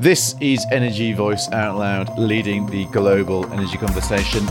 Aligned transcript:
This 0.00 0.34
is 0.40 0.66
Energy 0.72 1.12
Voice 1.12 1.48
Out 1.52 1.78
Loud, 1.78 2.18
leading 2.18 2.66
the 2.66 2.84
global 2.86 3.46
energy 3.52 3.78
conversation. 3.78 4.44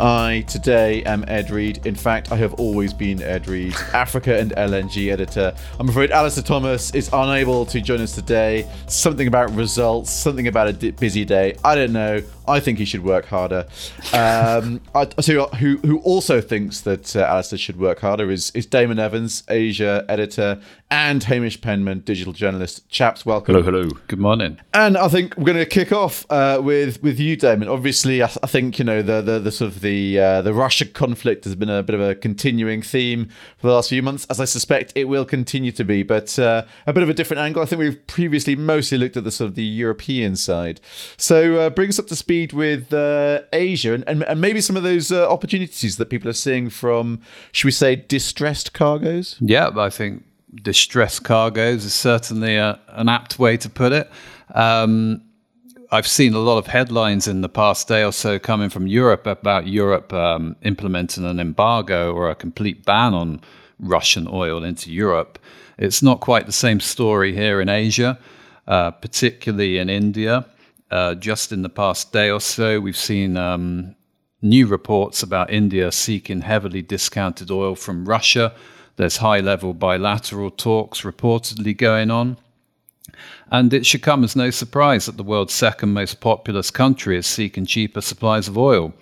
I 0.00 0.44
today 0.48 1.04
am 1.04 1.24
Ed 1.28 1.50
Reed. 1.50 1.86
In 1.86 1.94
fact, 1.94 2.32
I 2.32 2.36
have 2.36 2.54
always 2.54 2.92
been 2.92 3.22
Ed 3.22 3.46
Reed, 3.46 3.74
Africa 3.92 4.36
and 4.36 4.50
LNG 4.56 5.12
editor. 5.12 5.54
I'm 5.78 5.88
afraid 5.88 6.10
Alistair 6.10 6.42
Thomas 6.42 6.92
is 6.96 7.08
unable 7.12 7.64
to 7.66 7.80
join 7.80 8.00
us 8.00 8.12
today. 8.12 8.68
Something 8.88 9.28
about 9.28 9.54
results, 9.54 10.10
something 10.10 10.48
about 10.48 10.82
a 10.82 10.90
busy 10.90 11.24
day. 11.24 11.56
I 11.64 11.76
don't 11.76 11.92
know. 11.92 12.24
I 12.48 12.58
think 12.58 12.78
he 12.78 12.84
should 12.84 13.04
work 13.04 13.26
harder. 13.26 13.66
Um, 14.12 14.80
I, 14.96 15.08
so 15.20 15.46
who 15.46 15.76
who 15.78 16.00
also 16.00 16.40
thinks 16.40 16.80
that 16.80 17.14
uh, 17.14 17.20
Alistair 17.20 17.58
should 17.58 17.78
work 17.78 18.00
harder 18.00 18.32
is 18.32 18.50
is 18.50 18.66
Damon 18.66 18.98
Evans, 18.98 19.44
Asia 19.48 20.04
editor, 20.08 20.60
and 20.90 21.24
Hamish 21.24 21.60
Penman, 21.60 22.00
digital 22.00 22.32
journalist. 22.32 22.88
Chaps, 22.88 23.24
welcome. 23.24 23.54
Hello, 23.54 23.64
hello. 23.64 23.88
Good 24.06 24.18
morning. 24.18 24.60
And 24.74 24.96
I 24.96 25.08
think 25.08 25.36
we're 25.36 25.44
going 25.44 25.56
to 25.56 25.66
kick 25.66 25.90
off 25.90 26.26
uh, 26.30 26.60
with 26.62 27.02
with 27.02 27.18
you, 27.18 27.36
Damon. 27.36 27.68
Obviously, 27.68 28.22
I, 28.22 28.30
I, 28.42 28.46
think 28.46 28.78
you 28.78 28.84
know 28.84 29.02
the 29.02 29.22
the, 29.22 29.38
the 29.38 29.50
sort 29.50 29.72
of 29.72 29.80
the 29.80 30.20
uh, 30.20 30.42
the 30.42 30.52
Russia 30.52 30.84
conflict 30.84 31.44
has 31.44 31.54
been 31.54 31.70
a 31.70 31.82
bit 31.82 31.94
of 31.94 32.00
a 32.00 32.14
continuing 32.14 32.82
theme 32.82 33.30
for 33.56 33.68
the 33.68 33.72
last 33.72 33.88
few 33.88 34.02
months, 34.02 34.26
as 34.26 34.38
I 34.38 34.44
suspect 34.44 34.92
it 34.94 35.04
will 35.04 35.24
continue 35.24 35.72
to 35.72 35.84
be, 35.84 36.02
but 36.02 36.38
uh, 36.38 36.64
a 36.86 36.92
bit 36.92 37.02
of 37.02 37.08
a 37.08 37.14
different 37.14 37.40
angle. 37.40 37.62
I 37.62 37.66
think 37.66 37.80
we've 37.80 38.06
previously 38.06 38.54
mostly 38.54 38.98
looked 38.98 39.16
at 39.16 39.24
the 39.24 39.30
sort 39.30 39.48
of 39.48 39.54
the 39.54 39.64
European 39.64 40.36
side. 40.36 40.80
So 41.16 41.56
uh, 41.56 41.70
bring 41.70 41.88
us 41.88 41.98
up 41.98 42.06
to 42.08 42.16
speed 42.16 42.34
speed 42.34 42.52
with 42.52 42.92
uh, 42.92 43.40
Asia 43.52 43.94
and, 43.94 44.04
and, 44.08 44.22
and, 44.24 44.40
maybe 44.40 44.60
some 44.60 44.76
of 44.76 44.82
those 44.82 45.12
uh, 45.12 45.28
opportunities 45.30 45.96
that 45.98 46.06
people 46.06 46.28
are 46.28 46.32
seeing 46.34 46.68
from, 46.68 47.20
should 47.52 47.66
we 47.66 47.72
say, 47.72 47.96
distressed 47.96 48.72
cargoes? 48.72 49.36
Yeah, 49.40 49.70
I 49.76 49.90
think 49.90 50.24
distressed 50.62 51.24
cargoes 51.24 51.84
is 51.84 51.94
certainly 51.94 52.56
a, 52.56 52.78
an 52.88 53.08
apt 53.08 53.38
way 53.38 53.56
to 53.56 53.68
put 53.68 53.92
it. 53.92 54.10
Um, 54.54 55.22
I've 55.90 56.06
seen 56.06 56.34
a 56.34 56.38
lot 56.38 56.58
of 56.58 56.66
headlines 56.66 57.28
in 57.28 57.40
the 57.40 57.48
past 57.48 57.86
day 57.88 58.02
or 58.02 58.12
so 58.12 58.38
coming 58.38 58.68
from 58.68 58.86
Europe 58.86 59.26
about 59.26 59.66
Europe 59.66 60.12
um, 60.12 60.56
implementing 60.62 61.24
an 61.24 61.38
embargo 61.38 62.12
or 62.12 62.30
a 62.30 62.34
complete 62.34 62.84
ban 62.84 63.14
on 63.14 63.40
Russian 63.78 64.26
oil 64.28 64.64
into 64.64 64.90
Europe. 64.90 65.38
It's 65.78 66.02
not 66.02 66.20
quite 66.20 66.46
the 66.46 66.52
same 66.52 66.80
story 66.80 67.34
here 67.34 67.60
in 67.60 67.68
Asia, 67.68 68.18
uh, 68.66 68.92
particularly 68.92 69.78
in 69.78 69.88
India. 69.88 70.46
Uh, 70.90 71.14
just 71.14 71.52
in 71.52 71.62
the 71.62 71.68
past 71.68 72.12
day 72.12 72.30
or 72.30 72.40
so, 72.40 72.80
we've 72.80 72.96
seen 72.96 73.36
um, 73.36 73.94
new 74.42 74.66
reports 74.66 75.22
about 75.22 75.52
India 75.52 75.90
seeking 75.90 76.42
heavily 76.42 76.82
discounted 76.82 77.50
oil 77.50 77.74
from 77.74 78.04
Russia. 78.08 78.54
There's 78.96 79.18
high 79.18 79.40
level 79.40 79.74
bilateral 79.74 80.50
talks 80.50 81.02
reportedly 81.02 81.76
going 81.76 82.10
on. 82.10 82.36
And 83.50 83.72
it 83.72 83.86
should 83.86 84.02
come 84.02 84.24
as 84.24 84.34
no 84.34 84.50
surprise 84.50 85.06
that 85.06 85.16
the 85.16 85.22
world's 85.22 85.54
second 85.54 85.92
most 85.92 86.20
populous 86.20 86.70
country 86.70 87.16
is 87.16 87.26
seeking 87.26 87.66
cheaper 87.66 88.00
supplies 88.00 88.48
of 88.48 88.58
oil. 88.58 88.92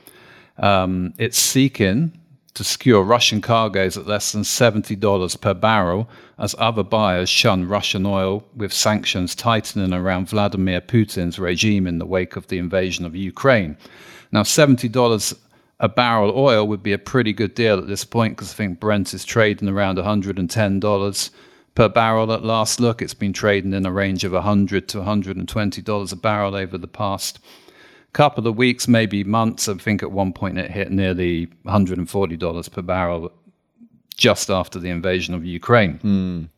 Um, 0.59 1.15
it's 1.19 1.39
seeking 1.39 2.19
to 2.55 2.65
secure 2.65 3.03
Russian 3.03 3.41
cargoes 3.41 3.97
at 3.97 4.07
less 4.07 4.33
than 4.33 4.43
$70 4.43 5.41
per 5.41 5.55
barrel 5.55 6.09
as 6.39 6.55
other 6.59 6.83
buyers 6.83 7.31
shun 7.31 7.67
Russian 7.67 8.05
oil, 8.05 8.45
with 8.55 8.73
sanctions 8.73 9.35
tightening 9.35 9.93
around 9.93 10.29
Vladimir 10.29 10.81
Putin's 10.81 11.39
regime 11.39 11.87
in 11.87 11.99
the 11.99 12.07
wake 12.07 12.37
of 12.37 12.49
the 12.49 12.59
invasion 12.59 13.07
of 13.07 13.17
Ukraine. 13.17 13.77
Now, 14.33 14.43
$70 14.43 15.35
a 15.83 15.89
barrel 15.89 16.33
oil 16.37 16.67
would 16.69 16.83
be 16.83 16.93
a 16.93 16.99
pretty 16.99 17.33
good 17.33 17.55
deal 17.55 17.77
at 17.77 17.89
this 17.89 18.05
point 18.05 18.37
because 18.37 18.53
I 18.53 18.55
think 18.55 18.79
Brent 18.79 19.13
is 19.13 19.25
trading 19.25 19.69
around 19.69 19.99
$110 19.99 21.31
per 21.75 21.89
barrel 21.89 22.33
at 22.33 22.45
last 22.45 22.79
look. 22.79 23.03
It's 23.03 23.15
been 23.15 23.33
trading 23.33 23.73
in 23.75 23.85
a 23.85 23.91
range 23.91 24.23
of 24.23 24.33
100 24.33 24.89
to 24.89 24.99
$120 24.99 26.13
a 26.13 26.17
barrel 26.17 26.55
over 26.55 26.79
the 26.79 26.87
past 26.87 27.41
couple 28.13 28.47
of 28.47 28.57
weeks, 28.57 28.87
maybe 28.87 29.25
months. 29.25 29.69
I 29.69 29.75
think 29.75 30.05
at 30.05 30.13
one 30.13 30.33
point 30.33 30.57
it 30.57 30.71
hit 30.71 30.93
nearly 30.93 31.49
$140 31.67 32.73
per 32.73 32.83
barrel 32.83 33.33
just 34.17 34.51
after 34.51 34.79
the 34.79 34.91
invasion 34.91 35.35
of 35.35 35.45
Ukraine. 35.45 35.99
Mm. 35.99 36.49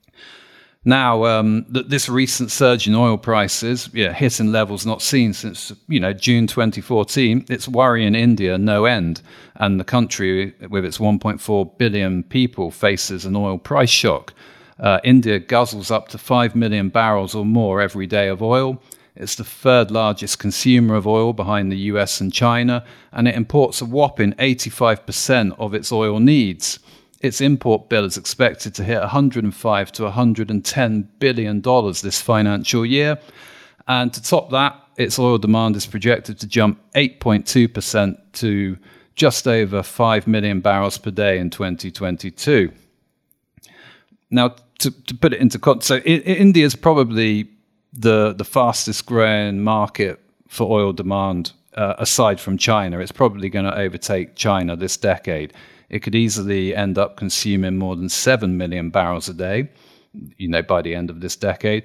Now, 0.85 1.25
um, 1.25 1.65
th- 1.73 1.87
this 1.87 2.09
recent 2.09 2.51
surge 2.51 2.87
in 2.87 2.95
oil 2.95 3.17
prices, 3.17 3.89
yeah, 3.95 4.13
hitting 4.13 4.53
levels 4.53 4.85
not 4.85 5.01
seen 5.01 5.33
since 5.33 5.73
you 5.89 5.99
know 5.99 6.13
June 6.13 6.47
2014, 6.47 7.47
it's 7.49 7.67
worrying 7.67 8.15
India 8.15 8.59
no 8.59 8.85
end, 8.85 9.23
and 9.57 9.81
the 9.81 9.85
country 9.85 10.55
with 10.69 10.85
its 10.85 10.99
1.4 10.99 11.79
billion 11.79 12.23
people 12.25 12.71
faces 12.71 13.25
an 13.25 13.35
oil 13.35 13.57
price 13.57 13.91
shock. 13.91 14.35
Uh, 14.79 15.01
India 15.05 15.41
guzzles 15.41 15.91
up 15.91 16.09
to 16.09 16.19
5 16.19 16.55
million 16.55 16.91
barrels 16.91 17.35
or 17.35 17.47
more 17.47 17.81
every 17.81 18.07
day 18.07 18.29
of 18.29 18.43
oil. 18.43 18.83
It's 19.17 19.37
the 19.37 19.45
third 19.45 19.93
largest 19.93 20.41
consumer 20.41 20.97
of 20.97 21.07
oil 21.07 21.33
behind 21.33 21.71
the 21.71 21.79
US 21.93 22.21
and 22.21 22.33
China, 22.33 22.85
and 23.13 23.29
it 23.29 23.37
imports 23.37 23.81
a 23.81 23.85
whopping 23.85 24.33
85% 24.33 25.55
of 25.59 25.73
its 25.73 25.93
oil 25.93 26.19
needs. 26.19 26.81
Its 27.25 27.41
import 27.41 27.89
bill 27.89 28.05
is 28.05 28.19
expected 28.19 28.75
to 28.75 28.85
hit 28.85 29.01
105 29.01 29.93
to 29.93 30.03
110 30.03 31.09
billion 31.19 31.61
dollars 31.63 32.03
this 32.03 32.21
financial 32.21 32.85
year, 32.85 33.19
and 33.89 34.13
to 34.13 34.23
top 34.23 34.51
that, 34.51 34.79
its 34.99 35.19
oil 35.19 35.39
demand 35.39 35.75
is 35.75 35.87
projected 35.87 36.39
to 36.39 36.47
jump 36.47 36.79
8.2% 36.95 38.19
to 38.35 38.77
just 39.17 39.49
over 39.49 39.83
5 39.83 40.27
million 40.27 40.61
barrels 40.61 40.99
per 40.99 41.11
day 41.11 41.39
in 41.39 41.49
2022. 41.49 42.71
Now, 44.31 44.57
to, 44.81 44.91
to 44.91 45.15
put 45.15 45.33
it 45.33 45.41
into 45.41 45.59
context, 45.59 45.89
so 45.89 45.97
India 46.01 46.67
is 46.67 46.77
probably 46.77 47.49
the 47.95 48.35
the 48.37 48.45
fastest 48.45 49.07
growing 49.07 49.63
market 49.63 50.21
for 50.49 50.71
oil 50.71 50.93
demand 50.93 51.53
uh, 51.75 51.95
aside 51.97 52.39
from 52.39 52.59
China. 52.59 52.99
It's 52.99 53.13
probably 53.13 53.49
going 53.49 53.65
to 53.65 53.75
overtake 53.75 54.37
China 54.37 54.77
this 54.77 54.99
decade. 54.99 55.55
It 55.95 56.03
could 56.03 56.17
easily 56.17 56.75
end 56.75 56.99
up 56.99 57.17
consuming 57.17 57.79
more 57.79 57.95
than 57.95 58.09
7 58.09 58.57
million 58.57 58.91
barrels 58.91 59.29
a 59.29 59.33
day, 59.33 59.71
you 60.37 60.49
know, 60.49 60.61
by 60.61 60.83
the 60.83 60.93
end 60.93 61.09
of 61.09 61.21
this 61.21 61.37
decade. 61.37 61.85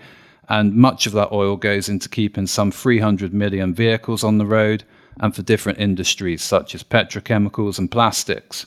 And 0.49 0.73
much 0.73 1.05
of 1.05 1.13
that 1.13 1.31
oil 1.31 1.55
goes 1.55 1.89
into 1.89 2.09
keeping 2.09 2.47
some 2.47 2.71
300 2.71 3.35
million 3.35 3.71
vehicles 3.71 4.23
on 4.23 4.39
the 4.39 4.47
road 4.47 4.83
and 5.19 5.35
for 5.35 5.43
different 5.43 5.77
industries 5.77 6.41
such 6.41 6.73
as 6.73 6.81
petrochemicals 6.81 7.77
and 7.77 7.91
plastics. 7.91 8.65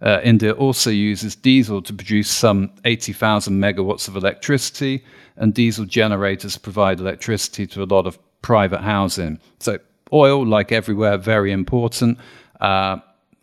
Uh, 0.00 0.20
India 0.24 0.52
also 0.52 0.88
uses 0.88 1.36
diesel 1.36 1.82
to 1.82 1.92
produce 1.92 2.30
some 2.30 2.70
80,000 2.86 3.60
megawatts 3.60 4.08
of 4.08 4.16
electricity, 4.16 5.04
and 5.36 5.52
diesel 5.52 5.84
generators 5.84 6.56
provide 6.56 6.98
electricity 6.98 7.66
to 7.66 7.82
a 7.82 7.84
lot 7.84 8.06
of 8.06 8.18
private 8.40 8.80
housing. 8.80 9.38
So, 9.60 9.80
oil, 10.14 10.46
like 10.46 10.72
everywhere, 10.72 11.18
very 11.18 11.52
important, 11.52 12.16
uh, 12.62 13.00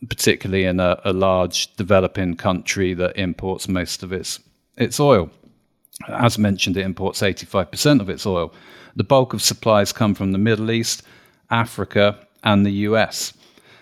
particularly 0.10 0.66
in 0.66 0.80
a, 0.80 1.00
a, 1.04 1.14
large 1.14 1.76
developing 1.76 2.36
country 2.36 2.94
that 2.94 3.18
imports 3.18 3.68
most 3.68 4.04
of 4.04 4.12
its, 4.12 4.40
its 4.78 5.00
oil. 5.00 5.30
As 6.08 6.38
mentioned, 6.38 6.78
it 6.78 6.86
imports 6.86 7.22
85% 7.22 8.02
of 8.02 8.10
its 8.10 8.26
oil. 8.26 8.54
The 8.96 9.04
bulk 9.04 9.34
of 9.34 9.42
supplies 9.42 9.92
come 9.92 10.16
from 10.16 10.32
the 10.32 10.38
Middle 10.38 10.72
East, 10.72 11.04
Africa, 11.50 12.20
and 12.44 12.66
the 12.66 12.72
US. 12.72 13.34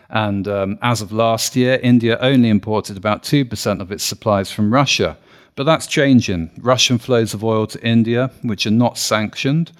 And 0.09 0.47
um, 0.47 0.77
as 0.81 1.01
of 1.01 1.11
last 1.11 1.55
year, 1.55 1.79
India 1.81 2.17
only 2.19 2.49
imported 2.49 2.97
about 2.97 3.23
2% 3.23 3.81
of 3.81 3.91
its 3.91 4.03
supplies 4.03 4.51
from 4.51 4.73
Russia. 4.73 5.17
But 5.55 5.63
that's 5.65 5.87
changing. 5.87 6.51
Russian 6.59 6.97
flows 6.97 7.33
of 7.33 7.43
oil 7.43 7.67
to 7.67 7.83
India, 7.85 8.31
which 8.41 8.65
are 8.65 8.71
not 8.71 8.97
sanctioned, 8.97 9.71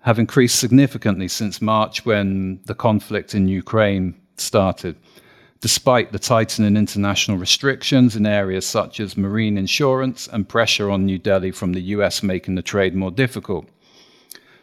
have 0.00 0.18
increased 0.18 0.58
significantly 0.58 1.28
since 1.28 1.60
March 1.60 2.04
when 2.04 2.60
the 2.64 2.74
conflict 2.74 3.34
in 3.34 3.48
Ukraine 3.48 4.14
started, 4.36 4.96
despite 5.60 6.10
the 6.10 6.18
tightening 6.18 6.76
international 6.76 7.36
restrictions 7.36 8.16
in 8.16 8.24
areas 8.24 8.66
such 8.66 8.98
as 8.98 9.16
marine 9.16 9.58
insurance 9.58 10.26
and 10.32 10.48
pressure 10.48 10.90
on 10.90 11.04
New 11.04 11.18
Delhi 11.18 11.50
from 11.50 11.74
the 11.74 11.82
US 11.94 12.22
making 12.22 12.54
the 12.54 12.62
trade 12.62 12.94
more 12.94 13.10
difficult. 13.10 13.68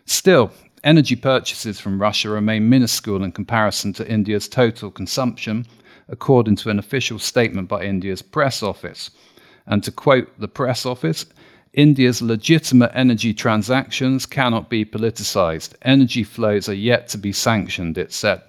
Still, 0.05 0.51
energy 0.83 1.15
purchases 1.15 1.79
from 1.79 2.01
Russia 2.01 2.29
remain 2.29 2.69
minuscule 2.69 3.23
in 3.23 3.31
comparison 3.31 3.93
to 3.93 4.09
India's 4.09 4.47
total 4.47 4.89
consumption, 4.89 5.67
according 6.07 6.55
to 6.55 6.69
an 6.69 6.79
official 6.79 7.19
statement 7.19 7.67
by 7.67 7.83
India's 7.83 8.21
press 8.21 8.63
office. 8.63 9.11
And 9.67 9.83
to 9.83 9.91
quote 9.91 10.29
the 10.39 10.47
press 10.47 10.85
office, 10.85 11.25
India's 11.73 12.23
legitimate 12.23 12.91
energy 12.95 13.33
transactions 13.35 14.25
cannot 14.25 14.69
be 14.69 14.83
politicized. 14.83 15.75
Energy 15.83 16.23
flows 16.23 16.67
are 16.67 16.73
yet 16.73 17.07
to 17.09 17.19
be 17.19 17.31
sanctioned, 17.31 17.99
it 17.99 18.11
said. 18.11 18.41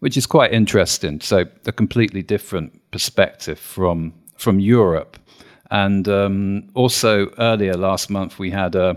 Which 0.00 0.16
is 0.16 0.26
quite 0.26 0.52
interesting. 0.52 1.20
So, 1.20 1.44
a 1.66 1.72
completely 1.72 2.22
different 2.22 2.90
perspective 2.90 3.58
from, 3.58 4.14
from 4.36 4.60
Europe. 4.60 5.18
And 5.70 6.08
um, 6.08 6.68
also, 6.74 7.30
earlier 7.38 7.74
last 7.74 8.08
month, 8.08 8.38
we 8.38 8.50
had 8.50 8.74
a, 8.74 8.96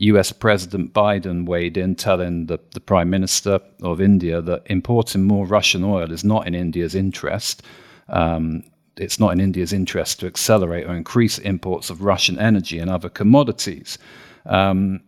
US 0.00 0.32
President 0.32 0.94
Biden 0.94 1.44
weighed 1.44 1.76
in, 1.76 1.94
telling 1.94 2.46
the, 2.46 2.58
the 2.72 2.80
Prime 2.80 3.10
Minister 3.10 3.60
of 3.82 4.00
India 4.00 4.40
that 4.40 4.62
importing 4.66 5.24
more 5.24 5.46
Russian 5.46 5.84
oil 5.84 6.10
is 6.10 6.24
not 6.24 6.46
in 6.46 6.54
India's 6.54 6.94
interest. 6.94 7.62
Um, 8.08 8.64
it's 8.96 9.20
not 9.20 9.32
in 9.32 9.40
India's 9.40 9.74
interest 9.74 10.20
to 10.20 10.26
accelerate 10.26 10.86
or 10.86 10.94
increase 10.94 11.38
imports 11.38 11.90
of 11.90 12.02
Russian 12.02 12.38
energy 12.38 12.78
and 12.78 12.90
other 12.90 13.10
commodities. 13.10 13.98
Um, 14.46 15.00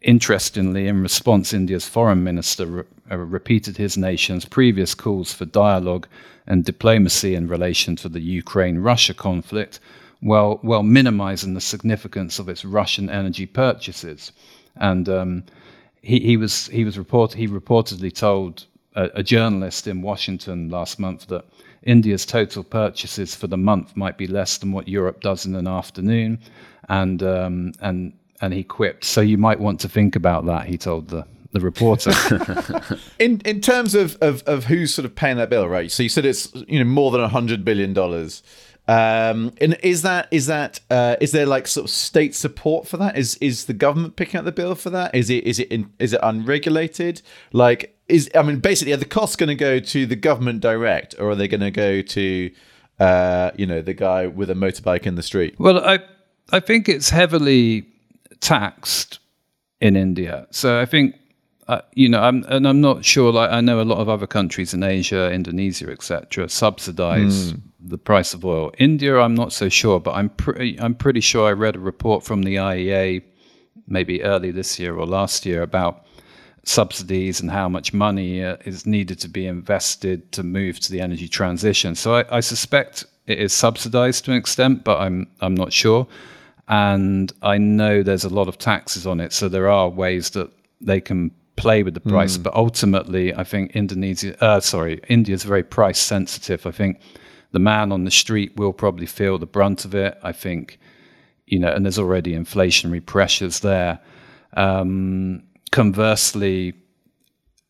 interestingly, 0.00 0.88
in 0.88 1.02
response, 1.02 1.52
India's 1.52 1.88
foreign 1.88 2.22
minister 2.22 2.66
re- 2.66 2.82
uh, 3.10 3.16
repeated 3.16 3.76
his 3.76 3.96
nation's 3.96 4.44
previous 4.44 4.94
calls 4.94 5.32
for 5.32 5.44
dialogue 5.44 6.06
and 6.46 6.64
diplomacy 6.64 7.34
in 7.34 7.48
relation 7.48 7.96
to 7.96 8.08
the 8.08 8.20
Ukraine 8.20 8.78
Russia 8.78 9.14
conflict, 9.14 9.80
while, 10.20 10.58
while 10.62 10.82
minimizing 10.82 11.54
the 11.54 11.60
significance 11.60 12.38
of 12.38 12.48
its 12.48 12.64
Russian 12.64 13.10
energy 13.10 13.46
purchases. 13.46 14.32
And 14.76 15.08
um, 15.08 15.44
he, 16.02 16.20
he, 16.20 16.36
was, 16.36 16.66
he, 16.68 16.84
was 16.84 16.98
report, 16.98 17.34
he 17.34 17.46
reportedly 17.46 18.12
told 18.12 18.64
a, 18.94 19.10
a 19.14 19.22
journalist 19.22 19.86
in 19.86 20.02
Washington 20.02 20.70
last 20.70 20.98
month 20.98 21.26
that 21.28 21.44
India's 21.82 22.26
total 22.26 22.64
purchases 22.64 23.34
for 23.34 23.46
the 23.46 23.56
month 23.56 23.96
might 23.96 24.18
be 24.18 24.26
less 24.26 24.58
than 24.58 24.72
what 24.72 24.88
Europe 24.88 25.20
does 25.20 25.46
in 25.46 25.54
an 25.54 25.68
afternoon, 25.68 26.38
and 26.88 27.22
um, 27.22 27.72
and 27.80 28.12
and 28.40 28.52
he 28.52 28.64
quipped, 28.64 29.04
"So 29.04 29.20
you 29.20 29.38
might 29.38 29.60
want 29.60 29.80
to 29.80 29.88
think 29.88 30.16
about 30.16 30.46
that." 30.46 30.66
He 30.66 30.78
told 30.78 31.08
the 31.08 31.26
the 31.52 31.60
reporter. 31.60 32.12
in 33.18 33.40
in 33.44 33.60
terms 33.60 33.94
of, 33.94 34.16
of 34.20 34.42
of 34.44 34.64
who's 34.64 34.92
sort 34.92 35.04
of 35.04 35.14
paying 35.14 35.36
that 35.36 35.50
bill, 35.50 35.68
right? 35.68 35.90
So 35.90 36.02
you 36.02 36.08
said 36.08 36.24
it's 36.24 36.52
you 36.66 36.78
know 36.78 36.84
more 36.84 37.10
than 37.10 37.20
a 37.20 37.28
hundred 37.28 37.64
billion 37.64 37.92
dollars. 37.92 38.42
Um, 38.86 39.52
and 39.60 39.76
is 39.82 40.00
that 40.02 40.28
is 40.30 40.46
that 40.46 40.80
uh, 40.90 41.16
is 41.20 41.32
there 41.32 41.44
like 41.44 41.66
sort 41.66 41.84
of 41.84 41.90
state 41.90 42.34
support 42.34 42.88
for 42.88 42.96
that? 42.96 43.18
Is 43.18 43.36
is 43.36 43.66
the 43.66 43.74
government 43.74 44.16
picking 44.16 44.38
up 44.38 44.46
the 44.46 44.52
bill 44.52 44.74
for 44.74 44.88
that? 44.90 45.14
Is 45.14 45.28
it 45.28 45.44
is 45.44 45.58
it 45.58 45.68
in, 45.68 45.92
is 45.98 46.14
it 46.14 46.20
unregulated? 46.22 47.20
Like 47.52 47.94
is 48.08 48.30
I 48.34 48.42
mean 48.42 48.60
basically 48.60 48.94
are 48.94 48.98
the 48.98 49.04
costs 49.04 49.36
going 49.36 49.48
to 49.48 49.54
go 49.54 49.78
to 49.78 50.06
the 50.06 50.16
government 50.16 50.60
direct 50.60 51.14
or 51.18 51.30
are 51.30 51.34
they 51.34 51.48
going 51.48 51.60
to 51.60 51.70
go 51.70 52.00
to 52.00 52.50
uh, 52.98 53.50
you 53.56 53.66
know 53.66 53.82
the 53.82 53.92
guy 53.92 54.26
with 54.26 54.48
a 54.48 54.54
motorbike 54.54 55.04
in 55.04 55.16
the 55.16 55.22
street? 55.22 55.56
Well, 55.58 55.84
I 55.84 55.98
I 56.50 56.60
think 56.60 56.88
it's 56.88 57.10
heavily 57.10 57.86
taxed 58.40 59.18
in 59.80 59.96
India. 59.96 60.46
So 60.50 60.80
I 60.80 60.86
think 60.86 61.14
uh, 61.68 61.82
you 61.92 62.08
know, 62.08 62.22
I'm, 62.22 62.44
and 62.48 62.66
I'm 62.66 62.80
not 62.80 63.04
sure. 63.04 63.30
Like 63.30 63.50
I 63.50 63.60
know 63.60 63.80
a 63.80 63.82
lot 63.82 63.98
of 63.98 64.08
other 64.08 64.26
countries 64.26 64.72
in 64.72 64.82
Asia, 64.82 65.30
Indonesia, 65.30 65.90
etc., 65.90 66.48
subsidize 66.48 67.52
mm. 67.52 67.60
the 67.78 67.98
price 67.98 68.32
of 68.32 68.42
oil. 68.44 68.72
India, 68.78 69.18
I'm 69.18 69.34
not 69.34 69.52
so 69.52 69.68
sure, 69.68 70.00
but 70.00 70.12
I'm 70.12 70.30
pretty. 70.30 70.80
I'm 70.80 70.94
pretty 70.94 71.20
sure 71.20 71.46
I 71.46 71.52
read 71.52 71.76
a 71.76 71.80
report 71.80 72.24
from 72.24 72.42
the 72.42 72.56
IEA, 72.56 73.22
maybe 73.86 74.22
early 74.22 74.50
this 74.50 74.78
year 74.78 74.96
or 74.96 75.06
last 75.06 75.44
year, 75.44 75.60
about 75.60 76.06
subsidies 76.64 77.40
and 77.40 77.50
how 77.50 77.68
much 77.68 77.92
money 77.92 78.42
uh, 78.42 78.56
is 78.64 78.86
needed 78.86 79.18
to 79.20 79.28
be 79.28 79.46
invested 79.46 80.32
to 80.32 80.42
move 80.42 80.80
to 80.80 80.92
the 80.92 81.00
energy 81.02 81.28
transition. 81.28 81.94
So 81.94 82.14
I, 82.14 82.38
I 82.38 82.40
suspect 82.40 83.04
it 83.26 83.38
is 83.38 83.52
subsidized 83.52 84.24
to 84.24 84.30
an 84.30 84.38
extent, 84.38 84.84
but 84.84 84.98
I'm 85.00 85.26
I'm 85.42 85.54
not 85.54 85.74
sure. 85.74 86.08
And 86.68 87.32
I 87.42 87.58
know 87.58 88.02
there's 88.02 88.24
a 88.24 88.28
lot 88.28 88.48
of 88.48 88.58
taxes 88.58 89.06
on 89.06 89.20
it, 89.20 89.32
so 89.32 89.48
there 89.48 89.68
are 89.68 89.88
ways 89.88 90.30
that 90.30 90.50
they 90.80 91.00
can 91.00 91.30
play 91.56 91.82
with 91.82 91.94
the 91.94 92.00
price. 92.00 92.36
Mm. 92.36 92.42
But 92.42 92.54
ultimately, 92.54 93.34
I 93.34 93.44
think 93.44 93.72
Indonesia, 93.74 94.36
uh, 94.44 94.60
sorry, 94.60 95.00
India 95.08 95.34
is 95.34 95.44
very 95.44 95.62
price 95.62 95.98
sensitive. 95.98 96.66
I 96.66 96.70
think 96.70 97.00
the 97.52 97.58
man 97.58 97.90
on 97.90 98.04
the 98.04 98.10
street 98.10 98.56
will 98.56 98.72
probably 98.72 99.06
feel 99.06 99.38
the 99.38 99.46
brunt 99.46 99.84
of 99.84 99.94
it. 99.94 100.18
I 100.22 100.32
think, 100.32 100.78
you 101.46 101.58
know, 101.58 101.72
and 101.72 101.84
there's 101.84 101.98
already 101.98 102.34
inflationary 102.34 103.04
pressures 103.04 103.60
there. 103.60 103.98
Um, 104.52 105.42
conversely, 105.72 106.74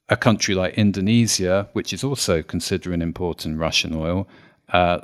a 0.08 0.16
country 0.16 0.54
like 0.54 0.74
Indonesia, 0.74 1.68
which 1.72 1.92
is 1.92 2.02
also 2.02 2.42
considering 2.42 3.02
importing 3.02 3.56
Russian 3.56 3.94
oil, 3.94 4.28
uh, 4.72 4.98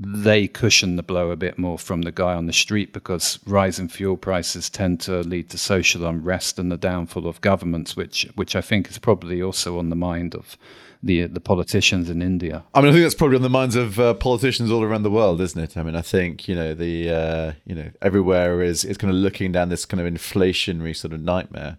they 0.00 0.46
cushion 0.46 0.94
the 0.96 1.02
blow 1.02 1.30
a 1.30 1.36
bit 1.36 1.58
more 1.58 1.78
from 1.78 2.02
the 2.02 2.12
guy 2.12 2.34
on 2.34 2.46
the 2.46 2.52
street 2.52 2.92
because 2.92 3.40
rising 3.46 3.88
fuel 3.88 4.16
prices 4.16 4.70
tend 4.70 5.00
to 5.00 5.20
lead 5.22 5.50
to 5.50 5.58
social 5.58 6.06
unrest 6.06 6.58
and 6.58 6.70
the 6.70 6.76
downfall 6.76 7.26
of 7.26 7.40
governments, 7.40 7.96
which 7.96 8.28
which 8.36 8.54
I 8.54 8.60
think 8.60 8.88
is 8.88 8.98
probably 8.98 9.42
also 9.42 9.78
on 9.78 9.90
the 9.90 9.96
mind 9.96 10.36
of 10.36 10.56
the 11.02 11.26
the 11.26 11.40
politicians 11.40 12.08
in 12.08 12.22
India. 12.22 12.64
I 12.74 12.80
mean, 12.80 12.90
I 12.90 12.92
think 12.92 13.04
that's 13.04 13.16
probably 13.16 13.36
on 13.36 13.42
the 13.42 13.50
minds 13.50 13.74
of 13.74 13.98
uh, 13.98 14.14
politicians 14.14 14.70
all 14.70 14.84
around 14.84 15.02
the 15.02 15.10
world, 15.10 15.40
isn't 15.40 15.60
it? 15.60 15.76
I 15.76 15.82
mean, 15.82 15.96
I 15.96 16.02
think 16.02 16.46
you 16.46 16.54
know 16.54 16.74
the 16.74 17.10
uh, 17.10 17.52
you 17.66 17.74
know 17.74 17.90
everywhere 18.00 18.62
is 18.62 18.84
is 18.84 18.96
kind 18.96 19.10
of 19.10 19.16
looking 19.16 19.50
down 19.50 19.68
this 19.68 19.84
kind 19.84 20.00
of 20.00 20.12
inflationary 20.12 20.94
sort 20.94 21.12
of 21.12 21.20
nightmare. 21.20 21.78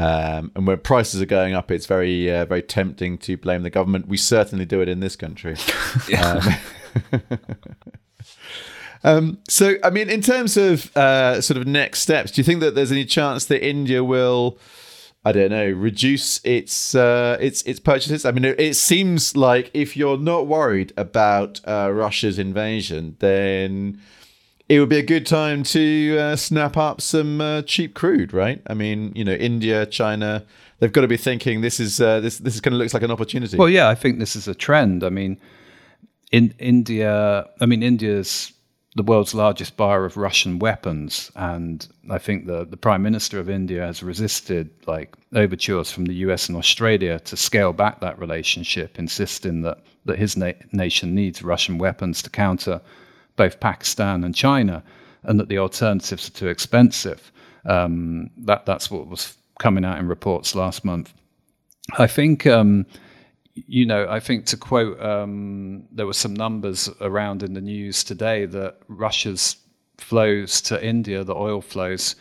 Um, 0.00 0.52
and 0.54 0.64
when 0.64 0.78
prices 0.78 1.20
are 1.20 1.26
going 1.26 1.54
up, 1.54 1.72
it's 1.72 1.86
very, 1.86 2.32
uh, 2.32 2.44
very 2.44 2.62
tempting 2.62 3.18
to 3.18 3.36
blame 3.36 3.64
the 3.64 3.70
government. 3.70 4.06
We 4.06 4.16
certainly 4.16 4.64
do 4.64 4.80
it 4.80 4.88
in 4.88 5.00
this 5.00 5.16
country. 5.16 5.56
um, 6.22 6.40
um, 9.04 9.38
so, 9.48 9.74
I 9.82 9.90
mean, 9.90 10.08
in 10.08 10.20
terms 10.20 10.56
of 10.56 10.94
uh, 10.96 11.40
sort 11.40 11.58
of 11.58 11.66
next 11.66 12.00
steps, 12.00 12.30
do 12.30 12.40
you 12.40 12.44
think 12.44 12.60
that 12.60 12.74
there's 12.74 12.92
any 12.92 13.04
chance 13.04 13.44
that 13.46 13.66
India 13.66 14.02
will, 14.02 14.58
I 15.24 15.32
don't 15.32 15.50
know, 15.50 15.70
reduce 15.70 16.44
its 16.44 16.94
uh, 16.94 17.36
its 17.40 17.62
its 17.62 17.80
purchases? 17.80 18.24
I 18.24 18.32
mean, 18.32 18.44
it, 18.44 18.60
it, 18.60 18.74
seems 18.74 19.36
like 19.36 19.70
if 19.74 19.96
you're 19.96 20.18
not 20.18 20.46
worried 20.46 20.92
about 20.96 21.60
uh, 21.66 21.90
Russia's 21.92 22.38
invasion, 22.38 23.16
then 23.20 24.00
it 24.68 24.80
would 24.80 24.88
be 24.88 24.98
a 24.98 25.02
good 25.02 25.26
time 25.26 25.62
to 25.62 26.18
uh, 26.18 26.36
snap 26.36 26.76
up 26.76 27.00
some 27.00 27.40
uh, 27.40 27.62
cheap 27.62 27.94
crude, 27.94 28.32
right? 28.32 28.60
I 28.66 28.74
mean, 28.74 29.12
you 29.14 29.24
know, 29.24 29.32
India, 29.32 29.86
China. 29.86 30.44
They've 30.78 30.92
got 30.92 31.00
to 31.00 31.08
be 31.08 31.16
thinking 31.16 31.62
this 31.62 31.80
is 31.80 32.00
uh, 32.00 32.20
this 32.20 32.38
this 32.38 32.54
is 32.54 32.60
kind 32.60 32.74
of 32.74 32.78
looks 32.78 32.94
like 32.94 33.02
an 33.02 33.10
opportunity. 33.10 33.56
Well, 33.56 33.68
yeah, 33.68 33.88
I 33.88 33.94
think 33.94 34.18
this 34.18 34.36
is 34.36 34.46
a 34.46 34.54
trend. 34.54 35.02
I 35.02 35.08
mean, 35.08 35.40
in 36.30 36.54
India, 36.58 37.48
I 37.60 37.66
mean, 37.66 37.82
India's 37.82 38.52
the 38.96 39.02
world's 39.02 39.34
largest 39.34 39.76
buyer 39.76 40.04
of 40.04 40.16
Russian 40.16 40.58
weapons, 40.58 41.30
and 41.36 41.86
I 42.10 42.18
think 42.18 42.46
the 42.46 42.64
the 42.64 42.76
Prime 42.76 43.02
Minister 43.02 43.38
of 43.38 43.48
India 43.48 43.86
has 43.86 44.02
resisted 44.02 44.70
like 44.86 45.14
overtures 45.34 45.90
from 45.92 46.06
the 46.06 46.14
U.S. 46.26 46.48
and 46.48 46.58
Australia 46.58 47.20
to 47.20 47.36
scale 47.36 47.72
back 47.72 48.00
that 48.00 48.18
relationship, 48.18 48.98
insisting 48.98 49.62
that 49.62 49.78
that 50.06 50.18
his 50.18 50.36
na- 50.36 50.52
nation 50.72 51.14
needs 51.14 51.42
Russian 51.42 51.78
weapons 51.78 52.22
to 52.22 52.30
counter 52.30 52.80
both 53.36 53.60
Pakistan 53.60 54.24
and 54.24 54.34
China, 54.34 54.82
and 55.22 55.38
that 55.38 55.48
the 55.48 55.58
alternatives 55.58 56.28
are 56.28 56.32
too 56.32 56.48
expensive. 56.48 57.30
Um, 57.66 58.30
that 58.38 58.66
that's 58.66 58.90
what 58.90 59.06
was 59.06 59.36
coming 59.60 59.84
out 59.84 59.98
in 59.98 60.08
reports 60.08 60.54
last 60.54 60.84
month. 60.84 61.12
I 61.98 62.06
think. 62.06 62.46
Um, 62.46 62.84
you 63.66 63.86
know, 63.86 64.06
I 64.08 64.20
think 64.20 64.46
to 64.46 64.56
quote, 64.56 65.00
um, 65.00 65.84
there 65.90 66.06
were 66.06 66.12
some 66.12 66.34
numbers 66.34 66.88
around 67.00 67.42
in 67.42 67.54
the 67.54 67.60
news 67.60 68.04
today 68.04 68.46
that 68.46 68.76
Russia's 68.88 69.56
flows 69.98 70.60
to 70.62 70.84
India, 70.84 71.24
the 71.24 71.34
oil 71.34 71.60
flows, 71.60 72.16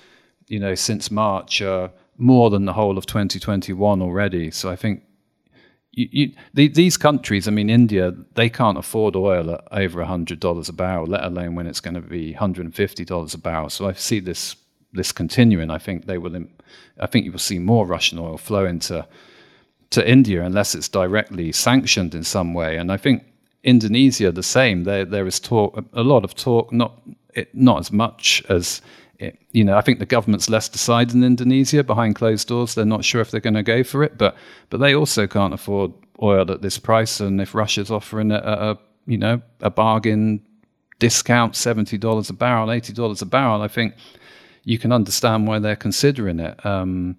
you 0.48 0.60
know, 0.60 0.76
since 0.76 1.12
March 1.12 1.62
are 1.62 1.92
more 2.18 2.50
than 2.50 2.66
the 2.66 2.74
whole 2.74 2.98
of 2.98 3.06
2021 3.06 4.02
already. 4.02 4.52
So 4.52 4.70
I 4.70 4.76
think 4.76 5.04
you, 5.92 6.08
you, 6.12 6.32
the, 6.54 6.68
these 6.68 6.98
countries, 6.98 7.48
I 7.48 7.52
mean, 7.52 7.70
India, 7.70 8.14
they 8.36 8.50
can't 8.50 8.78
afford 8.78 9.16
oil 9.16 9.52
at 9.52 9.64
over 9.72 10.04
$100 10.04 10.70
a 10.70 10.74
barrel, 10.74 11.06
let 11.06 11.24
alone 11.24 11.56
when 11.56 11.68
it's 11.68 11.80
going 11.80 11.96
to 11.96 12.02
be 12.02 12.34
$150 12.34 13.34
a 13.34 13.38
barrel. 13.38 13.70
So 13.70 13.88
I 13.88 13.94
see 13.94 14.20
this 14.20 14.56
this 14.94 15.12
continuing. 15.12 15.70
I 15.70 15.78
think 15.78 16.06
they 16.06 16.18
will. 16.18 16.46
I 17.00 17.06
think 17.08 17.26
you 17.26 17.32
will 17.32 17.40
see 17.40 17.60
more 17.60 17.86
Russian 17.86 18.20
oil 18.20 18.38
flow 18.38 18.66
into 18.66 19.06
to 19.90 20.10
India 20.10 20.44
unless 20.44 20.76
it's 20.76 20.90
directly 20.90 21.52
sanctioned 21.52 22.14
in 22.14 22.24
some 22.24 22.54
way. 22.54 22.78
And 22.78 22.92
I 22.92 22.98
think 22.98 23.24
Indonesia 23.64 24.32
the 24.32 24.44
same. 24.44 24.84
There 24.84 25.06
there 25.06 25.28
is 25.28 25.40
talk, 25.40 25.84
a 25.94 26.04
lot 26.04 26.24
of 26.24 26.36
talk, 26.36 26.72
not 26.72 27.00
not 27.54 27.80
as 27.80 27.92
much 27.92 28.44
as 28.50 28.82
it, 29.20 29.38
you 29.52 29.64
know. 29.64 29.78
I 29.78 29.82
think 29.82 30.00
the 30.00 30.06
government's 30.06 30.50
less 30.50 30.70
decided 30.70 31.16
in 31.16 31.24
Indonesia 31.24 31.84
behind 31.84 32.16
closed 32.16 32.48
doors. 32.48 32.76
They're 32.76 32.86
not 32.86 33.04
sure 33.04 33.22
if 33.22 33.32
they're 33.32 33.42
going 33.42 33.54
to 33.56 33.64
go 33.64 33.84
for 33.84 34.04
it, 34.04 34.18
but 34.18 34.36
but 34.70 34.80
they 34.80 34.96
also 34.96 35.28
can't 35.28 35.54
afford 35.54 35.92
oil 36.22 36.50
at 36.52 36.62
this 36.62 36.80
price. 36.80 37.20
And 37.20 37.42
if 37.42 37.54
Russia's 37.54 37.92
offering 37.92 38.32
a, 38.32 38.38
a 38.38 38.80
you 39.06 39.18
know 39.18 39.42
a 39.62 39.70
bargain 39.70 40.42
discount, 41.00 41.56
seventy 41.56 41.98
dollars 41.98 42.30
a 42.30 42.34
barrel, 42.34 42.72
eighty 42.72 42.94
dollars 42.94 43.22
a 43.22 43.26
barrel, 43.26 43.62
I 43.62 43.68
think 43.68 43.96
you 44.64 44.78
can 44.78 44.92
understand 44.92 45.48
why 45.48 45.60
they're 45.60 45.76
considering 45.76 46.40
it. 46.40 46.66
Um, 46.66 47.18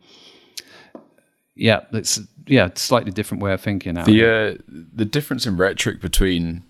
yeah, 1.58 1.80
it's 1.92 2.20
yeah, 2.46 2.70
slightly 2.74 3.10
different 3.10 3.42
way 3.42 3.52
of 3.52 3.60
thinking. 3.60 3.94
Now. 3.94 4.04
The 4.04 4.24
uh, 4.24 4.54
the 4.68 5.04
difference 5.04 5.46
in 5.46 5.56
rhetoric 5.56 6.00
between, 6.00 6.62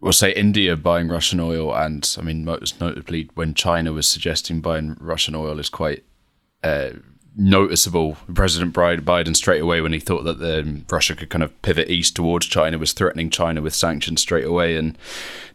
well, 0.00 0.12
say 0.12 0.32
India 0.32 0.76
buying 0.76 1.08
Russian 1.08 1.40
oil 1.40 1.74
and 1.74 2.08
I 2.18 2.22
mean, 2.22 2.44
most 2.44 2.80
notably 2.80 3.30
when 3.34 3.54
China 3.54 3.92
was 3.92 4.06
suggesting 4.06 4.60
buying 4.60 4.96
Russian 5.00 5.34
oil 5.34 5.58
is 5.58 5.70
quite 5.70 6.04
uh, 6.62 6.90
noticeable. 7.36 8.18
President 8.34 8.74
Biden 8.74 9.34
straight 9.34 9.62
away 9.62 9.80
when 9.80 9.92
he 9.92 10.00
thought 10.00 10.24
that 10.24 10.40
the, 10.40 10.82
Russia 10.90 11.14
could 11.14 11.30
kind 11.30 11.42
of 11.42 11.60
pivot 11.62 11.88
east 11.88 12.14
towards 12.14 12.46
China 12.46 12.78
was 12.78 12.92
threatening 12.92 13.30
China 13.30 13.62
with 13.62 13.74
sanctions 13.74 14.20
straight 14.20 14.44
away, 14.44 14.76
and 14.76 14.98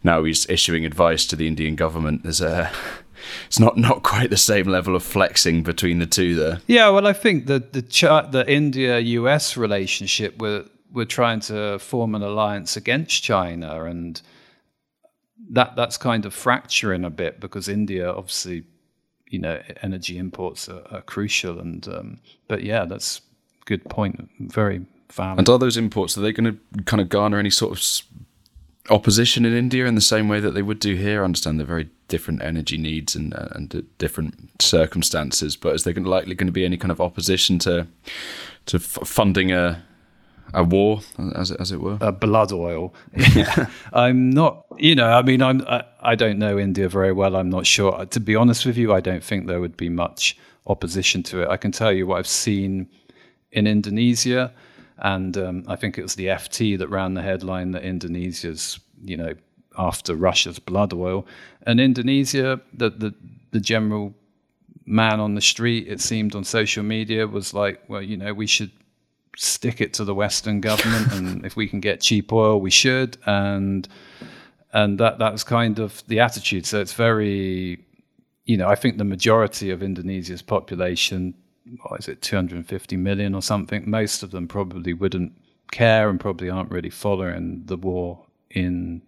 now 0.02 0.24
he's 0.24 0.48
issuing 0.50 0.84
advice 0.84 1.26
to 1.26 1.36
the 1.36 1.46
Indian 1.46 1.76
government. 1.76 2.22
There's 2.24 2.40
a 2.40 2.72
it's 3.46 3.58
not 3.58 3.76
not 3.76 4.02
quite 4.02 4.30
the 4.30 4.36
same 4.36 4.66
level 4.66 4.96
of 4.96 5.02
flexing 5.02 5.62
between 5.62 5.98
the 5.98 6.06
two 6.06 6.34
there. 6.34 6.60
Yeah, 6.66 6.88
well, 6.90 7.06
I 7.06 7.12
think 7.12 7.46
the 7.46 7.58
the 7.58 7.82
the 8.30 8.44
India 8.46 8.98
US 8.98 9.56
relationship 9.56 10.38
we're 10.38 10.64
we're 10.92 11.04
trying 11.04 11.40
to 11.40 11.78
form 11.78 12.14
an 12.14 12.22
alliance 12.22 12.76
against 12.76 13.22
China, 13.22 13.84
and 13.84 14.20
that 15.50 15.76
that's 15.76 15.96
kind 15.96 16.24
of 16.24 16.32
fracturing 16.32 17.04
a 17.04 17.10
bit 17.10 17.40
because 17.40 17.68
India 17.68 18.10
obviously 18.10 18.64
you 19.28 19.38
know 19.38 19.60
energy 19.82 20.18
imports 20.18 20.68
are, 20.68 20.82
are 20.90 21.02
crucial. 21.02 21.58
And 21.58 21.86
um, 21.88 22.20
but 22.48 22.62
yeah, 22.62 22.84
that's 22.84 23.20
a 23.62 23.64
good 23.64 23.84
point. 23.90 24.30
Very 24.38 24.86
valid. 25.12 25.38
And 25.38 25.48
are 25.48 25.58
those 25.58 25.76
imports 25.76 26.16
are 26.16 26.20
they 26.20 26.32
going 26.32 26.52
to 26.52 26.82
kind 26.84 27.00
of 27.00 27.08
garner 27.08 27.38
any 27.38 27.50
sort 27.50 27.72
of 27.72 27.82
opposition 28.90 29.44
in 29.44 29.54
India 29.54 29.86
in 29.86 29.94
the 29.94 30.00
same 30.00 30.28
way 30.28 30.40
that 30.40 30.52
they 30.52 30.62
would 30.62 30.78
do 30.78 30.94
here? 30.94 31.22
I 31.22 31.24
understand 31.24 31.58
they're 31.58 31.66
very 31.66 31.88
different 32.08 32.42
energy 32.42 32.76
needs 32.76 33.16
and 33.16 33.34
uh, 33.34 33.48
and 33.52 33.86
different 33.98 34.62
circumstances, 34.62 35.56
but 35.56 35.74
is 35.74 35.84
there 35.84 35.94
likely 35.94 36.34
going 36.34 36.46
to 36.46 36.52
be 36.52 36.64
any 36.64 36.76
kind 36.76 36.92
of 36.92 37.00
opposition 37.00 37.58
to 37.60 37.86
to 38.66 38.76
f- 38.76 39.06
funding 39.06 39.52
a 39.52 39.82
a 40.52 40.62
war, 40.62 41.00
as 41.34 41.50
it, 41.50 41.60
as 41.60 41.72
it 41.72 41.80
were? 41.80 41.98
A 42.00 42.12
blood 42.12 42.52
oil. 42.52 42.94
Yeah. 43.34 43.66
I'm 43.92 44.30
not, 44.30 44.64
you 44.78 44.94
know, 44.94 45.08
I 45.10 45.22
mean, 45.22 45.42
I'm, 45.42 45.62
I, 45.66 45.84
I 46.00 46.14
don't 46.14 46.38
know 46.38 46.58
India 46.58 46.88
very 46.88 47.12
well. 47.12 47.36
I'm 47.36 47.50
not 47.50 47.66
sure. 47.66 48.06
To 48.06 48.20
be 48.20 48.36
honest 48.36 48.64
with 48.64 48.76
you, 48.76 48.92
I 48.92 49.00
don't 49.00 49.24
think 49.24 49.46
there 49.46 49.60
would 49.60 49.76
be 49.76 49.88
much 49.88 50.36
opposition 50.66 51.22
to 51.24 51.42
it. 51.42 51.48
I 51.48 51.56
can 51.56 51.72
tell 51.72 51.92
you 51.92 52.06
what 52.06 52.18
I've 52.18 52.28
seen 52.28 52.88
in 53.52 53.66
Indonesia, 53.66 54.52
and 54.98 55.36
um, 55.36 55.64
I 55.66 55.76
think 55.76 55.98
it 55.98 56.02
was 56.02 56.14
the 56.14 56.26
FT 56.26 56.78
that 56.78 56.88
ran 56.88 57.14
the 57.14 57.22
headline 57.22 57.72
that 57.72 57.82
Indonesia's, 57.82 58.78
you 59.02 59.16
know, 59.16 59.34
after 59.76 60.14
Russia's 60.14 60.58
blood 60.58 60.92
oil, 60.92 61.26
and 61.66 61.80
Indonesia, 61.80 62.60
the 62.72 62.90
the, 62.90 63.14
the 63.50 63.60
general 63.60 64.14
man 64.86 65.20
on 65.20 65.34
the 65.34 65.40
street, 65.40 65.88
it 65.88 66.00
seemed 66.00 66.34
on 66.34 66.44
social 66.44 66.82
media, 66.82 67.26
was 67.26 67.54
like, 67.54 67.82
well, 67.88 68.02
you 68.02 68.16
know, 68.16 68.34
we 68.34 68.46
should 68.46 68.70
stick 69.36 69.80
it 69.80 69.94
to 69.94 70.04
the 70.04 70.14
Western 70.14 70.60
government, 70.60 71.12
and 71.12 71.44
if 71.46 71.56
we 71.56 71.66
can 71.66 71.80
get 71.80 72.00
cheap 72.00 72.32
oil, 72.32 72.60
we 72.60 72.70
should. 72.70 73.16
And 73.26 73.88
and 74.72 74.98
that 74.98 75.18
that 75.18 75.32
was 75.32 75.44
kind 75.44 75.78
of 75.78 76.02
the 76.08 76.20
attitude. 76.20 76.66
So 76.66 76.80
it's 76.80 76.92
very, 76.92 77.84
you 78.44 78.56
know, 78.56 78.68
I 78.68 78.74
think 78.74 78.98
the 78.98 79.04
majority 79.04 79.70
of 79.70 79.82
Indonesia's 79.82 80.42
population, 80.42 81.34
what 81.82 82.00
is 82.00 82.08
it, 82.08 82.22
250 82.22 82.96
million 82.96 83.34
or 83.34 83.42
something, 83.42 83.88
most 83.88 84.22
of 84.22 84.30
them 84.30 84.48
probably 84.48 84.92
wouldn't 84.92 85.32
care 85.70 86.08
and 86.08 86.20
probably 86.20 86.50
aren't 86.50 86.70
really 86.70 86.90
following 86.90 87.62
the 87.66 87.76
war 87.76 88.26
in 88.50 89.02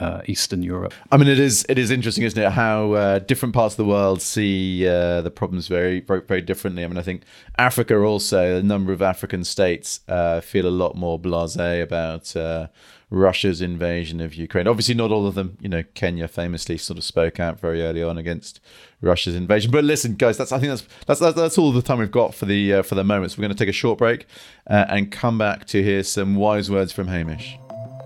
uh, 0.00 0.22
Eastern 0.26 0.62
Europe. 0.62 0.94
I 1.12 1.16
mean, 1.18 1.28
it 1.28 1.38
is 1.38 1.64
it 1.68 1.78
is 1.78 1.90
interesting, 1.90 2.24
isn't 2.24 2.42
it, 2.42 2.50
how 2.52 2.92
uh, 2.92 3.18
different 3.20 3.54
parts 3.54 3.74
of 3.74 3.76
the 3.76 3.84
world 3.84 4.22
see 4.22 4.86
uh, 4.88 5.20
the 5.20 5.30
problems 5.30 5.68
very, 5.68 6.00
very 6.00 6.22
very 6.22 6.40
differently. 6.40 6.84
I 6.84 6.88
mean, 6.88 6.98
I 6.98 7.02
think 7.02 7.22
Africa 7.58 7.96
also 7.98 8.58
a 8.58 8.62
number 8.62 8.92
of 8.92 9.02
African 9.02 9.44
states 9.44 10.00
uh, 10.08 10.40
feel 10.40 10.66
a 10.66 10.70
lot 10.70 10.96
more 10.96 11.20
blasé 11.20 11.82
about 11.82 12.34
uh, 12.34 12.68
Russia's 13.10 13.60
invasion 13.60 14.20
of 14.20 14.34
Ukraine. 14.34 14.66
Obviously, 14.66 14.94
not 14.94 15.10
all 15.12 15.26
of 15.26 15.34
them. 15.34 15.58
You 15.60 15.68
know, 15.68 15.84
Kenya 15.94 16.28
famously 16.28 16.78
sort 16.78 16.98
of 16.98 17.04
spoke 17.04 17.38
out 17.38 17.60
very 17.60 17.82
early 17.82 18.02
on 18.02 18.16
against 18.16 18.60
Russia's 19.02 19.34
invasion. 19.34 19.70
But 19.70 19.84
listen, 19.84 20.14
guys, 20.14 20.38
that's 20.38 20.52
I 20.52 20.58
think 20.58 20.70
that's 20.70 20.86
that's 21.06 21.20
that's, 21.20 21.36
that's 21.36 21.58
all 21.58 21.72
the 21.72 21.82
time 21.82 21.98
we've 21.98 22.10
got 22.10 22.34
for 22.34 22.46
the 22.46 22.74
uh, 22.74 22.82
for 22.82 22.94
the 22.94 23.04
moment. 23.04 23.32
So 23.32 23.38
we're 23.38 23.48
going 23.48 23.56
to 23.56 23.64
take 23.64 23.68
a 23.68 23.72
short 23.72 23.98
break 23.98 24.26
and 24.66 25.12
come 25.12 25.36
back 25.36 25.66
to 25.66 25.82
hear 25.82 26.02
some 26.02 26.36
wise 26.36 26.70
words 26.70 26.92
from 26.92 27.08
Hamish. 27.08 27.58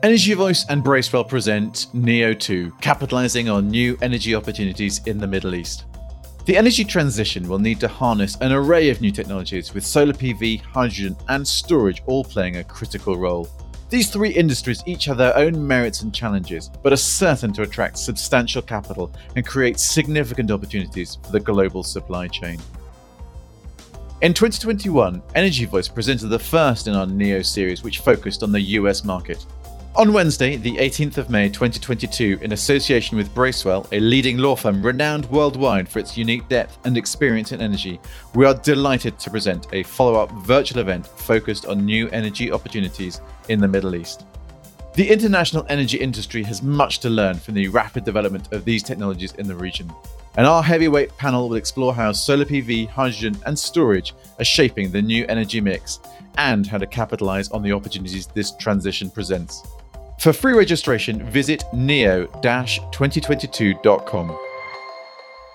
Energy 0.04 0.34
Voice 0.34 0.66
and 0.68 0.84
Bracewell 0.84 1.24
present 1.24 1.86
Neo 1.94 2.34
2, 2.34 2.70
capitalizing 2.82 3.48
on 3.48 3.68
new 3.68 3.96
energy 4.02 4.34
opportunities 4.34 5.00
in 5.06 5.16
the 5.16 5.26
Middle 5.26 5.54
East. 5.54 5.86
The 6.44 6.58
energy 6.58 6.84
transition 6.84 7.48
will 7.48 7.58
need 7.58 7.80
to 7.80 7.88
harness 7.88 8.36
an 8.42 8.52
array 8.52 8.90
of 8.90 9.00
new 9.00 9.10
technologies, 9.10 9.72
with 9.72 9.82
solar 9.82 10.12
PV, 10.12 10.60
hydrogen, 10.60 11.16
and 11.30 11.48
storage 11.48 12.02
all 12.04 12.22
playing 12.22 12.58
a 12.58 12.64
critical 12.64 13.16
role. 13.16 13.48
These 13.88 14.10
three 14.10 14.28
industries 14.28 14.82
each 14.84 15.06
have 15.06 15.16
their 15.16 15.34
own 15.38 15.66
merits 15.66 16.02
and 16.02 16.14
challenges, 16.14 16.70
but 16.82 16.92
are 16.92 16.96
certain 16.96 17.54
to 17.54 17.62
attract 17.62 17.96
substantial 17.96 18.60
capital 18.60 19.10
and 19.36 19.46
create 19.46 19.80
significant 19.80 20.50
opportunities 20.50 21.16
for 21.24 21.32
the 21.32 21.40
global 21.40 21.82
supply 21.82 22.28
chain. 22.28 22.60
In 24.20 24.34
2021, 24.34 25.22
Energy 25.34 25.64
Voice 25.64 25.88
presented 25.88 26.28
the 26.28 26.38
first 26.38 26.88
in 26.88 26.94
our 26.94 27.06
NEO 27.06 27.40
series, 27.40 27.82
which 27.82 28.00
focused 28.00 28.42
on 28.42 28.52
the 28.52 28.60
US 28.60 29.02
market. 29.02 29.46
On 29.96 30.12
Wednesday, 30.12 30.56
the 30.56 30.76
18th 30.78 31.18
of 31.18 31.30
May 31.30 31.48
2022, 31.48 32.40
in 32.42 32.50
association 32.50 33.16
with 33.16 33.32
Bracewell, 33.32 33.86
a 33.92 34.00
leading 34.00 34.38
law 34.38 34.56
firm 34.56 34.84
renowned 34.84 35.24
worldwide 35.26 35.88
for 35.88 36.00
its 36.00 36.16
unique 36.18 36.48
depth 36.48 36.78
and 36.84 36.98
experience 36.98 37.52
in 37.52 37.60
energy, 37.60 38.00
we 38.34 38.44
are 38.44 38.54
delighted 38.54 39.20
to 39.20 39.30
present 39.30 39.68
a 39.72 39.84
follow 39.84 40.20
up 40.20 40.32
virtual 40.32 40.80
event 40.80 41.06
focused 41.06 41.66
on 41.66 41.86
new 41.86 42.08
energy 42.08 42.50
opportunities 42.50 43.20
in 43.48 43.60
the 43.60 43.68
Middle 43.68 43.94
East. 43.94 44.26
The 44.94 45.08
international 45.08 45.64
energy 45.68 45.98
industry 45.98 46.42
has 46.42 46.60
much 46.60 46.98
to 46.98 47.08
learn 47.08 47.36
from 47.36 47.54
the 47.54 47.68
rapid 47.68 48.04
development 48.04 48.52
of 48.52 48.64
these 48.64 48.82
technologies 48.82 49.34
in 49.34 49.46
the 49.46 49.54
region. 49.54 49.92
And 50.36 50.44
our 50.44 50.64
heavyweight 50.64 51.16
panel 51.18 51.48
will 51.48 51.56
explore 51.56 51.94
how 51.94 52.10
solar 52.10 52.44
PV, 52.44 52.88
hydrogen, 52.88 53.36
and 53.46 53.56
storage 53.56 54.12
are 54.40 54.44
shaping 54.44 54.90
the 54.90 55.02
new 55.02 55.24
energy 55.28 55.60
mix 55.60 56.00
and 56.36 56.66
how 56.66 56.78
to 56.78 56.86
capitalize 56.88 57.48
on 57.50 57.62
the 57.62 57.70
opportunities 57.70 58.26
this 58.26 58.56
transition 58.56 59.08
presents. 59.08 59.62
For 60.24 60.32
free 60.32 60.54
registration, 60.54 61.22
visit 61.30 61.62
neo-2022.com. 61.74 64.38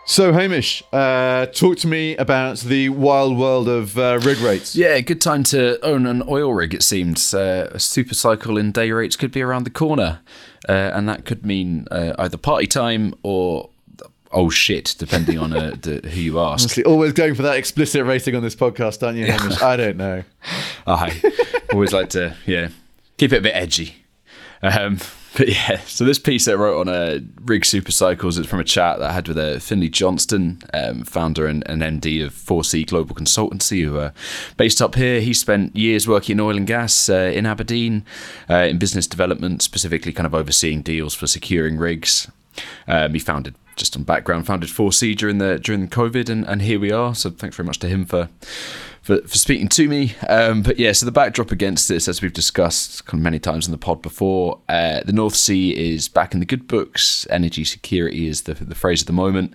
So, 0.05 0.31
Hamish, 0.31 0.83
uh, 0.93 1.47
talk 1.47 1.79
to 1.79 1.87
me 1.87 2.15
about 2.17 2.59
the 2.59 2.89
wild 2.89 3.35
world 3.35 3.67
of 3.67 3.97
uh, 3.97 4.19
rig 4.21 4.37
rates. 4.37 4.75
Yeah, 4.75 4.99
good 4.99 5.21
time 5.21 5.41
to 5.45 5.83
own 5.83 6.05
an 6.05 6.21
oil 6.29 6.53
rig, 6.53 6.75
it 6.75 6.83
seems. 6.83 7.33
Uh, 7.33 7.71
a 7.71 7.79
super 7.79 8.13
cycle 8.13 8.59
in 8.59 8.71
day 8.71 8.91
rates 8.91 9.15
could 9.15 9.31
be 9.31 9.41
around 9.41 9.63
the 9.63 9.71
corner. 9.71 10.19
Uh, 10.67 10.91
and 10.93 11.09
that 11.09 11.25
could 11.25 11.43
mean 11.43 11.87
uh, 11.89 12.13
either 12.19 12.37
party 12.37 12.67
time 12.67 13.15
or 13.23 13.71
oh 14.31 14.51
shit, 14.51 14.93
depending 14.99 15.39
on 15.39 15.51
uh, 15.51 15.75
the, 15.81 16.07
who 16.09 16.21
you 16.21 16.39
ask. 16.39 16.65
Honestly, 16.65 16.83
always 16.83 17.13
going 17.13 17.33
for 17.33 17.41
that 17.41 17.57
explicit 17.57 18.05
rating 18.05 18.35
on 18.35 18.43
this 18.43 18.55
podcast, 18.55 19.03
aren't 19.03 19.17
you, 19.17 19.25
Hamish? 19.25 19.59
I 19.63 19.75
don't 19.77 19.97
know. 19.97 20.23
I 20.85 21.19
always 21.73 21.91
like 21.91 22.09
to, 22.09 22.35
yeah, 22.45 22.67
keep 23.17 23.33
it 23.33 23.37
a 23.37 23.41
bit 23.41 23.55
edgy. 23.55 23.98
Um, 24.61 24.99
but 25.37 25.47
yeah, 25.47 25.79
so 25.81 26.05
this 26.05 26.19
piece 26.19 26.47
I 26.47 26.53
wrote 26.53 26.79
on 26.79 26.89
uh, 26.89 27.19
Rig 27.41 27.61
Supercycles 27.63 28.39
is 28.39 28.47
from 28.47 28.59
a 28.59 28.63
chat 28.63 28.99
that 28.99 29.09
I 29.09 29.13
had 29.13 29.27
with 29.27 29.37
uh, 29.37 29.59
Finley 29.59 29.89
Johnston, 29.89 30.61
um, 30.73 31.03
founder 31.03 31.45
and, 31.45 31.63
and, 31.69 31.81
MD 31.81 32.25
of 32.25 32.33
4C 32.33 32.87
Global 32.87 33.15
Consultancy, 33.15 33.83
who 33.83 33.97
are 33.97 34.13
based 34.57 34.81
up 34.81 34.95
here. 34.95 35.21
He 35.21 35.33
spent 35.33 35.75
years 35.75 36.07
working 36.07 36.37
in 36.37 36.39
oil 36.39 36.57
and 36.57 36.67
gas 36.67 37.09
uh, 37.09 37.31
in 37.33 37.45
Aberdeen 37.45 38.03
uh, 38.49 38.55
in 38.55 38.77
business 38.77 39.07
development, 39.07 39.61
specifically 39.61 40.11
kind 40.11 40.27
of 40.27 40.35
overseeing 40.35 40.81
deals 40.81 41.13
for 41.13 41.27
securing 41.27 41.77
rigs. 41.77 42.29
Um, 42.87 43.13
he 43.13 43.19
founded 43.19 43.55
just 43.75 43.95
on 43.95 44.03
background, 44.03 44.45
founded 44.45 44.69
4C 44.69 45.15
during 45.15 45.37
the 45.37 45.57
during 45.57 45.87
COVID, 45.87 46.29
and, 46.29 46.45
and 46.45 46.61
here 46.61 46.79
we 46.79 46.91
are. 46.91 47.15
So 47.15 47.29
thanks 47.29 47.55
very 47.55 47.65
much 47.65 47.79
to 47.79 47.87
him 47.87 48.05
for 48.05 48.29
for, 49.01 49.21
for 49.21 49.37
speaking 49.37 49.67
to 49.69 49.87
me. 49.87 50.15
Um, 50.27 50.61
but 50.61 50.77
yeah, 50.77 50.91
so 50.91 51.05
the 51.05 51.11
backdrop 51.11 51.51
against 51.51 51.87
this, 51.87 52.07
as 52.07 52.21
we've 52.21 52.33
discussed 52.33 53.11
many 53.13 53.39
times 53.39 53.67
in 53.67 53.71
the 53.71 53.77
pod 53.77 54.01
before, 54.01 54.59
uh, 54.69 55.01
the 55.05 55.13
North 55.13 55.35
Sea 55.35 55.75
is 55.75 56.07
back 56.07 56.33
in 56.33 56.39
the 56.39 56.45
good 56.45 56.67
books. 56.67 57.25
Energy 57.29 57.63
security 57.63 58.27
is 58.27 58.43
the, 58.43 58.53
the 58.53 58.75
phrase 58.75 59.01
of 59.01 59.07
the 59.07 59.13
moment, 59.13 59.53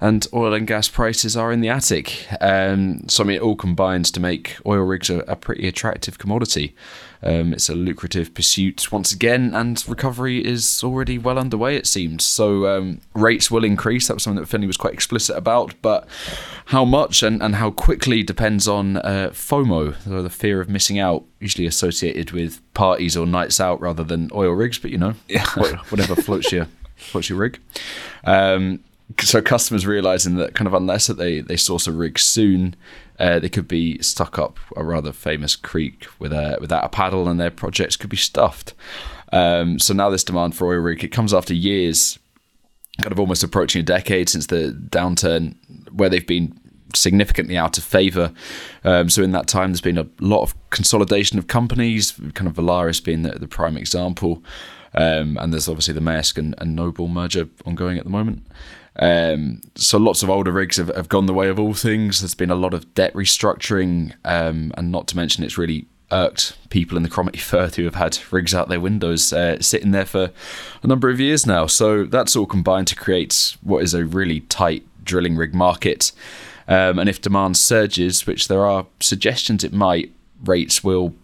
and 0.00 0.26
oil 0.32 0.54
and 0.54 0.66
gas 0.66 0.88
prices 0.88 1.36
are 1.36 1.52
in 1.52 1.60
the 1.60 1.68
attic. 1.68 2.26
Um, 2.40 3.08
so 3.08 3.22
I 3.22 3.26
mean, 3.26 3.36
it 3.36 3.42
all 3.42 3.56
combines 3.56 4.10
to 4.12 4.20
make 4.20 4.56
oil 4.66 4.82
rigs 4.82 5.10
a, 5.10 5.18
a 5.20 5.36
pretty 5.36 5.68
attractive 5.68 6.18
commodity. 6.18 6.74
Um, 7.22 7.52
it's 7.52 7.68
a 7.68 7.74
lucrative 7.74 8.34
pursuit 8.34 8.90
once 8.92 9.12
again, 9.12 9.54
and 9.54 9.82
recovery 9.88 10.44
is 10.44 10.82
already 10.84 11.18
well 11.18 11.38
underway, 11.38 11.76
it 11.76 11.86
seems. 11.86 12.24
So 12.24 12.66
um, 12.66 13.00
rates 13.14 13.50
will 13.50 13.64
increase. 13.64 14.08
That 14.08 14.14
was 14.14 14.22
something 14.22 14.40
that 14.40 14.48
Finley 14.48 14.66
was 14.66 14.76
quite 14.76 14.94
explicit 14.94 15.36
about, 15.36 15.74
but 15.82 16.06
how 16.66 16.84
much 16.84 17.22
and, 17.22 17.42
and 17.42 17.56
how 17.56 17.70
quickly 17.70 18.22
depends 18.22 18.68
on 18.68 18.98
uh, 18.98 19.30
FOMO, 19.32 19.96
the 20.04 20.30
fear 20.30 20.60
of 20.60 20.68
missing 20.68 20.98
out, 20.98 21.24
usually 21.40 21.66
associated 21.66 22.32
with 22.32 22.60
parties 22.74 23.16
or 23.16 23.26
nights 23.26 23.60
out 23.60 23.80
rather 23.80 24.04
than 24.04 24.30
oil 24.34 24.52
rigs, 24.52 24.78
but 24.78 24.90
you 24.90 24.98
know, 24.98 25.14
yeah. 25.28 25.46
whatever 25.88 26.16
floats 26.16 26.52
your, 26.52 26.66
floats 26.96 27.28
your 27.28 27.38
rig. 27.38 27.60
Um, 28.24 28.80
so 29.20 29.40
customers 29.40 29.86
realizing 29.86 30.36
that 30.36 30.54
kind 30.54 30.66
of 30.66 30.74
unless 30.74 31.06
that 31.06 31.14
they, 31.14 31.40
they 31.40 31.56
source 31.56 31.86
a 31.86 31.92
rig 31.92 32.18
soon, 32.18 32.74
uh, 33.18 33.38
they 33.38 33.48
could 33.48 33.68
be 33.68 34.00
stuck 34.02 34.38
up 34.38 34.58
a 34.76 34.84
rather 34.84 35.12
famous 35.12 35.56
creek 35.56 36.06
with 36.18 36.32
a, 36.32 36.58
without 36.60 36.84
a 36.84 36.88
paddle, 36.88 37.28
and 37.28 37.40
their 37.40 37.50
projects 37.50 37.96
could 37.96 38.10
be 38.10 38.16
stuffed. 38.16 38.74
Um, 39.32 39.78
so 39.78 39.94
now 39.94 40.10
this 40.10 40.24
demand 40.24 40.54
for 40.54 40.68
oil 40.68 40.80
rig 40.80 41.02
it 41.02 41.08
comes 41.08 41.34
after 41.34 41.54
years, 41.54 42.18
kind 43.02 43.12
of 43.12 43.20
almost 43.20 43.42
approaching 43.42 43.80
a 43.80 43.84
decade 43.84 44.28
since 44.28 44.46
the 44.46 44.76
downturn, 44.90 45.56
where 45.92 46.08
they've 46.08 46.26
been 46.26 46.58
significantly 46.94 47.56
out 47.56 47.78
of 47.78 47.84
favor. 47.84 48.32
Um, 48.84 49.10
so 49.10 49.22
in 49.22 49.32
that 49.32 49.48
time, 49.48 49.70
there's 49.70 49.80
been 49.80 49.98
a 49.98 50.06
lot 50.20 50.42
of 50.42 50.54
consolidation 50.70 51.38
of 51.38 51.46
companies, 51.46 52.12
kind 52.34 52.48
of 52.48 52.54
Valaris 52.54 53.02
being 53.02 53.22
the, 53.22 53.32
the 53.32 53.48
prime 53.48 53.76
example. 53.76 54.42
Um, 54.94 55.36
and 55.36 55.52
there's 55.52 55.68
obviously 55.68 55.92
the 55.92 56.00
Maersk 56.00 56.38
and, 56.38 56.54
and 56.58 56.74
Noble 56.74 57.08
merger 57.08 57.48
ongoing 57.66 57.98
at 57.98 58.04
the 58.04 58.10
moment. 58.10 58.46
Um, 58.98 59.60
so 59.74 59.98
lots 59.98 60.22
of 60.22 60.30
older 60.30 60.52
rigs 60.52 60.78
have, 60.78 60.94
have, 60.94 61.08
gone 61.08 61.26
the 61.26 61.34
way 61.34 61.48
of 61.48 61.58
all 61.58 61.74
things. 61.74 62.20
There's 62.20 62.34
been 62.34 62.50
a 62.50 62.54
lot 62.54 62.72
of 62.72 62.94
debt 62.94 63.12
restructuring, 63.12 64.14
um, 64.24 64.72
and 64.76 64.90
not 64.90 65.06
to 65.08 65.16
mention 65.16 65.44
it's 65.44 65.58
really 65.58 65.86
irked 66.10 66.56
people 66.70 66.96
in 66.96 67.02
the 67.02 67.08
Cromarty 67.08 67.38
Firth 67.40 67.76
who 67.76 67.84
have 67.84 67.96
had 67.96 68.18
rigs 68.30 68.54
out 68.54 68.68
their 68.68 68.80
windows 68.80 69.32
uh, 69.32 69.60
sitting 69.60 69.90
there 69.90 70.06
for 70.06 70.30
a 70.82 70.86
number 70.86 71.10
of 71.10 71.20
years 71.20 71.46
now. 71.46 71.66
So 71.66 72.04
that's 72.04 72.36
all 72.36 72.46
combined 72.46 72.86
to 72.88 72.96
create 72.96 73.56
what 73.62 73.82
is 73.82 73.92
a 73.92 74.04
really 74.04 74.40
tight 74.40 74.84
drilling 75.04 75.36
rig 75.36 75.54
market. 75.54 76.12
Um, 76.68 76.98
and 76.98 77.08
if 77.08 77.20
demand 77.20 77.56
surges, 77.56 78.26
which 78.26 78.48
there 78.48 78.64
are 78.64 78.86
suggestions 79.00 79.62
it 79.62 79.72
might, 79.72 80.12
rates 80.44 80.82
will 80.82 81.14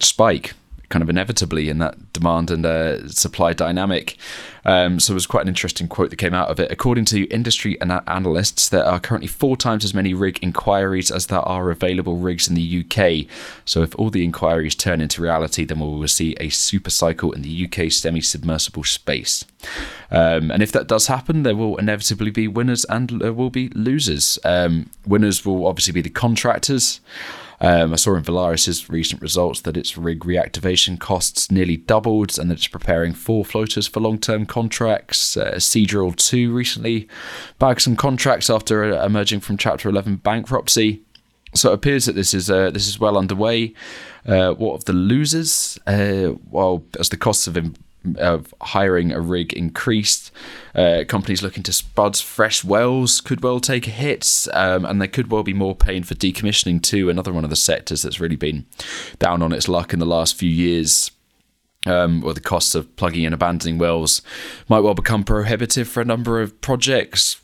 spike 0.00 0.54
kind 0.88 1.02
of 1.02 1.10
inevitably 1.10 1.68
in 1.68 1.78
that 1.78 2.12
demand 2.12 2.50
and 2.50 2.64
uh, 2.64 3.08
supply 3.08 3.52
dynamic. 3.52 4.16
Um, 4.64 5.00
so 5.00 5.12
it 5.12 5.14
was 5.14 5.26
quite 5.26 5.42
an 5.42 5.48
interesting 5.48 5.88
quote 5.88 6.10
that 6.10 6.16
came 6.16 6.34
out 6.34 6.48
of 6.48 6.58
it. 6.60 6.70
According 6.70 7.04
to 7.06 7.26
industry 7.28 7.80
analysts, 7.80 8.68
there 8.68 8.84
are 8.84 9.00
currently 9.00 9.28
four 9.28 9.56
times 9.56 9.84
as 9.84 9.94
many 9.94 10.14
rig 10.14 10.38
inquiries 10.42 11.10
as 11.10 11.26
there 11.26 11.40
are 11.40 11.70
available 11.70 12.16
rigs 12.16 12.48
in 12.48 12.54
the 12.54 12.84
UK. 12.84 13.30
So 13.64 13.82
if 13.82 13.94
all 13.98 14.10
the 14.10 14.24
inquiries 14.24 14.74
turn 14.74 15.00
into 15.00 15.22
reality, 15.22 15.64
then 15.64 15.80
we 15.80 15.86
will 15.86 16.08
see 16.08 16.36
a 16.40 16.48
super 16.48 16.90
cycle 16.90 17.32
in 17.32 17.42
the 17.42 17.66
UK 17.66 17.90
semi-submersible 17.92 18.84
space. 18.84 19.44
Um, 20.10 20.50
and 20.50 20.62
if 20.62 20.72
that 20.72 20.86
does 20.86 21.06
happen, 21.06 21.42
there 21.42 21.56
will 21.56 21.76
inevitably 21.76 22.30
be 22.30 22.48
winners 22.48 22.84
and 22.86 23.10
there 23.10 23.32
will 23.32 23.50
be 23.50 23.68
losers. 23.70 24.38
Um, 24.44 24.90
winners 25.06 25.44
will 25.44 25.66
obviously 25.66 25.92
be 25.92 26.02
the 26.02 26.10
contractors. 26.10 27.00
Um, 27.60 27.92
I 27.92 27.96
saw 27.96 28.14
in 28.14 28.22
Valaris's 28.22 28.88
recent 28.88 29.20
results 29.20 29.62
that 29.62 29.76
its 29.76 29.96
rig 29.98 30.20
reactivation 30.20 30.98
costs 30.98 31.50
nearly 31.50 31.76
doubled 31.76 32.38
and 32.38 32.50
that 32.50 32.58
it's 32.58 32.68
preparing 32.68 33.14
four 33.14 33.44
floaters 33.44 33.88
for 33.88 34.00
long 34.00 34.18
term 34.18 34.46
contracts. 34.46 35.36
Uh, 35.36 35.54
Seadrill 35.54 36.14
too 36.14 36.52
recently 36.52 37.08
bagged 37.58 37.82
some 37.82 37.96
contracts 37.96 38.48
after 38.48 38.84
uh, 38.84 39.04
emerging 39.04 39.40
from 39.40 39.56
Chapter 39.56 39.88
11 39.88 40.16
bankruptcy. 40.16 41.02
So 41.54 41.70
it 41.70 41.74
appears 41.74 42.04
that 42.06 42.14
this 42.14 42.34
is 42.34 42.50
uh, 42.50 42.70
this 42.70 42.86
is 42.86 43.00
well 43.00 43.16
underway. 43.16 43.72
Uh, 44.26 44.52
what 44.52 44.74
of 44.74 44.84
the 44.84 44.92
losers? 44.92 45.78
Uh, 45.86 46.34
well, 46.50 46.84
as 47.00 47.08
the 47.08 47.16
costs 47.16 47.46
of 47.46 47.56
of 48.16 48.54
hiring 48.60 49.12
a 49.12 49.20
rig 49.20 49.52
increased. 49.52 50.30
Uh, 50.74 51.04
companies 51.06 51.42
looking 51.42 51.62
to 51.64 51.72
spud 51.72 52.16
fresh 52.16 52.64
wells 52.64 53.20
could 53.20 53.42
well 53.42 53.60
take 53.60 53.86
a 53.86 53.90
hit, 53.90 54.46
um, 54.52 54.84
and 54.84 55.00
there 55.00 55.08
could 55.08 55.30
well 55.30 55.42
be 55.42 55.54
more 55.54 55.74
pain 55.74 56.02
for 56.02 56.14
decommissioning 56.14 56.82
too. 56.82 57.10
Another 57.10 57.32
one 57.32 57.44
of 57.44 57.50
the 57.50 57.56
sectors 57.56 58.02
that's 58.02 58.20
really 58.20 58.36
been 58.36 58.66
down 59.18 59.42
on 59.42 59.52
its 59.52 59.68
luck 59.68 59.92
in 59.92 59.98
the 59.98 60.06
last 60.06 60.36
few 60.36 60.50
years. 60.50 61.10
Um, 61.86 62.24
or 62.24 62.34
the 62.34 62.40
costs 62.40 62.74
of 62.74 62.94
plugging 62.96 63.24
and 63.24 63.32
abandoning 63.32 63.78
wells 63.78 64.20
might 64.68 64.80
well 64.80 64.94
become 64.94 65.22
prohibitive 65.22 65.88
for 65.88 66.00
a 66.00 66.04
number 66.04 66.42
of 66.42 66.60
projects. 66.60 67.40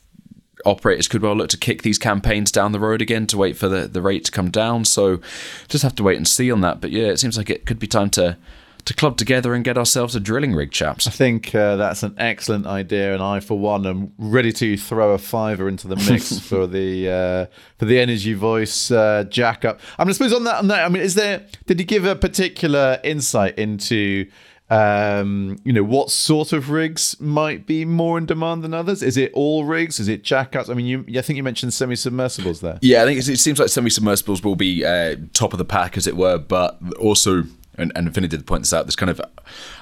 Operators 0.66 1.06
could 1.06 1.22
well 1.22 1.36
look 1.36 1.48
to 1.50 1.56
kick 1.56 1.82
these 1.82 1.98
campaigns 1.98 2.50
down 2.50 2.72
the 2.72 2.80
road 2.80 3.00
again 3.00 3.26
to 3.28 3.38
wait 3.38 3.56
for 3.56 3.68
the, 3.68 3.86
the 3.86 4.02
rate 4.02 4.24
to 4.24 4.32
come 4.32 4.50
down. 4.50 4.84
So 4.84 5.20
just 5.68 5.84
have 5.84 5.94
to 5.94 6.02
wait 6.02 6.16
and 6.16 6.26
see 6.26 6.50
on 6.50 6.62
that. 6.62 6.80
But 6.80 6.90
yeah, 6.90 7.06
it 7.06 7.18
seems 7.18 7.38
like 7.38 7.48
it 7.48 7.64
could 7.64 7.78
be 7.78 7.86
time 7.86 8.10
to 8.10 8.36
to 8.84 8.94
club 8.94 9.16
together 9.16 9.54
and 9.54 9.64
get 9.64 9.78
ourselves 9.78 10.14
a 10.14 10.20
drilling 10.20 10.54
rig, 10.54 10.70
chaps. 10.70 11.06
I 11.06 11.10
think 11.10 11.54
uh, 11.54 11.76
that's 11.76 12.02
an 12.02 12.14
excellent 12.18 12.66
idea, 12.66 13.14
and 13.14 13.22
I, 13.22 13.40
for 13.40 13.58
one, 13.58 13.86
am 13.86 14.12
ready 14.18 14.52
to 14.52 14.76
throw 14.76 15.12
a 15.12 15.18
fiver 15.18 15.68
into 15.68 15.88
the 15.88 15.96
mix 15.96 16.38
for 16.48 16.66
the 16.66 17.10
uh, 17.10 17.46
for 17.78 17.86
the 17.86 17.98
Energy 17.98 18.34
Voice 18.34 18.90
uh, 18.90 19.24
jack 19.28 19.64
up. 19.64 19.80
I 19.98 20.04
mean, 20.04 20.10
I 20.10 20.12
suppose 20.12 20.32
on 20.32 20.44
that, 20.44 20.56
on 20.56 20.68
that, 20.68 20.84
I 20.84 20.88
mean, 20.88 21.02
is 21.02 21.14
there? 21.14 21.46
Did 21.66 21.78
he 21.78 21.84
give 21.84 22.04
a 22.04 22.14
particular 22.14 23.00
insight 23.02 23.58
into? 23.58 24.30
Um, 24.70 25.58
you 25.62 25.74
know, 25.74 25.84
what 25.84 26.10
sort 26.10 26.54
of 26.54 26.70
rigs 26.70 27.20
might 27.20 27.66
be 27.66 27.84
more 27.84 28.16
in 28.16 28.24
demand 28.24 28.64
than 28.64 28.72
others? 28.72 29.02
Is 29.02 29.18
it 29.18 29.30
all 29.34 29.66
rigs? 29.66 30.00
Is 30.00 30.08
it 30.08 30.24
jackups? 30.24 30.70
I 30.70 30.74
mean, 30.74 30.86
you, 30.86 31.04
I 31.18 31.22
think 31.22 31.36
you 31.36 31.42
mentioned 31.42 31.74
semi-submersibles 31.74 32.62
there. 32.62 32.78
Yeah, 32.80 33.02
I 33.02 33.04
think 33.04 33.18
it 33.18 33.38
seems 33.38 33.58
like 33.58 33.68
semi-submersibles 33.68 34.42
will 34.42 34.56
be 34.56 34.82
uh, 34.82 35.16
top 35.34 35.52
of 35.52 35.58
the 35.58 35.66
pack, 35.66 35.98
as 35.98 36.06
it 36.06 36.16
were, 36.16 36.38
but 36.38 36.80
also 36.98 37.44
and, 37.76 37.92
and 37.94 38.12
Vinny 38.12 38.28
did 38.28 38.46
point 38.46 38.62
this 38.62 38.72
out. 38.72 38.86
There's 38.86 38.96
kind 38.96 39.10
of 39.10 39.20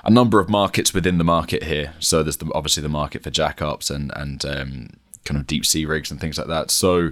a 0.05 0.11
number 0.11 0.41
of 0.41 0.49
markets 0.49 0.95
within 0.95 1.19
the 1.19 1.25
market 1.25 1.65
here. 1.65 1.95
So 1.99 2.23
there's 2.23 2.39
the, 2.39 2.51
obviously 2.55 2.83
the 2.83 2.89
market 2.89 3.23
for 3.23 3.31
jackups 3.31 3.91
and 3.95 4.13
and 4.17 4.45
um, 4.45 4.91
kind 5.25 5.41
of 5.41 5.47
deep 5.47 5.65
sea 5.67 5.87
rigs 5.87 6.11
and 6.11 6.21
things 6.21 6.39
like 6.39 6.49
that. 6.49 6.71
So 6.71 7.11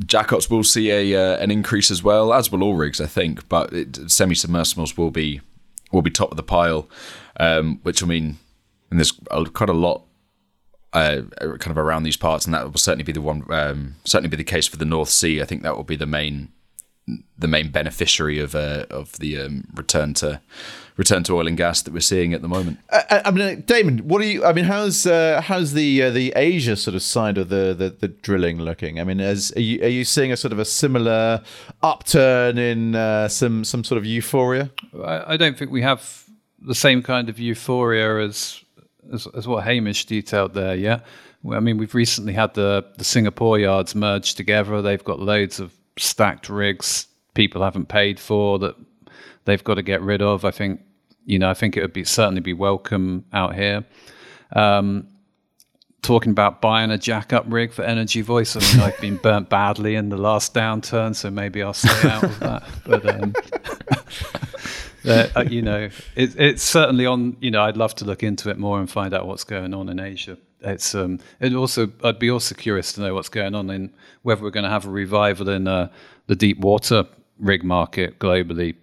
jackups 0.00 0.50
will 0.50 0.64
see 0.64 0.90
a 0.90 1.14
uh, 1.14 1.36
an 1.38 1.50
increase 1.50 1.90
as 1.90 2.02
well, 2.02 2.32
as 2.32 2.50
will 2.50 2.62
all 2.62 2.74
rigs, 2.74 3.00
I 3.00 3.06
think. 3.06 3.48
But 3.48 3.72
semi 4.08 4.34
submersibles 4.34 4.96
will 4.96 5.10
be 5.10 5.40
will 5.92 6.02
be 6.02 6.10
top 6.10 6.30
of 6.30 6.36
the 6.36 6.42
pile, 6.42 6.88
um, 7.38 7.80
which 7.82 8.02
will 8.02 8.08
mean 8.08 8.38
and 8.90 8.98
there's 8.98 9.12
quite 9.52 9.68
a 9.68 9.74
lot 9.74 10.04
uh, 10.92 11.22
kind 11.40 11.66
of 11.66 11.78
around 11.78 12.02
these 12.02 12.16
parts, 12.16 12.44
and 12.44 12.54
that 12.54 12.64
will 12.64 12.78
certainly 12.78 13.04
be 13.04 13.12
the 13.12 13.20
one, 13.20 13.44
um, 13.50 13.96
certainly 14.04 14.30
be 14.30 14.36
the 14.36 14.44
case 14.44 14.66
for 14.66 14.76
the 14.76 14.84
North 14.84 15.10
Sea. 15.10 15.42
I 15.42 15.44
think 15.44 15.62
that 15.62 15.76
will 15.76 15.84
be 15.84 15.96
the 15.96 16.06
main 16.06 16.48
the 17.38 17.48
main 17.48 17.70
beneficiary 17.70 18.38
of 18.38 18.54
uh, 18.54 18.86
of 18.90 19.12
the 19.18 19.40
um, 19.40 19.64
return 19.74 20.14
to 20.14 20.40
return 20.98 21.22
to 21.22 21.36
oil 21.36 21.46
and 21.46 21.56
gas 21.56 21.80
that 21.82 21.94
we're 21.94 22.00
seeing 22.00 22.34
at 22.34 22.42
the 22.42 22.48
moment. 22.48 22.78
I, 22.90 23.22
I 23.26 23.30
mean, 23.30 23.62
Damon, 23.62 23.98
what 24.08 24.20
are 24.20 24.26
you? 24.26 24.44
I 24.44 24.52
mean, 24.52 24.64
how's 24.64 25.06
uh, 25.06 25.40
how's 25.40 25.72
the 25.72 26.02
uh, 26.02 26.10
the 26.10 26.32
Asia 26.36 26.76
sort 26.76 26.94
of 26.94 27.02
side 27.02 27.38
of 27.38 27.48
the, 27.48 27.74
the, 27.74 27.90
the 27.90 28.08
drilling 28.08 28.58
looking? 28.58 29.00
I 29.00 29.04
mean, 29.04 29.20
as 29.20 29.52
are 29.56 29.60
you, 29.60 29.82
are 29.82 29.88
you 29.88 30.04
seeing 30.04 30.32
a 30.32 30.36
sort 30.36 30.52
of 30.52 30.58
a 30.58 30.64
similar 30.64 31.42
upturn 31.82 32.58
in 32.58 32.94
uh, 32.94 33.28
some 33.28 33.64
some 33.64 33.84
sort 33.84 33.98
of 33.98 34.04
euphoria? 34.04 34.70
I, 35.02 35.34
I, 35.34 35.36
don't 35.36 35.56
think 35.56 35.70
we 35.70 35.82
have 35.82 36.24
the 36.60 36.74
same 36.74 37.02
kind 37.02 37.28
of 37.28 37.38
euphoria 37.38 38.18
as 38.24 38.62
as, 39.12 39.26
as 39.28 39.46
what 39.46 39.64
Hamish 39.64 40.04
detailed 40.06 40.54
there. 40.54 40.74
Yeah. 40.74 41.00
I 41.48 41.60
mean, 41.60 41.78
we've 41.78 41.94
recently 41.94 42.32
had 42.32 42.54
the, 42.54 42.84
the 42.96 43.04
Singapore 43.04 43.60
yards 43.60 43.94
merged 43.94 44.36
together. 44.36 44.82
They've 44.82 45.02
got 45.02 45.20
loads 45.20 45.60
of 45.60 45.72
stacked 46.04 46.48
rigs 46.48 47.06
people 47.34 47.62
haven't 47.62 47.88
paid 47.88 48.18
for 48.18 48.58
that 48.58 48.74
they've 49.44 49.62
got 49.62 49.74
to 49.74 49.82
get 49.82 50.02
rid 50.02 50.20
of. 50.20 50.44
I 50.44 50.50
think 50.50 50.80
you 51.24 51.38
know 51.38 51.48
I 51.48 51.54
think 51.54 51.76
it 51.76 51.82
would 51.82 51.92
be 51.92 52.04
certainly 52.04 52.40
be 52.40 52.52
welcome 52.52 53.24
out 53.32 53.54
here. 53.54 53.84
Um, 54.54 55.08
talking 56.02 56.30
about 56.30 56.60
buying 56.60 56.90
a 56.90 56.98
jack-up 56.98 57.44
rig 57.48 57.72
for 57.72 57.82
Energy 57.82 58.22
Voice. 58.22 58.56
I 58.56 58.60
mean, 58.60 58.80
I've 58.80 59.00
been 59.00 59.16
burnt 59.16 59.48
badly 59.48 59.94
in 59.94 60.08
the 60.08 60.16
last 60.16 60.54
downturn, 60.54 61.14
so 61.14 61.30
maybe 61.30 61.62
I'll 61.62 61.74
stay 61.74 62.08
out 62.08 62.24
of 62.24 62.40
that. 62.40 62.62
But 62.84 63.06
um, 63.06 63.34
uh, 65.36 65.44
you 65.48 65.62
know, 65.62 65.90
it, 66.16 66.34
it's 66.38 66.62
certainly 66.62 67.06
on. 67.06 67.36
You 67.40 67.50
know, 67.50 67.62
I'd 67.62 67.76
love 67.76 67.94
to 67.96 68.04
look 68.04 68.22
into 68.22 68.50
it 68.50 68.58
more 68.58 68.80
and 68.80 68.90
find 68.90 69.14
out 69.14 69.26
what's 69.26 69.44
going 69.44 69.74
on 69.74 69.88
in 69.88 70.00
Asia 70.00 70.38
it's 70.60 70.94
um, 70.94 71.20
it 71.40 71.54
also 71.54 71.90
I'd 72.02 72.18
be 72.18 72.30
also 72.30 72.54
curious 72.54 72.92
to 72.94 73.00
know 73.00 73.14
what's 73.14 73.28
going 73.28 73.54
on 73.54 73.70
in 73.70 73.92
whether 74.22 74.42
we're 74.42 74.50
going 74.50 74.64
to 74.64 74.70
have 74.70 74.86
a 74.86 74.90
revival 74.90 75.48
in 75.48 75.68
uh, 75.68 75.88
the 76.26 76.36
deep 76.36 76.58
water 76.58 77.06
rig 77.38 77.62
market 77.62 78.18
globally 78.18 78.74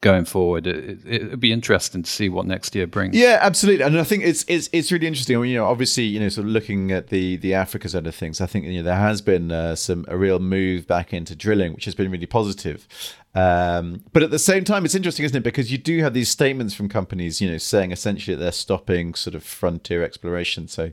going 0.00 0.24
forward. 0.24 0.66
It, 0.66 1.30
would 1.30 1.40
be 1.40 1.52
interesting 1.52 2.02
to 2.02 2.10
see 2.10 2.28
what 2.28 2.46
next 2.46 2.74
year 2.74 2.86
brings. 2.86 3.14
Yeah, 3.14 3.38
absolutely, 3.40 3.84
and 3.84 3.98
I 3.98 4.04
think 4.04 4.24
it's 4.24 4.44
it's 4.48 4.68
it's 4.72 4.90
really 4.90 5.06
interesting. 5.06 5.36
I 5.36 5.40
mean, 5.40 5.50
you 5.50 5.58
know, 5.58 5.66
obviously, 5.66 6.04
you 6.04 6.20
know, 6.20 6.28
sort 6.28 6.46
of 6.46 6.52
looking 6.52 6.90
at 6.92 7.08
the 7.08 7.36
the 7.36 7.54
Africa 7.54 7.88
side 7.88 8.06
of 8.06 8.14
things, 8.14 8.40
I 8.40 8.46
think 8.46 8.66
you 8.66 8.78
know 8.78 8.82
there 8.82 8.96
has 8.96 9.20
been 9.20 9.52
uh, 9.52 9.76
some 9.76 10.04
a 10.08 10.16
real 10.16 10.38
move 10.38 10.86
back 10.86 11.12
into 11.12 11.36
drilling, 11.36 11.74
which 11.74 11.84
has 11.84 11.94
been 11.94 12.10
really 12.10 12.26
positive. 12.26 12.86
Um, 13.34 14.02
but 14.12 14.22
at 14.22 14.30
the 14.30 14.40
same 14.40 14.64
time, 14.64 14.84
it's 14.84 14.94
interesting, 14.94 15.24
isn't 15.24 15.36
it? 15.36 15.44
Because 15.44 15.70
you 15.70 15.78
do 15.78 16.00
have 16.02 16.14
these 16.14 16.28
statements 16.28 16.74
from 16.74 16.88
companies, 16.88 17.40
you 17.40 17.50
know, 17.50 17.58
saying 17.58 17.92
essentially 17.92 18.34
that 18.34 18.42
they're 18.42 18.52
stopping 18.52 19.14
sort 19.14 19.34
of 19.34 19.44
frontier 19.44 20.02
exploration. 20.02 20.66
So 20.66 20.92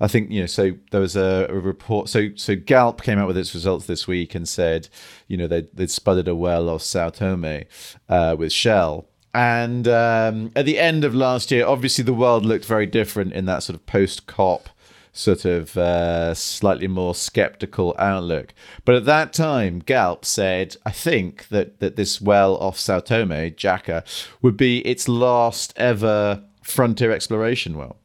I 0.00 0.08
think 0.08 0.30
you 0.30 0.40
know. 0.40 0.46
So 0.46 0.72
there 0.90 1.00
was 1.00 1.16
a, 1.16 1.46
a, 1.48 1.54
report. 1.54 2.08
So 2.08 2.28
so 2.36 2.54
Galp 2.56 3.02
came 3.02 3.18
out 3.18 3.26
with 3.26 3.36
its 3.36 3.54
results 3.54 3.86
this 3.86 4.06
week 4.06 4.34
and 4.34 4.48
said, 4.48 4.88
you 5.28 5.36
know, 5.36 5.46
they 5.46 5.62
they'd 5.72 5.88
spudded 5.88 6.28
a 6.28 6.34
well 6.34 6.68
off 6.68 6.82
Sao 6.82 7.10
Tome 7.10 7.64
uh, 8.08 8.36
with 8.38 8.52
Shell. 8.52 9.06
And 9.34 9.86
um, 9.86 10.50
at 10.56 10.64
the 10.64 10.78
end 10.78 11.04
of 11.04 11.14
last 11.14 11.50
year, 11.50 11.66
obviously 11.66 12.02
the 12.02 12.14
world 12.14 12.46
looked 12.46 12.64
very 12.64 12.86
different 12.86 13.34
in 13.34 13.44
that 13.44 13.62
sort 13.62 13.74
of 13.74 13.84
post 13.84 14.26
COP 14.26 14.70
sort 15.16 15.44
of 15.44 15.76
uh, 15.76 16.34
slightly 16.34 16.86
more 16.86 17.14
skeptical 17.14 17.94
outlook. 17.98 18.52
But 18.84 18.96
at 18.96 19.04
that 19.06 19.32
time, 19.32 19.80
Galp 19.80 20.24
said, 20.24 20.76
I 20.84 20.90
think 20.90 21.48
that 21.48 21.80
that 21.80 21.96
this 21.96 22.20
well 22.20 22.56
off 22.58 22.78
Sao 22.78 23.00
Tome, 23.00 23.30
Jaca, 23.30 24.04
would 24.42 24.56
be 24.56 24.78
its 24.86 25.08
last 25.08 25.72
ever 25.76 26.42
frontier 26.62 27.12
exploration 27.12 27.76
well. 27.76 27.96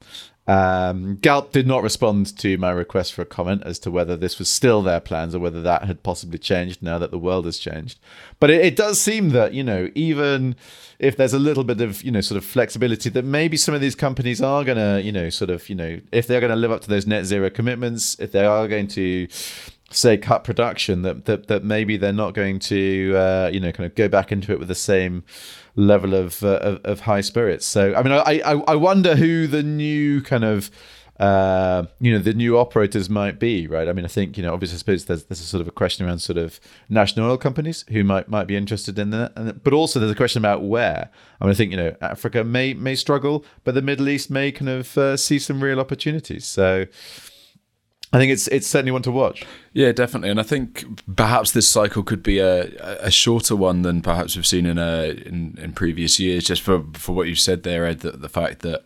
Um, 0.48 1.18
Galp 1.18 1.52
did 1.52 1.68
not 1.68 1.84
respond 1.84 2.36
to 2.40 2.58
my 2.58 2.72
request 2.72 3.14
for 3.14 3.22
a 3.22 3.26
comment 3.26 3.62
as 3.64 3.78
to 3.80 3.92
whether 3.92 4.18
this 4.18 4.40
was 4.40 4.50
still 4.50 4.82
their 4.82 5.00
plans 5.00 5.36
or 5.36 5.40
whether 5.40 5.62
that 5.62 5.84
had 5.84 6.04
possibly 6.04 6.40
changed 6.40 6.82
now 6.82 6.98
that 6.98 7.12
the 7.12 7.20
world 7.20 7.46
has 7.46 7.60
changed. 7.60 8.00
But 8.40 8.50
it, 8.50 8.66
it, 8.66 8.76
does 8.76 9.00
seem 9.00 9.30
that, 9.30 9.54
you 9.54 9.64
know, 9.64 9.90
even 9.94 10.56
if 10.98 11.16
there's 11.16 11.34
a 11.34 11.40
little 11.40 11.64
bit 11.64 11.80
of, 11.80 12.02
you 12.04 12.12
know, 12.12 12.22
sort 12.22 12.38
of 12.38 12.46
flexibility, 12.46 13.10
that 13.12 13.24
maybe 13.24 13.56
some 13.56 13.76
of 13.76 13.82
these 13.82 13.96
companies 13.96 14.42
are 14.42 14.64
going 14.64 14.78
to, 14.78 15.02
you 15.06 15.12
know, 15.12 15.30
sort 15.30 15.52
of, 15.52 15.70
you 15.70 15.76
know, 15.76 16.02
if 16.12 16.26
they're 16.26 16.42
going 16.42 16.50
to 16.50 16.56
live 16.56 16.72
up 16.72 16.82
to 16.82 16.90
those 16.90 17.06
net 17.06 17.26
zero 17.26 17.50
commitments, 17.50 18.20
if 18.20 18.32
they 18.32 18.46
are 18.46 18.68
going 18.68 18.88
to 18.90 19.28
say 19.92 20.18
cut 20.18 20.44
production 20.44 21.02
that 21.04 21.26
that, 21.26 21.48
that 21.48 21.64
maybe 21.64 21.98
they're 21.98 22.14
not 22.14 22.34
going 22.34 22.60
to 22.60 23.14
uh, 23.16 23.50
you 23.52 23.60
know 23.60 23.72
kind 23.72 23.86
of 23.86 23.96
go 23.96 24.08
back 24.08 24.32
into 24.32 24.52
it 24.52 24.60
with 24.60 24.68
the 24.68 24.76
same 24.76 25.24
level 25.76 26.14
of, 26.14 26.44
uh, 26.44 26.60
of, 26.62 26.82
of 26.84 27.00
high 27.02 27.22
spirits. 27.22 27.66
So 27.66 27.94
I 27.96 28.04
mean, 28.04 28.12
I, 28.14 28.42
I 28.46 28.54
I 28.68 28.76
wonder 28.76 29.16
who 29.16 29.48
the 29.48 29.64
new 29.64 30.22
kind 30.22 30.44
of 30.44 30.70
uh, 31.22 31.86
you 32.00 32.12
know 32.12 32.18
the 32.18 32.34
new 32.34 32.58
operators 32.58 33.08
might 33.08 33.40
be, 33.40 33.68
right? 33.68 33.88
I 33.88 33.94
mean, 33.94 34.06
I 34.06 34.08
think 34.08 34.38
you 34.38 34.44
know 34.44 34.54
obviously 34.54 34.76
I 34.76 34.80
suppose 34.80 35.06
there's 35.06 35.26
there's 35.26 35.40
a 35.40 35.46
sort 35.46 35.62
of 35.62 35.68
a 35.68 35.72
question 35.72 36.06
around 36.06 36.20
sort 36.20 36.40
of 36.40 36.60
national 36.90 37.30
oil 37.30 37.38
companies 37.38 37.86
who 37.90 38.04
might 38.04 38.28
might 38.28 38.48
be 38.48 38.56
interested 38.56 38.98
in 38.98 39.12
that, 39.12 39.34
and, 39.36 39.64
but 39.64 39.72
also 39.72 40.00
there's 40.00 40.12
a 40.12 40.16
question 40.16 40.42
about 40.42 40.64
where. 40.64 41.12
I 41.40 41.46
mean, 41.46 41.52
I 41.52 41.54
think 41.54 41.72
you 41.72 41.78
know 41.78 41.96
Africa 42.02 42.44
may 42.44 42.74
may 42.74 42.96
struggle, 42.96 43.46
but 43.64 43.76
the 43.76 43.84
Middle 43.84 44.10
East 44.10 44.32
may 44.32 44.52
kind 44.52 44.70
of 44.70 44.98
uh, 44.98 45.16
see 45.16 45.38
some 45.38 45.64
real 45.64 45.80
opportunities. 45.80 46.46
So 46.48 46.88
I 48.14 48.18
think 48.18 48.32
it's 48.32 48.48
it's 48.50 48.68
certainly 48.68 48.92
one 48.92 49.04
to 49.04 49.12
watch. 49.12 49.46
Yeah, 49.74 49.92
definitely, 49.94 50.30
and 50.30 50.40
I 50.40 50.44
think 50.44 50.86
perhaps 51.16 51.52
this 51.52 51.68
cycle 51.68 52.04
could 52.04 52.22
be 52.22 52.40
a, 52.40 52.64
a 53.00 53.10
shorter 53.10 53.56
one 53.56 53.84
than 53.84 54.02
perhaps 54.02 54.36
we've 54.36 54.46
seen 54.46 54.66
in 54.66 54.78
a 54.78 55.12
in, 55.26 55.58
in 55.62 55.72
previous 55.74 56.20
years. 56.20 56.44
Just 56.44 56.62
for 56.62 56.84
for 56.94 57.14
what 57.14 57.28
you 57.28 57.36
said 57.36 57.64
there, 57.64 57.86
Ed, 57.86 58.02
the, 58.02 58.12
the 58.12 58.30
fact 58.30 58.60
that 58.60 58.84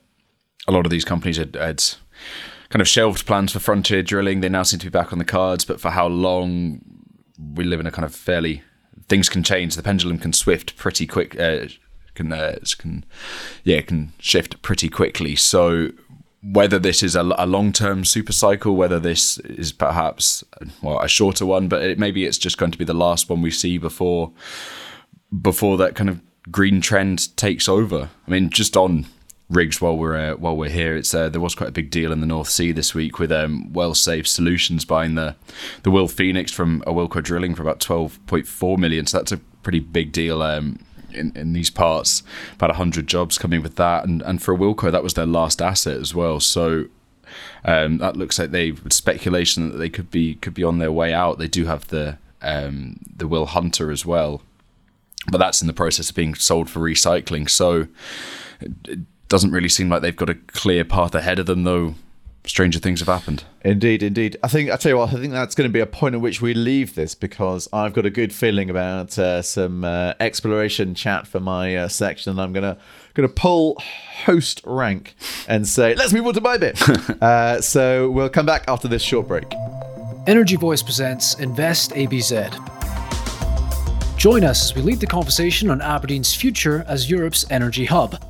a 0.68 0.72
lot 0.72 0.86
of 0.86 0.92
these 0.92 1.06
companies 1.06 1.38
had, 1.38 1.56
had 1.56 1.84
kind 2.70 2.82
of 2.82 2.88
shelved 2.88 3.26
plans 3.26 3.52
for 3.52 3.60
frontier 3.60 4.04
drilling. 4.04 4.42
They 4.42 4.50
now 4.50 4.64
seem 4.64 4.80
to 4.80 4.86
be 4.86 4.92
back 4.92 5.12
on 5.12 5.20
the 5.20 5.26
cards, 5.26 5.66
but 5.66 5.82
for 5.82 5.92
how 5.92 6.08
long? 6.08 6.82
We 7.54 7.66
live 7.66 7.82
in 7.82 7.88
a 7.88 7.92
kind 7.92 8.06
of 8.06 8.16
fairly 8.16 8.64
things 9.08 9.28
can 9.28 9.44
change. 9.44 9.76
The 9.76 9.84
pendulum 9.84 10.20
can 10.20 10.34
swift 10.34 10.78
pretty 10.78 11.06
quick. 11.08 11.40
Uh, 11.40 11.66
can 12.14 12.32
uh, 12.32 12.58
can 12.78 13.06
yeah 13.64 13.82
can 13.82 14.14
shift 14.20 14.62
pretty 14.62 14.90
quickly. 14.90 15.36
So 15.36 15.90
whether 16.52 16.78
this 16.78 17.02
is 17.02 17.16
a, 17.16 17.22
a 17.38 17.46
long 17.46 17.72
term 17.72 18.06
super 18.06 18.34
cycle, 18.34 18.76
whether 18.76 19.00
this 19.00 19.38
is 19.40 19.72
perhaps 19.72 20.44
well 20.82 21.00
a 21.00 21.08
shorter 21.08 21.46
one, 21.46 21.68
but 21.68 21.82
it, 21.82 22.00
maybe 22.00 22.26
it's 22.26 22.38
just 22.38 22.58
going 22.58 22.72
to 22.72 22.78
be 22.78 22.86
the 22.86 22.94
last 22.94 23.30
one 23.30 23.42
we 23.42 23.52
see 23.52 23.78
before 23.78 24.32
before 25.42 25.78
that 25.78 25.96
kind 25.96 26.10
of 26.10 26.22
green 26.52 26.82
trend 26.82 27.36
takes 27.36 27.68
over. 27.68 28.10
I 28.28 28.32
mean, 28.32 28.50
just 28.50 28.78
on 28.78 29.08
rigs 29.50 29.82
while 29.82 29.98
we're 29.98 30.16
uh, 30.16 30.36
while 30.36 30.56
we're 30.56 30.70
here, 30.70 30.96
it's 30.96 31.14
uh, 31.14 31.30
there 31.30 31.42
was 31.42 31.56
quite 31.56 31.70
a 31.70 31.74
big 31.74 31.90
deal 31.90 32.12
in 32.12 32.20
the 32.20 32.28
North 32.28 32.50
Sea 32.50 32.72
this 32.72 32.94
week 32.94 33.18
with 33.18 33.32
um, 33.32 33.74
Well 33.74 33.96
Safe 33.96 34.28
Solutions 34.28 34.86
buying 34.86 35.16
the 35.16 35.36
the 35.84 35.92
WilPhoenix 35.92 36.52
from 36.52 36.84
a 36.86 36.94
Awilco 36.94 37.24
Drilling 37.24 37.56
for 37.56 37.64
about 37.64 37.80
twelve 37.80 38.20
point 38.28 38.48
four 38.48 38.78
million. 38.78 39.08
So 39.08 39.18
that's 39.18 39.32
a 39.32 39.38
pretty 39.64 39.80
big 39.80 40.12
deal. 40.12 40.44
Um, 40.44 40.80
in, 41.16 41.32
in 41.36 41.54
these 41.54 41.70
parts, 41.70 42.24
about 42.54 42.70
100 42.70 43.08
jobs 43.08 43.38
coming 43.38 43.62
with 43.62 43.76
that. 43.76 44.06
And, 44.06 44.22
and 44.22 44.42
for 44.42 44.56
Wilco, 44.56 44.92
that 44.92 45.04
was 45.04 45.14
their 45.14 45.26
last 45.26 45.62
asset 45.62 46.00
as 46.00 46.14
well. 46.14 46.40
So 46.40 46.86
um, 47.64 47.98
that 47.98 48.16
looks 48.16 48.38
like 48.38 48.52
they 48.52 48.74
speculation 48.90 49.72
that 49.72 49.78
they 49.78 49.90
could 49.90 50.12
be 50.12 50.36
could 50.36 50.54
be 50.54 50.64
on 50.64 50.78
their 50.78 50.92
way 50.92 51.14
out. 51.14 51.40
They 51.40 51.48
do 51.48 51.66
have 51.66 51.88
the 51.88 52.18
um, 52.42 53.00
the 53.16 53.28
WilHunter 53.28 53.92
as 53.92 54.06
well, 54.06 54.42
but 55.30 55.40
that's 55.40 55.62
in 55.62 55.68
the 55.68 55.74
process 55.74 56.10
of 56.10 56.16
being 56.16 56.36
sold 56.36 56.70
for 56.70 56.80
recycling. 56.80 57.50
So 57.50 57.88
it 58.62 59.00
doesn't 59.28 59.52
really 59.52 59.70
seem 59.70 59.90
like 59.90 60.02
they've 60.02 60.16
got 60.16 60.30
a 60.30 60.36
clear 60.36 60.86
path 60.86 61.16
ahead 61.16 61.40
of 61.40 61.48
them, 61.48 61.64
though 61.64 61.96
stranger 62.48 62.80
things 62.80 63.00
have 63.00 63.08
happened. 63.08 63.44
Indeed, 63.64 64.04
indeed. 64.04 64.38
I 64.44 64.48
think 64.48 64.70
I 64.70 64.78
tell 64.78 64.92
you 64.92 64.98
what, 64.98 65.10
I 65.10 65.14
think 65.14 65.34
that's 65.34 65.56
going 65.56 65.70
to 65.70 65.74
be 65.74 65.80
a 65.80 65.86
point 65.86 66.16
at 66.16 66.22
which 66.22 66.42
we 66.42 66.54
leave 66.54 66.96
this 66.96 67.16
because 67.16 67.68
I've 67.74 67.94
got 67.94 68.06
a 68.06 68.10
good 68.10 68.34
feeling 68.34 68.70
about 68.70 69.18
uh, 69.18 69.42
some 69.42 69.84
uh, 69.84 70.14
exploration 70.20 70.96
chat 70.96 71.28
for 71.28 71.40
my 71.40 71.76
uh, 71.76 71.88
section, 71.88 72.32
and 72.32 72.42
I'm 72.42 72.54
gonna 72.54 72.78
gonna 73.14 73.30
pull 73.30 73.82
host 74.26 74.62
rank 74.66 75.16
and 75.48 75.68
say 75.68 75.96
let's 75.96 76.14
move 76.14 76.28
on 76.28 76.34
to 76.34 76.42
my 76.42 76.58
bit. 76.58 76.82
Uh, 77.22 77.62
so 77.62 78.10
we'll 78.12 78.30
come 78.30 78.46
back 78.46 78.66
after 78.68 78.88
this 78.88 79.02
short 79.02 79.28
break. 79.28 79.46
Energy 80.28 80.56
Voice 80.56 80.84
presents 80.84 81.36
Invest 81.40 81.92
ABZ. 81.92 82.52
Join 84.18 84.44
us 84.44 84.66
as 84.66 84.76
we 84.76 84.82
lead 84.82 85.00
the 85.00 85.08
conversation 85.08 85.70
on 85.70 85.82
Aberdeen's 85.82 86.34
future 86.34 86.84
as 86.88 87.10
Europe's 87.10 87.46
energy 87.50 87.86
hub. 87.86 88.22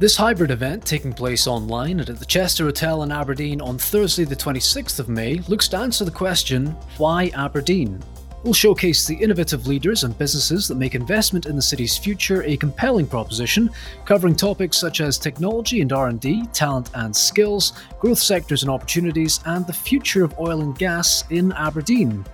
This 0.00 0.16
hybrid 0.16 0.50
event, 0.50 0.86
taking 0.86 1.12
place 1.12 1.46
online 1.46 2.00
and 2.00 2.08
at 2.08 2.18
the 2.18 2.24
Chester 2.24 2.64
Hotel 2.64 3.02
in 3.02 3.12
Aberdeen 3.12 3.60
on 3.60 3.76
Thursday, 3.76 4.24
the 4.24 4.34
26th 4.34 4.98
of 4.98 5.10
May, 5.10 5.40
looks 5.40 5.68
to 5.68 5.76
answer 5.76 6.06
the 6.06 6.10
question 6.10 6.68
why 6.96 7.30
Aberdeen? 7.34 8.02
We'll 8.42 8.54
showcase 8.54 9.06
the 9.06 9.16
innovative 9.16 9.66
leaders 9.66 10.04
and 10.04 10.16
businesses 10.16 10.66
that 10.68 10.78
make 10.78 10.94
investment 10.94 11.44
in 11.44 11.54
the 11.54 11.60
city's 11.60 11.98
future 11.98 12.42
a 12.44 12.56
compelling 12.56 13.06
proposition, 13.06 13.68
covering 14.06 14.34
topics 14.34 14.78
such 14.78 15.02
as 15.02 15.18
technology 15.18 15.82
and 15.82 15.92
R&D, 15.92 16.46
talent 16.54 16.88
and 16.94 17.14
skills, 17.14 17.74
growth 17.98 18.20
sectors 18.20 18.62
and 18.62 18.70
opportunities, 18.70 19.40
and 19.44 19.66
the 19.66 19.72
future 19.74 20.24
of 20.24 20.38
oil 20.38 20.62
and 20.62 20.78
gas 20.78 21.24
in 21.28 21.52
Aberdeen. 21.52 22.24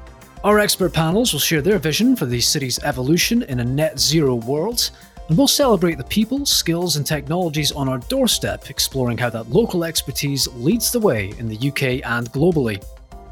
Our 0.44 0.60
expert 0.60 0.92
panels 0.92 1.32
will 1.32 1.40
share 1.40 1.62
their 1.62 1.80
vision 1.80 2.14
for 2.14 2.26
the 2.26 2.40
city's 2.40 2.78
evolution 2.84 3.42
in 3.42 3.58
a 3.58 3.64
net 3.64 3.98
zero 3.98 4.36
world, 4.36 4.92
and 5.28 5.36
we'll 5.36 5.48
celebrate 5.48 5.98
the 5.98 6.04
people, 6.04 6.46
skills, 6.46 6.96
and 6.96 7.06
technologies 7.06 7.72
on 7.72 7.88
our 7.88 7.98
doorstep, 7.98 8.70
exploring 8.70 9.18
how 9.18 9.30
that 9.30 9.50
local 9.50 9.84
expertise 9.84 10.46
leads 10.48 10.92
the 10.92 11.00
way 11.00 11.32
in 11.38 11.48
the 11.48 11.68
UK 11.68 12.06
and 12.06 12.30
globally. 12.32 12.82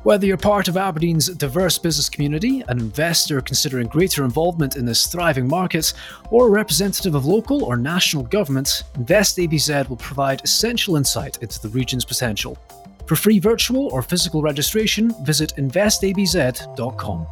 Whether 0.04 0.26
you're 0.26 0.36
part 0.36 0.68
of 0.68 0.76
Aberdeen's 0.76 1.28
diverse 1.28 1.78
business 1.78 2.10
community, 2.10 2.62
an 2.68 2.78
investor 2.78 3.40
considering 3.40 3.86
greater 3.86 4.22
involvement 4.24 4.76
in 4.76 4.84
this 4.84 5.06
thriving 5.06 5.48
market, 5.48 5.94
or 6.30 6.46
a 6.46 6.50
representative 6.50 7.14
of 7.14 7.24
local 7.24 7.64
or 7.64 7.76
national 7.76 8.24
government, 8.24 8.82
Invest 8.96 9.38
ABZ 9.38 9.88
will 9.88 9.96
provide 9.96 10.44
essential 10.44 10.96
insight 10.96 11.38
into 11.42 11.58
the 11.62 11.70
region's 11.70 12.04
potential. 12.04 12.58
For 13.06 13.16
free 13.16 13.38
virtual 13.38 13.86
or 13.94 14.02
physical 14.02 14.42
registration, 14.42 15.14
visit 15.24 15.54
investabz.com. 15.56 17.26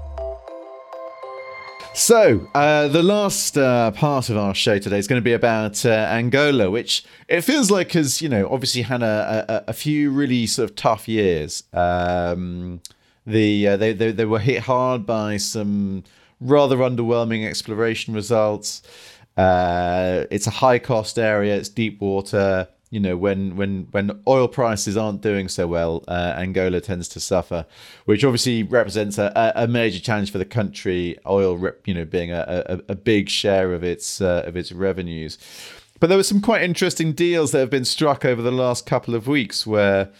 So, 1.94 2.48
uh, 2.55 2.88
the 2.88 3.02
last 3.02 3.59
uh, 3.59 3.90
part 3.90 4.31
of 4.31 4.38
our 4.38 4.55
show 4.55 4.78
today 4.78 4.98
is 4.98 5.07
going 5.07 5.20
to 5.20 5.24
be 5.24 5.35
about 5.35 5.85
uh, 5.85 5.90
Angola, 5.90 6.70
which 6.70 7.05
it 7.28 7.42
feels 7.42 7.70
like 7.70 7.92
has, 7.92 8.22
you 8.22 8.31
know, 8.31 8.48
obviously 8.50 8.81
had 8.81 9.02
a, 9.02 9.44
a, 9.66 9.70
a 9.70 9.72
few 9.74 10.11
really 10.11 10.46
sort 10.46 10.70
of 10.70 10.74
tough 10.74 11.07
years. 11.07 11.64
Um, 11.74 12.81
the 13.26 13.68
uh, 13.68 13.76
they, 13.76 13.92
they 13.92 14.11
they 14.11 14.24
were 14.24 14.38
hit 14.38 14.62
hard 14.62 15.05
by 15.05 15.37
some 15.37 16.05
rather 16.40 16.78
underwhelming 16.78 17.46
exploration 17.46 18.14
results. 18.14 18.83
Uh, 19.37 20.24
it's 20.31 20.46
a 20.46 20.50
high 20.50 20.78
cost 20.78 21.18
area. 21.18 21.57
It's 21.57 21.68
deep 21.68 22.00
water 22.00 22.68
you 22.92 23.00
know 23.00 23.16
when 23.16 23.57
when 23.57 23.88
when 23.90 24.22
oil 24.28 24.46
prices 24.46 24.96
aren't 24.96 25.20
doing 25.22 25.48
so 25.48 25.66
well 25.66 26.05
uh, 26.07 26.35
angola 26.37 26.81
tends 26.81 27.09
to 27.09 27.18
suffer 27.18 27.66
which 28.05 28.22
obviously 28.22 28.62
represents 28.62 29.18
a, 29.18 29.52
a 29.57 29.66
major 29.66 29.98
challenge 29.98 30.31
for 30.31 30.38
the 30.38 30.44
country 30.44 31.18
oil 31.26 31.72
you 31.85 31.94
know 31.94 32.05
being 32.05 32.31
a, 32.31 32.62
a, 32.66 32.92
a 32.92 32.94
big 32.94 33.28
share 33.28 33.72
of 33.72 33.83
its 33.83 34.20
uh, 34.20 34.42
of 34.46 34.57
its 34.57 34.70
revenues. 34.70 35.38
But 35.98 36.09
there 36.09 36.18
were 36.18 36.24
some 36.24 36.40
quite 36.40 36.62
interesting 36.62 37.12
deals 37.12 37.52
that 37.52 37.61
have 37.61 37.70
been 37.70 37.85
struck 37.85 38.24
over 38.24 38.42
the 38.42 38.52
last 38.52 38.87
couple 38.87 39.14
of 39.14 39.28
weeks 39.28 39.66
where 39.66 40.11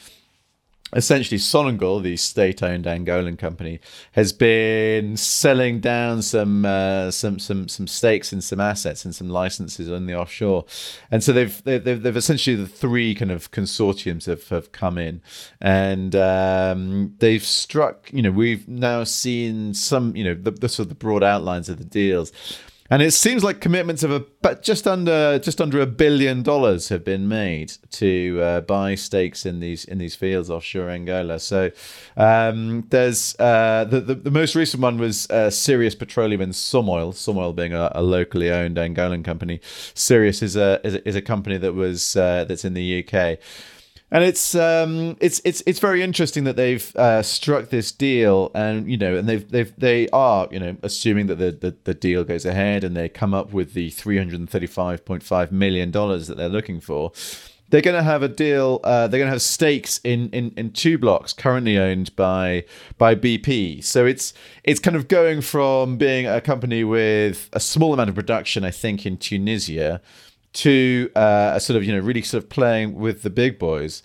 essentially 0.95 1.39
Sonangol, 1.39 2.03
the 2.03 2.17
state-owned 2.17 2.85
Angolan 2.85 3.39
company, 3.39 3.81
has 4.13 4.33
been 4.33 5.17
selling 5.17 5.81
down 5.81 6.23
some 6.23 6.65
uh, 6.65 7.11
some 7.11 7.39
some 7.39 7.69
some 7.69 7.87
stakes 7.87 8.33
in 8.33 8.41
some 8.41 8.61
assets 8.61 9.05
and 9.05 9.15
some 9.15 9.29
licenses 9.29 9.91
on 9.91 10.07
the 10.07 10.15
offshore, 10.15 10.65
and 11.11 11.23
so 11.23 11.33
they've 11.33 11.63
they've, 11.65 12.03
they've 12.03 12.17
essentially 12.17 12.57
the 12.57 12.67
three 12.67 13.15
kind 13.15 13.31
of 13.31 13.51
consortiums 13.51 14.27
have, 14.27 14.49
have 14.49 14.73
come 14.73 14.99
in, 14.99 15.23
and 15.61 16.15
um, 16.15 17.15
they've 17.19 17.45
struck. 17.45 18.13
You 18.13 18.23
know, 18.23 18.31
we've 18.31 18.69
now 18.69 19.05
seen 19.05 19.75
some. 19.75 20.15
You 20.17 20.25
know, 20.25 20.35
the, 20.35 20.51
the 20.51 20.69
sort 20.69 20.87
of 20.87 20.89
the 20.91 20.95
broad 20.95 21.23
outlines 21.23 21.69
of 21.69 21.79
the 21.79 21.85
deals 21.85 22.33
and 22.93 23.01
it 23.01 23.13
seems 23.13 23.43
like 23.43 23.59
commitments 23.63 24.03
of 24.03 24.11
a 24.11 24.21
but 24.43 24.63
just 24.63 24.87
under 24.87 25.39
just 25.39 25.63
under 25.63 25.81
a 25.81 25.87
billion 25.87 26.43
dollars 26.43 26.91
have 26.91 27.03
been 27.03 27.27
made 27.27 27.73
to 27.91 28.39
uh, 28.43 28.61
buy 28.61 28.95
stakes 28.95 29.47
in 29.47 29.61
these 29.61 29.87
in 29.87 29.97
these 29.97 30.15
fields 30.15 30.51
offshore 30.51 30.91
Angola. 30.91 31.41
So 31.41 31.71
um, 32.19 32.85
there's 32.91 33.35
uh, 33.39 33.87
the, 33.89 33.99
the, 34.01 34.15
the 34.15 34.31
most 34.31 34.55
recent 34.55 34.83
one 34.83 34.99
was 34.99 35.27
uh, 35.31 35.49
Sirius 35.49 35.95
Petroleum 35.95 36.43
and 36.43 36.55
Somoil. 36.55 37.13
Somoil 37.13 37.55
being 37.55 37.73
a, 37.73 37.91
a, 37.95 38.03
locally 38.03 38.51
owned 38.51 38.77
Angolan 38.77 39.25
company. 39.25 39.63
Sirius 39.95 40.43
is 40.43 40.55
a 40.55 40.79
is 40.85 40.97
a, 40.97 41.09
is 41.09 41.17
a 41.17 41.23
company 41.23 41.57
that 41.57 41.73
was 41.73 42.15
uh, 42.15 42.45
that's 42.45 42.67
in 42.67 42.75
the 42.75 43.07
UK 43.07 43.39
and 44.13 44.23
it's 44.23 44.55
um, 44.55 45.17
it's 45.21 45.41
it's 45.43 45.63
it's 45.67 45.79
very 45.79 46.03
interesting 46.03 46.45
that 46.45 46.55
they've 46.55 46.95
uh, 46.97 47.23
struck 47.23 47.71
this 47.71 47.91
deal, 47.91 48.51
and 48.55 48.89
you 48.89 48.99
know, 48.99 49.17
and 49.17 49.27
they've 49.27 49.51
they've 49.51 49.75
they 49.79 50.07
are 50.11 50.47
you 50.51 50.61
know 50.61 50.77
assuming 50.83 51.29
that 51.29 51.37
the, 51.37 51.51
the, 51.51 51.75
the 51.85 51.95
deal 51.95 52.23
goes 52.23 52.45
ahead, 52.45 52.85
and 52.85 52.95
they 52.95 53.09
come 53.09 53.33
up 53.33 53.55
with 53.55 53.73
the 53.73 53.89
three 53.89 54.19
hundred 54.19 54.39
and 54.39 54.51
thirty 54.51 54.67
five 54.67 55.07
point 55.07 55.23
five 55.23 55.51
million 55.51 55.91
dollars 55.91 56.27
that 56.27 56.37
they're 56.37 56.51
looking 56.51 56.79
for. 56.79 57.11
They're 57.71 57.81
going 57.81 57.97
to 57.97 58.03
have 58.03 58.23
a 58.23 58.29
deal. 58.29 58.81
Uh, 58.85 59.09
they're 59.09 59.19
going 59.19 59.29
to 59.29 59.33
have 59.33 59.41
stakes 59.41 59.99
in, 60.05 60.29
in, 60.29 60.53
in 60.59 60.73
two 60.73 60.99
blocks 60.99 61.33
currently 61.33 61.79
owned 61.79 62.15
by 62.15 62.67
by 62.99 63.15
BP. 63.15 63.83
So 63.83 64.05
it's 64.05 64.35
it's 64.63 64.79
kind 64.79 64.95
of 64.95 65.09
going 65.09 65.41
from 65.41 65.97
being 65.97 66.27
a 66.27 66.43
company 66.43 66.85
with 66.85 67.49
a 67.55 67.61
small 67.61 67.95
amount 67.95 68.11
of 68.11 68.15
production, 68.15 68.63
I 68.63 68.73
think, 68.73 69.07
in 69.07 69.17
Tunisia 69.17 70.03
to 70.55 71.11
uh, 71.15 71.53
a 71.55 71.61
sort 71.61 71.77
of 71.77 71.85
you 71.85 71.93
know 71.93 72.01
really 72.01 72.23
sort 72.23 72.43
of 72.43 72.51
playing 72.51 72.95
with 72.95 73.23
the 73.23 73.31
big 73.31 73.59
boys. 73.59 74.03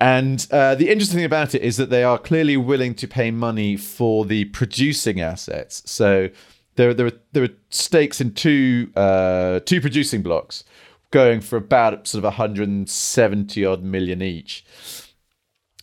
And 0.00 0.46
uh, 0.50 0.74
the 0.76 0.88
interesting 0.88 1.18
thing 1.18 1.26
about 1.26 1.54
it 1.54 1.60
is 1.60 1.76
that 1.76 1.90
they 1.90 2.02
are 2.02 2.16
clearly 2.16 2.56
willing 2.56 2.94
to 2.94 3.06
pay 3.06 3.30
money 3.30 3.76
for 3.76 4.24
the 4.24 4.46
producing 4.46 5.20
assets. 5.20 5.82
So 5.84 6.30
there, 6.76 6.94
there, 6.94 7.08
are, 7.08 7.12
there 7.32 7.44
are 7.44 7.50
stakes 7.68 8.18
in 8.18 8.32
two 8.32 8.90
uh, 8.96 9.60
two 9.60 9.80
producing 9.80 10.22
blocks, 10.22 10.64
going 11.10 11.42
for 11.42 11.56
about 11.56 12.06
sort 12.06 12.20
of 12.20 12.24
170 12.24 13.64
odd 13.66 13.82
million 13.82 14.22
each. 14.22 14.64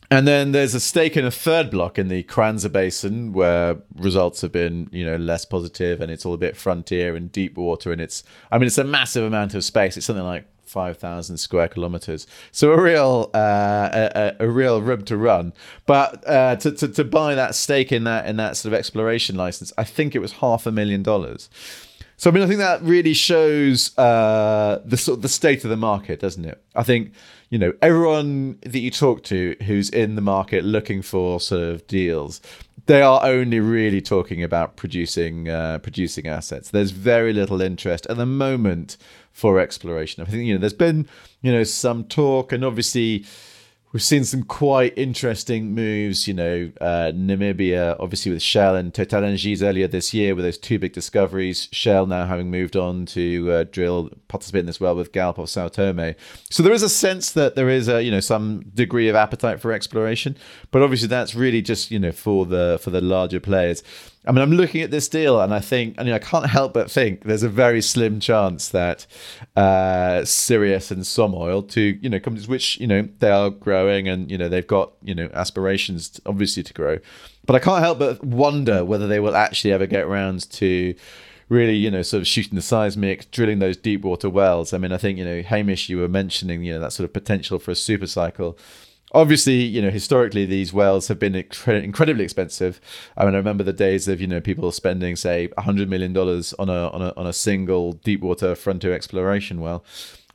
And 0.10 0.26
then 0.26 0.54
there's 0.54 0.74
a 0.74 0.80
stake 0.80 1.18
in 1.18 1.26
a 1.26 1.32
third 1.32 1.70
block 1.70 2.00
in 2.00 2.08
the 2.08 2.24
Kwanza 2.24 2.72
Basin 2.72 3.34
where 3.34 3.78
results 3.96 4.40
have 4.42 4.54
been, 4.54 4.90
you 4.92 5.06
know, 5.06 5.18
less 5.18 5.44
positive 5.44 6.00
and 6.00 6.10
it's 6.10 6.26
all 6.26 6.34
a 6.34 6.38
bit 6.38 6.56
frontier 6.56 7.16
and 7.16 7.30
deep 7.32 7.58
water 7.58 7.92
and 7.92 8.00
it's 8.00 8.24
I 8.50 8.58
mean 8.58 8.68
it's 8.68 8.78
a 8.78 8.86
massive 8.86 9.26
amount 9.26 9.54
of 9.54 9.66
space. 9.66 9.98
It's 9.98 10.06
something 10.06 10.24
like 10.24 10.46
5,000 10.64 11.38
square 11.38 11.68
kilometers. 11.68 12.26
So 12.52 12.72
a 12.72 12.82
real 12.82 13.30
uh, 13.34 13.90
a, 13.92 14.36
a, 14.40 14.50
real 14.50 14.82
room 14.82 15.04
to 15.06 15.18
run. 15.18 15.54
But 15.86 16.28
uh, 16.28 16.56
to, 16.58 16.72
to, 16.72 16.88
to 16.88 17.04
buy 17.04 17.36
that 17.36 17.56
stake 17.56 17.92
in 17.92 18.04
that 18.06 18.28
in 18.28 18.38
that 18.38 18.58
sort 18.58 18.74
of 18.74 18.80
exploration 18.80 19.36
license, 19.36 19.74
I 19.78 19.84
think 19.84 20.16
it 20.16 20.20
was 20.20 20.34
half 20.34 20.66
a 20.66 20.72
million 20.72 21.04
dollars. 21.04 21.50
So 22.20 22.32
I 22.32 22.34
mean, 22.34 22.44
I 22.44 22.48
think 22.48 22.58
that 22.58 22.82
really 22.82 23.14
shows 23.14 23.96
uh, 23.98 24.82
the 24.84 24.98
sort 24.98 25.18
of 25.18 25.22
the 25.22 25.30
state 25.30 25.64
of 25.64 25.70
the 25.70 25.78
market, 25.78 26.20
doesn't 26.20 26.46
it? 26.46 26.62
I 26.76 26.82
think 26.82 27.14
you 27.52 27.60
know 27.60 27.74
everyone 27.82 28.58
that 28.64 28.80
you 28.80 28.90
talk 28.90 29.24
to 29.26 29.56
who's 29.68 29.90
in 29.92 30.16
the 30.16 30.22
market 30.22 30.64
looking 30.64 31.04
for 31.04 31.40
sort 31.40 31.62
of 31.62 31.86
deals, 31.86 32.42
they 32.88 33.04
are 33.04 33.24
only 33.24 33.60
really 33.60 34.02
talking 34.02 34.44
about 34.44 34.78
producing 34.78 35.48
uh, 35.48 35.78
producing 35.80 36.28
assets. 36.28 36.72
There's 36.72 36.90
very 36.90 37.34
little 37.34 37.62
interest 37.62 38.08
at 38.08 38.18
the 38.18 38.26
moment 38.26 38.98
for 39.32 39.60
exploration. 39.60 40.24
I 40.24 40.26
think 40.26 40.44
you 40.44 40.56
know 40.56 40.60
there's 40.60 40.74
been 40.74 41.08
you 41.42 41.52
know 41.52 41.64
some 41.64 42.04
talk, 42.04 42.52
and 42.52 42.66
obviously 42.66 43.26
we've 43.98 44.04
seen 44.04 44.24
some 44.24 44.44
quite 44.44 44.96
interesting 44.96 45.74
moves. 45.74 46.28
You 46.28 46.36
know, 46.36 46.72
uh, 46.80 47.12
Namibia, 47.16 47.96
obviously 48.00 48.32
with 48.32 48.44
Shell 48.44 48.76
and 48.76 48.94
Total 48.94 49.24
Energies 49.24 49.64
earlier 49.64 49.88
this 49.88 50.14
year 50.14 50.36
with 50.36 50.46
those 50.46 50.60
two 50.60 50.78
big 50.78 50.94
discoveries. 50.94 51.68
Shell 51.72 52.06
now 52.06 52.28
having 52.28 52.52
moved 52.52 52.76
on 52.76 53.08
to 53.08 53.52
uh, 53.52 53.64
drill, 53.72 54.12
participate 54.28 54.60
in 54.60 54.66
this 54.68 54.80
well 54.80 54.96
with 54.96 55.12
Galp 55.14 55.40
of 55.40 55.50
Sao 55.50 55.68
Tome. 55.68 56.14
So 56.52 56.62
there 56.62 56.74
is 56.74 56.84
a 56.84 56.90
sense 56.90 57.32
that 57.32 57.56
there 57.56 57.70
is 57.70 57.88
a 57.88 58.04
you 58.04 58.12
know 58.12 58.20
some 58.20 58.66
degree 58.76 59.10
of 59.10 59.16
appetite 59.16 59.60
for 59.60 59.74
exploration, 59.74 60.38
but 60.70 60.84
obviously 60.84 61.08
that's 61.08 61.34
really 61.34 61.64
just 61.64 61.90
you 61.90 61.98
know 61.98 62.12
for 62.12 62.46
the 62.46 62.80
for 62.80 62.92
the 62.92 63.02
larger 63.02 63.40
players. 63.40 63.82
I 64.26 64.32
mean, 64.32 64.42
I'm 64.42 64.52
looking 64.52 64.82
at 64.82 64.92
this 64.92 65.08
deal 65.08 65.40
and 65.40 65.54
I 65.54 65.60
think, 65.60 65.96
I 65.98 66.04
mean, 66.04 66.14
I 66.14 66.20
can't 66.20 66.48
help 66.48 66.74
but 66.74 66.92
think 66.92 67.24
there's 67.24 67.44
a 67.44 67.50
very 67.50 67.82
slim 67.82 68.20
chance 68.20 68.70
that 68.70 69.06
uh, 69.56 70.26
Sirius 70.26 70.92
and 70.92 71.08
Somoil, 71.08 71.64
two, 71.64 71.98
you 72.02 72.10
know, 72.10 72.20
companies 72.20 72.48
which, 72.48 72.78
you 72.80 72.88
know, 72.88 73.08
they 73.20 73.32
are 73.32 73.50
growing 73.50 74.10
and, 74.10 74.30
you 74.30 74.38
know, 74.38 74.50
they've 74.50 74.68
got, 74.68 74.92
you 75.02 75.16
know, 75.16 75.30
aspirations 75.34 76.10
to, 76.10 76.22
obviously 76.26 76.62
to 76.64 76.74
grow. 76.74 77.00
But 77.46 77.56
I 77.56 77.60
can't 77.60 77.82
help 77.82 78.00
but 78.00 78.22
wonder 78.24 78.84
whether 78.84 79.08
they 79.08 79.22
will 79.22 79.36
actually 79.36 79.72
ever 79.72 79.86
get 79.86 80.04
around 80.04 80.50
to 80.52 80.94
really, 81.48 81.76
you 81.76 81.90
know, 81.90 82.02
sort 82.02 82.20
of 82.20 82.28
shooting 82.28 82.56
the 82.56 82.62
seismic, 82.62 83.32
drilling 83.32 83.60
those 83.60 83.78
deep 83.78 84.02
water 84.02 84.30
wells. 84.30 84.74
I 84.74 84.78
mean, 84.78 84.92
I 84.92 84.98
think, 84.98 85.18
you 85.18 85.26
know, 85.26 85.42
Hamish, 85.42 85.88
you 85.88 86.00
were 86.00 86.10
mentioning, 86.10 86.64
you 86.64 86.74
know, 86.74 86.82
that 86.82 86.92
sort 86.92 87.06
of 87.06 87.14
potential 87.14 87.60
for 87.60 87.72
a 87.72 87.76
super 87.76 88.08
cycle 88.08 88.58
obviously, 89.14 89.56
you 89.56 89.82
know, 89.82 89.90
historically 89.90 90.46
these 90.46 90.74
wells 90.74 91.08
have 91.08 91.20
been 91.20 91.34
incre- 91.34 91.84
incredibly 91.84 92.24
expensive. 92.24 92.80
I 93.16 93.26
mean, 93.26 93.34
I 93.34 93.38
remember 93.38 93.64
the 93.64 93.74
days 93.74 94.08
of 94.08 94.22
you 94.22 94.28
know 94.28 94.42
people 94.42 94.72
spending 94.72 95.16
say 95.16 95.50
hundred 95.58 95.90
million 95.90 96.14
dollars 96.14 96.54
on 96.60 96.70
a 96.70 96.90
on 96.90 97.02
a 97.02 97.14
on 97.16 97.28
a 97.28 97.34
single 97.34 97.94
deep 97.94 98.22
water 98.22 98.56
frontier 98.56 98.94
exploration 98.94 99.62
well. 99.62 99.84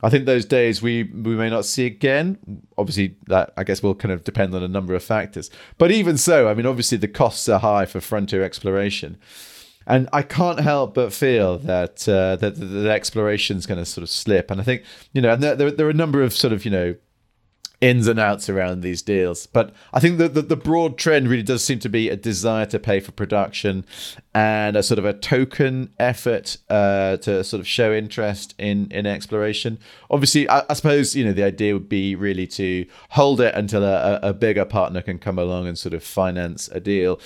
I 0.01 0.09
think 0.09 0.25
those 0.25 0.43
days 0.43 0.81
we 0.81 1.03
we 1.03 1.35
may 1.35 1.49
not 1.49 1.65
see 1.65 1.85
again. 1.85 2.37
Obviously, 2.77 3.15
that 3.27 3.53
I 3.55 3.63
guess 3.63 3.81
will 3.81 3.95
kind 3.95 4.11
of 4.11 4.23
depend 4.23 4.53
on 4.53 4.63
a 4.63 4.67
number 4.67 4.95
of 4.95 5.03
factors. 5.03 5.49
But 5.77 5.91
even 5.91 6.17
so, 6.17 6.49
I 6.49 6.53
mean, 6.53 6.65
obviously 6.65 6.97
the 6.97 7.07
costs 7.07 7.47
are 7.47 7.59
high 7.59 7.85
for 7.85 8.01
frontier 8.01 8.43
exploration. 8.43 9.17
And 9.85 10.07
I 10.13 10.21
can't 10.21 10.61
help 10.61 10.93
but 10.93 11.11
feel 11.11 11.57
that 11.59 12.07
uh, 12.07 12.37
that 12.37 12.55
the, 12.55 12.65
the 12.65 12.89
exploration 12.89 13.57
is 13.57 13.65
going 13.65 13.79
to 13.79 13.85
sort 13.85 14.03
of 14.03 14.09
slip. 14.09 14.49
And 14.49 14.59
I 14.59 14.63
think 14.63 14.83
you 15.13 15.21
know, 15.21 15.33
and 15.33 15.43
there, 15.43 15.55
there 15.55 15.87
are 15.87 15.89
a 15.89 15.93
number 15.93 16.21
of 16.21 16.33
sort 16.33 16.53
of 16.53 16.65
you 16.65 16.71
know 16.71 16.95
ins 17.83 18.07
and 18.07 18.17
outs 18.17 18.47
around 18.47 18.79
these 18.79 19.01
deals. 19.01 19.45
But 19.45 19.73
I 19.91 19.99
think 19.99 20.17
that 20.17 20.33
the, 20.33 20.41
the, 20.41 20.55
broad 20.55 20.97
trend 20.97 21.27
really 21.27 21.43
does 21.43 21.61
seem 21.61 21.79
to 21.79 21.89
be 21.89 22.07
a 22.07 22.15
desire 22.15 22.65
to 22.67 22.79
pay 22.79 23.01
for 23.01 23.11
production 23.11 23.85
and 24.33 24.77
a 24.77 24.81
sort 24.81 24.99
of 24.99 25.05
a 25.05 25.11
token 25.11 25.93
effort 25.99 26.55
uh, 26.69 27.17
to 27.17 27.43
sort 27.43 27.59
of 27.59 27.67
show 27.67 27.91
interest 27.91 28.55
in 28.57 28.89
in 28.89 29.05
exploration. 29.05 29.79
Obviously, 30.09 30.47
I, 30.47 30.63
I, 30.69 30.73
suppose 30.73 31.13
you 31.13 31.25
know 31.25 31.33
the 31.33 31.43
idea 31.43 31.73
would 31.73 31.89
be 31.89 32.15
really 32.15 32.47
to 32.47 32.85
hold 33.09 33.41
it 33.41 33.53
until 33.53 33.83
a, 33.83 34.17
a 34.23 34.33
bigger 34.33 34.63
partner 34.63 35.01
can 35.01 35.19
come 35.19 35.37
along 35.37 35.67
and 35.67 35.77
sort 35.77 35.93
of 35.93 36.03
finance 36.03 36.69
a 36.69 36.79
deal. 36.79 37.19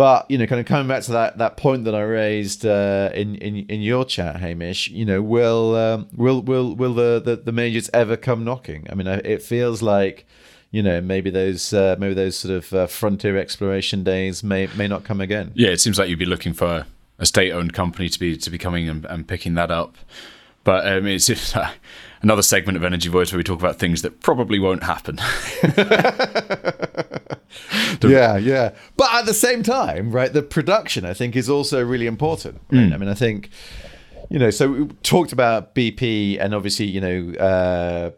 But 0.00 0.30
you 0.30 0.38
know, 0.38 0.46
kind 0.46 0.58
of 0.58 0.64
coming 0.64 0.88
back 0.88 1.02
to 1.02 1.12
that 1.12 1.36
that 1.36 1.58
point 1.58 1.84
that 1.84 1.94
I 1.94 2.00
raised 2.00 2.64
uh, 2.64 3.10
in 3.12 3.34
in 3.34 3.66
in 3.66 3.82
your 3.82 4.06
chat, 4.06 4.36
Hamish. 4.36 4.88
You 4.88 5.04
know, 5.04 5.20
will 5.20 5.76
um, 5.76 6.08
will 6.16 6.40
will 6.40 6.74
will 6.74 6.94
the, 6.94 7.20
the, 7.22 7.36
the 7.36 7.52
majors 7.52 7.90
ever 7.92 8.16
come 8.16 8.42
knocking? 8.42 8.86
I 8.88 8.94
mean, 8.94 9.06
it 9.06 9.42
feels 9.42 9.82
like 9.82 10.26
you 10.70 10.82
know 10.82 11.02
maybe 11.02 11.28
those 11.28 11.74
uh, 11.74 11.96
maybe 11.98 12.14
those 12.14 12.38
sort 12.38 12.54
of 12.54 12.72
uh, 12.72 12.86
frontier 12.86 13.36
exploration 13.36 14.02
days 14.02 14.42
may 14.42 14.68
may 14.68 14.88
not 14.88 15.04
come 15.04 15.20
again. 15.20 15.52
Yeah, 15.54 15.68
it 15.68 15.82
seems 15.82 15.98
like 15.98 16.08
you'd 16.08 16.18
be 16.18 16.24
looking 16.24 16.54
for 16.54 16.86
a 17.18 17.26
state-owned 17.26 17.74
company 17.74 18.08
to 18.08 18.18
be 18.18 18.38
to 18.38 18.48
be 18.48 18.56
coming 18.56 18.88
and, 18.88 19.04
and 19.04 19.28
picking 19.28 19.52
that 19.56 19.70
up. 19.70 19.96
But 20.64 20.90
um, 20.90 21.06
it's, 21.08 21.28
it's 21.28 21.54
uh, 21.54 21.72
another 22.22 22.40
segment 22.40 22.78
of 22.78 22.84
Energy 22.84 23.10
Voice 23.10 23.32
where 23.32 23.36
we 23.38 23.44
talk 23.44 23.58
about 23.58 23.78
things 23.78 24.00
that 24.00 24.20
probably 24.20 24.58
won't 24.58 24.82
happen. 24.82 25.18
yeah, 28.02 28.36
yeah. 28.36 28.74
But 28.96 29.12
at 29.12 29.26
the 29.26 29.34
same 29.34 29.62
time, 29.62 30.10
right, 30.10 30.32
the 30.32 30.42
production 30.42 31.04
I 31.04 31.14
think 31.14 31.36
is 31.36 31.48
also 31.48 31.84
really 31.84 32.06
important. 32.06 32.60
Right? 32.70 32.88
Mm. 32.88 32.94
I 32.94 32.96
mean, 32.96 33.08
I 33.08 33.14
think 33.14 33.50
you 34.30 34.38
know, 34.38 34.50
so 34.50 34.70
we 34.70 34.86
talked 35.02 35.32
about 35.32 35.74
BP 35.74 36.38
and 36.40 36.54
obviously, 36.54 36.86
you 36.86 37.00
know, 37.00 37.34
uh, 37.34 38.10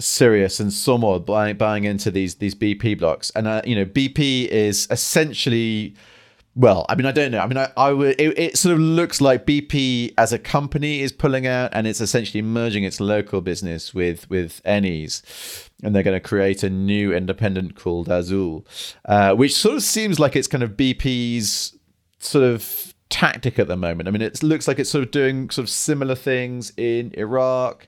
Sirius 0.00 0.58
and 0.58 0.72
Somoil 0.72 1.20
buying, 1.20 1.56
buying 1.56 1.84
into 1.84 2.10
these 2.10 2.36
these 2.36 2.54
BP 2.54 2.98
blocks, 2.98 3.30
and 3.30 3.46
uh, 3.46 3.62
you 3.64 3.76
know, 3.76 3.84
BP 3.84 4.46
is 4.46 4.88
essentially 4.90 5.94
well, 6.56 6.84
I 6.88 6.96
mean, 6.96 7.06
I 7.06 7.12
don't 7.12 7.30
know. 7.30 7.38
I 7.38 7.46
mean, 7.46 7.58
I, 7.58 7.70
I 7.76 7.92
would. 7.92 8.20
It, 8.20 8.38
it, 8.38 8.58
sort 8.58 8.72
of 8.72 8.80
looks 8.80 9.20
like 9.20 9.46
BP 9.46 10.14
as 10.18 10.32
a 10.32 10.38
company 10.38 11.00
is 11.00 11.12
pulling 11.12 11.46
out, 11.46 11.70
and 11.72 11.86
it's 11.86 12.00
essentially 12.00 12.42
merging 12.42 12.82
its 12.82 13.00
local 13.00 13.40
business 13.40 13.94
with 13.94 14.28
with 14.28 14.60
Eni's, 14.64 15.22
and 15.82 15.94
they're 15.94 16.02
going 16.02 16.20
to 16.20 16.28
create 16.28 16.64
a 16.64 16.70
new 16.70 17.14
independent 17.14 17.76
called 17.76 18.08
Azul, 18.08 18.66
uh, 19.04 19.34
which 19.34 19.54
sort 19.54 19.76
of 19.76 19.82
seems 19.82 20.18
like 20.18 20.34
it's 20.34 20.48
kind 20.48 20.64
of 20.64 20.72
BP's 20.72 21.76
sort 22.18 22.44
of 22.44 22.89
tactic 23.10 23.58
at 23.58 23.68
the 23.68 23.76
moment. 23.76 24.08
I 24.08 24.12
mean, 24.12 24.22
it 24.22 24.42
looks 24.42 24.66
like 24.66 24.78
it's 24.78 24.88
sort 24.88 25.04
of 25.04 25.10
doing 25.10 25.50
sort 25.50 25.64
of 25.64 25.68
similar 25.68 26.14
things 26.14 26.72
in 26.76 27.12
Iraq, 27.18 27.86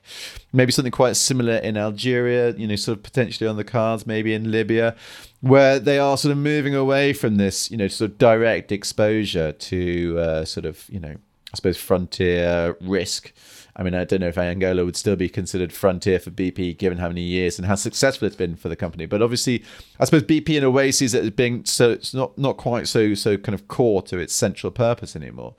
maybe 0.51 0.71
something 0.71 0.91
quite 0.91 1.15
similar 1.15 1.55
in 1.55 1.77
Algeria, 1.77 2.51
you 2.55 2.67
know, 2.67 2.75
sort 2.75 2.97
of 2.97 3.03
potentially 3.03 3.49
on 3.49 3.55
the 3.55 3.63
cards, 3.63 4.05
maybe 4.05 4.33
in 4.33 4.51
Libya, 4.51 4.95
where 5.41 5.79
they 5.79 5.97
are 5.97 6.17
sort 6.17 6.33
of 6.33 6.37
moving 6.37 6.75
away 6.75 7.13
from 7.13 7.37
this, 7.37 7.71
you 7.71 7.77
know, 7.77 7.87
sort 7.87 8.11
of 8.11 8.17
direct 8.17 8.71
exposure 8.71 9.53
to 9.53 10.19
uh, 10.19 10.45
sort 10.45 10.65
of, 10.65 10.87
you 10.89 10.99
know, 10.99 11.15
I 11.53 11.55
suppose 11.55 11.77
frontier 11.77 12.75
risk 12.81 13.33
I 13.75 13.83
mean, 13.83 13.95
I 13.95 14.03
don't 14.03 14.19
know 14.19 14.27
if 14.27 14.37
Angola 14.37 14.85
would 14.85 14.95
still 14.95 15.15
be 15.15 15.29
considered 15.29 15.73
frontier 15.73 16.19
for 16.19 16.29
BP 16.29 16.77
given 16.77 16.99
how 16.99 17.07
many 17.07 17.21
years 17.21 17.57
and 17.57 17.67
how 17.67 17.75
successful 17.75 18.27
it's 18.27 18.35
been 18.35 18.55
for 18.55 18.69
the 18.69 18.75
company. 18.75 19.05
But 19.05 19.21
obviously, 19.21 19.63
I 19.99 20.05
suppose 20.05 20.23
BP 20.23 20.49
in 20.49 20.63
a 20.63 20.69
way 20.69 20.91
sees 20.91 21.13
it 21.13 21.23
as 21.23 21.31
being 21.31 21.65
so 21.65 21.91
it's 21.91 22.13
not 22.13 22.37
not 22.37 22.57
quite 22.57 22.87
so 22.87 23.13
so 23.15 23.37
kind 23.37 23.55
of 23.55 23.67
core 23.67 24.01
to 24.03 24.19
its 24.19 24.35
central 24.35 24.71
purpose 24.71 25.15
anymore. 25.15 25.55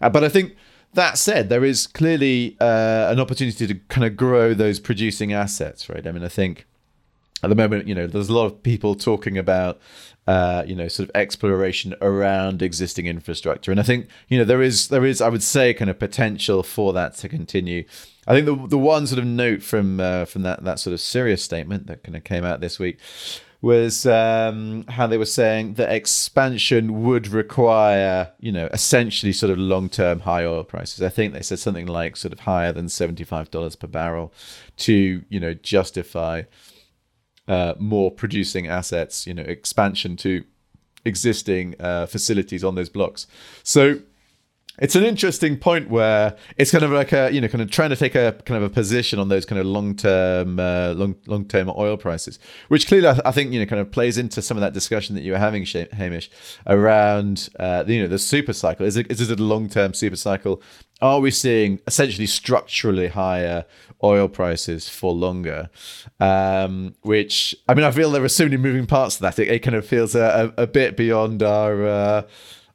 Uh, 0.00 0.10
but 0.10 0.24
I 0.24 0.28
think 0.28 0.56
that 0.94 1.18
said, 1.18 1.48
there 1.48 1.64
is 1.64 1.86
clearly 1.86 2.56
uh, 2.60 3.10
an 3.10 3.20
opportunity 3.20 3.66
to 3.66 3.74
kind 3.88 4.04
of 4.04 4.16
grow 4.16 4.54
those 4.54 4.80
producing 4.80 5.32
assets, 5.32 5.88
right? 5.88 6.06
I 6.06 6.12
mean, 6.12 6.24
I 6.24 6.28
think 6.28 6.66
at 7.44 7.48
the 7.48 7.54
moment, 7.54 7.86
you 7.86 7.94
know, 7.94 8.06
there's 8.06 8.28
a 8.28 8.34
lot 8.34 8.46
of 8.46 8.62
people 8.62 8.94
talking 8.94 9.38
about 9.38 9.80
uh, 10.26 10.64
you 10.66 10.74
know, 10.74 10.88
sort 10.88 11.08
of 11.08 11.14
exploration 11.14 11.94
around 12.00 12.62
existing 12.62 13.06
infrastructure. 13.06 13.70
And 13.70 13.78
I 13.78 13.82
think, 13.82 14.08
you 14.28 14.38
know, 14.38 14.44
there 14.44 14.62
is 14.62 14.88
there 14.88 15.04
is, 15.04 15.20
I 15.20 15.28
would 15.28 15.42
say, 15.42 15.74
kind 15.74 15.90
of 15.90 15.98
potential 15.98 16.62
for 16.62 16.92
that 16.94 17.14
to 17.16 17.28
continue. 17.28 17.84
I 18.26 18.34
think 18.34 18.46
the 18.46 18.56
the 18.68 18.78
one 18.78 19.06
sort 19.06 19.18
of 19.18 19.26
note 19.26 19.62
from 19.62 20.00
uh, 20.00 20.24
from 20.24 20.42
that 20.42 20.64
that 20.64 20.80
sort 20.80 20.94
of 20.94 21.00
Sirius 21.00 21.42
statement 21.42 21.88
that 21.88 22.02
kind 22.02 22.16
of 22.16 22.24
came 22.24 22.44
out 22.44 22.60
this 22.60 22.78
week 22.78 22.98
was 23.60 24.04
um, 24.06 24.84
how 24.88 25.06
they 25.06 25.16
were 25.16 25.24
saying 25.24 25.74
that 25.74 25.90
expansion 25.90 27.02
would 27.02 27.28
require, 27.28 28.30
you 28.38 28.52
know, 28.52 28.68
essentially 28.72 29.32
sort 29.32 29.50
of 29.50 29.58
long 29.58 29.88
term 29.90 30.20
high 30.20 30.44
oil 30.44 30.64
prices. 30.64 31.02
I 31.02 31.08
think 31.10 31.34
they 31.34 31.42
said 31.42 31.58
something 31.58 31.86
like 31.86 32.16
sort 32.16 32.32
of 32.32 32.40
higher 32.40 32.72
than 32.72 32.88
seventy 32.88 33.24
five 33.24 33.50
dollars 33.50 33.76
per 33.76 33.88
barrel 33.88 34.32
to, 34.78 35.22
you 35.28 35.40
know, 35.40 35.52
justify 35.52 36.44
uh, 37.48 37.74
more 37.78 38.10
producing 38.10 38.66
assets, 38.66 39.26
you 39.26 39.34
know, 39.34 39.42
expansion 39.42 40.16
to 40.16 40.44
existing 41.04 41.74
uh, 41.80 42.06
facilities 42.06 42.64
on 42.64 42.74
those 42.74 42.88
blocks. 42.88 43.26
So 43.62 44.00
it's 44.78 44.96
an 44.96 45.04
interesting 45.04 45.56
point 45.56 45.88
where 45.88 46.36
it's 46.56 46.70
kind 46.70 46.82
of 46.82 46.90
like 46.90 47.12
a 47.12 47.30
you 47.32 47.40
know 47.40 47.48
kind 47.48 47.62
of 47.62 47.70
trying 47.70 47.90
to 47.90 47.96
take 47.96 48.14
a 48.14 48.32
kind 48.44 48.62
of 48.62 48.70
a 48.70 48.72
position 48.72 49.18
on 49.18 49.28
those 49.28 49.44
kind 49.44 49.60
of 49.60 49.66
long 49.66 49.94
term 49.94 50.58
uh, 50.58 50.92
long 50.94 51.14
long 51.26 51.44
term 51.44 51.70
oil 51.76 51.96
prices, 51.96 52.38
which 52.68 52.86
clearly 52.86 53.20
I, 53.24 53.30
think 53.30 53.52
you 53.52 53.60
know 53.60 53.66
kind 53.66 53.80
of 53.80 53.90
plays 53.92 54.18
into 54.18 54.42
some 54.42 54.56
of 54.56 54.62
that 54.62 54.72
discussion 54.72 55.14
that 55.14 55.22
you 55.22 55.32
were 55.32 55.38
having, 55.38 55.64
Hamish, 55.64 56.30
around 56.66 57.48
uh, 57.58 57.84
you 57.86 58.02
know 58.02 58.08
the 58.08 58.18
super 58.18 58.52
cycle. 58.52 58.84
Is 58.84 58.96
it 58.96 59.10
is 59.10 59.30
it 59.30 59.38
a 59.38 59.42
long 59.42 59.68
term 59.68 59.94
super 59.94 60.16
cycle? 60.16 60.60
Are 61.00 61.20
we 61.20 61.30
seeing 61.30 61.80
essentially 61.86 62.26
structurally 62.26 63.08
higher 63.08 63.66
oil 64.02 64.28
prices 64.28 64.88
for 64.88 65.12
longer? 65.12 65.70
Um, 66.18 66.94
which 67.02 67.54
I 67.68 67.74
mean, 67.74 67.84
I 67.84 67.90
feel 67.92 68.10
there 68.10 68.24
are 68.24 68.28
so 68.28 68.44
many 68.44 68.56
moving 68.56 68.86
parts 68.86 69.16
to 69.16 69.22
that. 69.22 69.38
It, 69.38 69.48
it 69.48 69.58
kind 69.60 69.76
of 69.76 69.86
feels 69.86 70.14
a, 70.14 70.52
a, 70.56 70.62
a 70.62 70.66
bit 70.66 70.96
beyond 70.96 71.44
our. 71.44 71.86
Uh, 71.86 72.22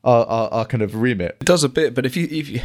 our, 0.04 0.26
our, 0.26 0.50
our 0.50 0.66
kind 0.66 0.82
of 0.82 0.96
remit. 0.96 1.38
It 1.42 1.46
does 1.46 1.64
a 1.64 1.70
bit, 1.70 1.94
but 1.94 2.06
if 2.06 2.16
you 2.16 2.28
if 2.32 2.50
you 2.50 2.62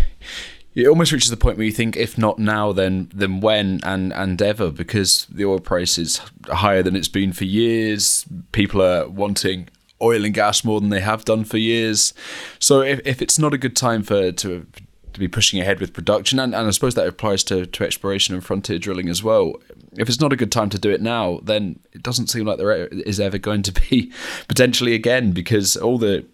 it 0.74 0.88
almost 0.88 1.12
reaches 1.12 1.30
the 1.30 1.36
point 1.36 1.56
where 1.56 1.66
you 1.66 1.72
think, 1.72 1.96
if 1.96 2.18
not 2.18 2.38
now, 2.38 2.72
then 2.72 3.10
then 3.14 3.40
when 3.40 3.80
and 3.84 4.12
and 4.12 4.40
ever, 4.42 4.70
because 4.70 5.26
the 5.26 5.44
oil 5.44 5.60
price 5.60 5.98
is 5.98 6.20
higher 6.48 6.82
than 6.82 6.96
it's 6.96 7.08
been 7.08 7.32
for 7.32 7.44
years. 7.44 8.24
People 8.52 8.82
are 8.82 9.08
wanting 9.08 9.68
oil 10.02 10.24
and 10.24 10.34
gas 10.34 10.64
more 10.64 10.80
than 10.80 10.90
they 10.90 11.00
have 11.00 11.24
done 11.24 11.44
for 11.44 11.58
years. 11.58 12.12
So 12.58 12.80
if, 12.80 13.00
if 13.04 13.22
it's 13.22 13.38
not 13.38 13.54
a 13.54 13.58
good 13.58 13.76
time 13.76 14.02
for 14.02 14.32
to 14.32 14.66
to 15.12 15.20
be 15.20 15.28
pushing 15.28 15.60
ahead 15.60 15.78
with 15.78 15.92
production, 15.92 16.40
and, 16.40 16.54
and 16.54 16.66
I 16.66 16.70
suppose 16.70 16.96
that 16.96 17.06
applies 17.06 17.44
to, 17.44 17.66
to 17.66 17.84
exploration 17.84 18.34
and 18.34 18.44
frontier 18.44 18.78
drilling 18.78 19.08
as 19.08 19.22
well. 19.22 19.54
If 19.96 20.08
it's 20.08 20.20
not 20.20 20.32
a 20.32 20.36
good 20.36 20.50
time 20.50 20.70
to 20.70 20.78
do 20.78 20.90
it 20.90 21.00
now, 21.00 21.38
then 21.44 21.78
it 21.92 22.02
doesn't 22.02 22.26
seem 22.26 22.46
like 22.46 22.58
there 22.58 22.86
is 22.88 23.20
ever 23.20 23.38
going 23.38 23.62
to 23.62 23.72
be 23.72 24.12
potentially 24.48 24.92
again, 24.92 25.30
because 25.30 25.76
all 25.76 25.98
the 25.98 26.26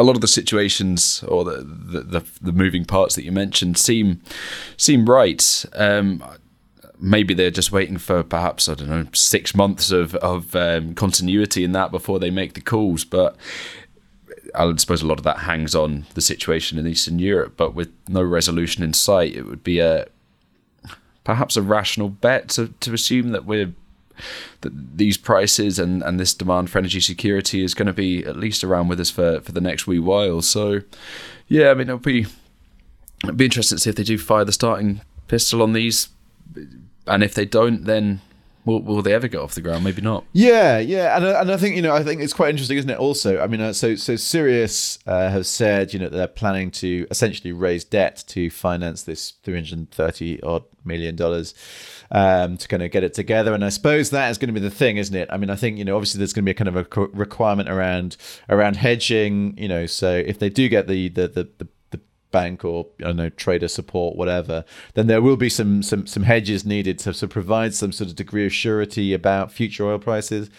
a 0.00 0.02
lot 0.02 0.16
of 0.16 0.22
the 0.22 0.28
situations 0.28 1.22
or 1.28 1.44
the, 1.44 1.58
the, 1.58 2.00
the, 2.00 2.26
the 2.40 2.52
moving 2.52 2.86
parts 2.86 3.14
that 3.14 3.24
you 3.24 3.32
mentioned 3.32 3.76
seem 3.76 4.22
seem 4.76 5.04
right. 5.04 5.64
Um, 5.74 6.24
maybe 6.98 7.34
they're 7.34 7.50
just 7.50 7.70
waiting 7.70 7.98
for 7.98 8.22
perhaps 8.22 8.68
I 8.68 8.74
don't 8.74 8.88
know 8.88 9.06
six 9.12 9.54
months 9.54 9.90
of 9.90 10.14
of 10.16 10.56
um, 10.56 10.94
continuity 10.94 11.64
in 11.64 11.72
that 11.72 11.90
before 11.90 12.18
they 12.18 12.30
make 12.30 12.54
the 12.54 12.62
calls. 12.62 13.04
But 13.04 13.36
I 14.54 14.74
suppose 14.76 15.02
a 15.02 15.06
lot 15.06 15.18
of 15.18 15.24
that 15.24 15.40
hangs 15.40 15.74
on 15.74 16.06
the 16.14 16.22
situation 16.22 16.78
in 16.78 16.86
Eastern 16.86 17.18
Europe. 17.18 17.54
But 17.58 17.74
with 17.74 17.92
no 18.08 18.22
resolution 18.22 18.82
in 18.82 18.94
sight, 18.94 19.36
it 19.36 19.46
would 19.46 19.62
be 19.62 19.80
a 19.80 20.06
perhaps 21.24 21.56
a 21.56 21.62
rational 21.62 22.08
bet 22.08 22.48
to, 22.48 22.68
to 22.80 22.94
assume 22.94 23.32
that 23.32 23.44
we're 23.44 23.72
that 24.60 24.96
these 24.96 25.16
prices 25.16 25.78
and, 25.78 26.02
and 26.02 26.18
this 26.18 26.34
demand 26.34 26.70
for 26.70 26.78
energy 26.78 27.00
security 27.00 27.64
is 27.64 27.74
going 27.74 27.86
to 27.86 27.92
be 27.92 28.24
at 28.24 28.36
least 28.36 28.64
around 28.64 28.88
with 28.88 29.00
us 29.00 29.10
for, 29.10 29.40
for 29.40 29.52
the 29.52 29.60
next 29.60 29.86
wee 29.86 29.98
while. 29.98 30.42
So, 30.42 30.80
yeah, 31.48 31.70
I 31.70 31.74
mean, 31.74 31.88
it'll 31.88 31.98
be 31.98 32.26
it'll 33.24 33.36
be 33.36 33.44
interesting 33.44 33.76
to 33.76 33.82
see 33.82 33.90
if 33.90 33.96
they 33.96 34.02
do 34.02 34.18
fire 34.18 34.44
the 34.44 34.52
starting 34.52 35.00
pistol 35.28 35.62
on 35.62 35.72
these, 35.72 36.08
and 37.06 37.22
if 37.22 37.34
they 37.34 37.44
don't, 37.44 37.84
then 37.84 38.20
Will, 38.64 38.82
will 38.82 39.02
they 39.02 39.14
ever 39.14 39.26
get 39.26 39.40
off 39.40 39.54
the 39.54 39.62
ground? 39.62 39.84
Maybe 39.84 40.02
not. 40.02 40.24
Yeah, 40.32 40.78
yeah, 40.78 41.16
and 41.16 41.24
and 41.24 41.50
I 41.50 41.56
think 41.56 41.76
you 41.76 41.82
know 41.82 41.94
I 41.94 42.02
think 42.02 42.20
it's 42.20 42.34
quite 42.34 42.50
interesting, 42.50 42.76
isn't 42.76 42.90
it? 42.90 42.98
Also, 42.98 43.40
I 43.40 43.46
mean, 43.46 43.60
uh, 43.60 43.72
so 43.72 43.94
so 43.94 44.16
Sirius 44.16 44.98
uh, 45.06 45.30
has 45.30 45.48
said 45.48 45.94
you 45.94 45.98
know 45.98 46.08
they're 46.08 46.26
planning 46.26 46.70
to 46.72 47.06
essentially 47.10 47.52
raise 47.52 47.84
debt 47.84 48.22
to 48.28 48.50
finance 48.50 49.02
this 49.02 49.34
three 49.42 49.54
hundred 49.54 49.90
thirty 49.90 50.42
odd 50.42 50.64
million 50.84 51.16
dollars 51.16 51.54
um, 52.10 52.56
to 52.58 52.68
kind 52.68 52.82
of 52.82 52.90
get 52.90 53.02
it 53.02 53.14
together, 53.14 53.54
and 53.54 53.64
I 53.64 53.70
suppose 53.70 54.10
that 54.10 54.30
is 54.30 54.36
going 54.36 54.52
to 54.52 54.60
be 54.60 54.66
the 54.66 54.74
thing, 54.74 54.98
isn't 54.98 55.16
it? 55.16 55.28
I 55.30 55.38
mean, 55.38 55.48
I 55.48 55.56
think 55.56 55.78
you 55.78 55.84
know 55.84 55.96
obviously 55.96 56.18
there's 56.18 56.34
going 56.34 56.44
to 56.44 56.46
be 56.46 56.50
a 56.50 56.54
kind 56.54 56.68
of 56.68 56.76
a 56.76 57.06
requirement 57.16 57.70
around 57.70 58.18
around 58.50 58.76
hedging, 58.76 59.56
you 59.56 59.68
know, 59.68 59.86
so 59.86 60.12
if 60.12 60.38
they 60.38 60.50
do 60.50 60.68
get 60.68 60.86
the 60.86 61.08
the 61.08 61.28
the, 61.28 61.48
the 61.58 61.68
bank 62.30 62.64
or 62.64 62.86
I 63.00 63.04
don't 63.04 63.16
know 63.16 63.30
trader 63.30 63.68
support, 63.68 64.16
whatever, 64.16 64.64
then 64.94 65.06
there 65.06 65.22
will 65.22 65.36
be 65.36 65.48
some 65.48 65.82
some 65.82 66.06
some 66.06 66.24
hedges 66.24 66.64
needed 66.64 66.98
to, 67.00 67.12
to 67.12 67.28
provide 67.28 67.74
some 67.74 67.92
sort 67.92 68.10
of 68.10 68.16
degree 68.16 68.46
of 68.46 68.52
surety 68.52 69.12
about 69.14 69.52
future 69.52 69.86
oil 69.86 69.98
prices, 69.98 70.50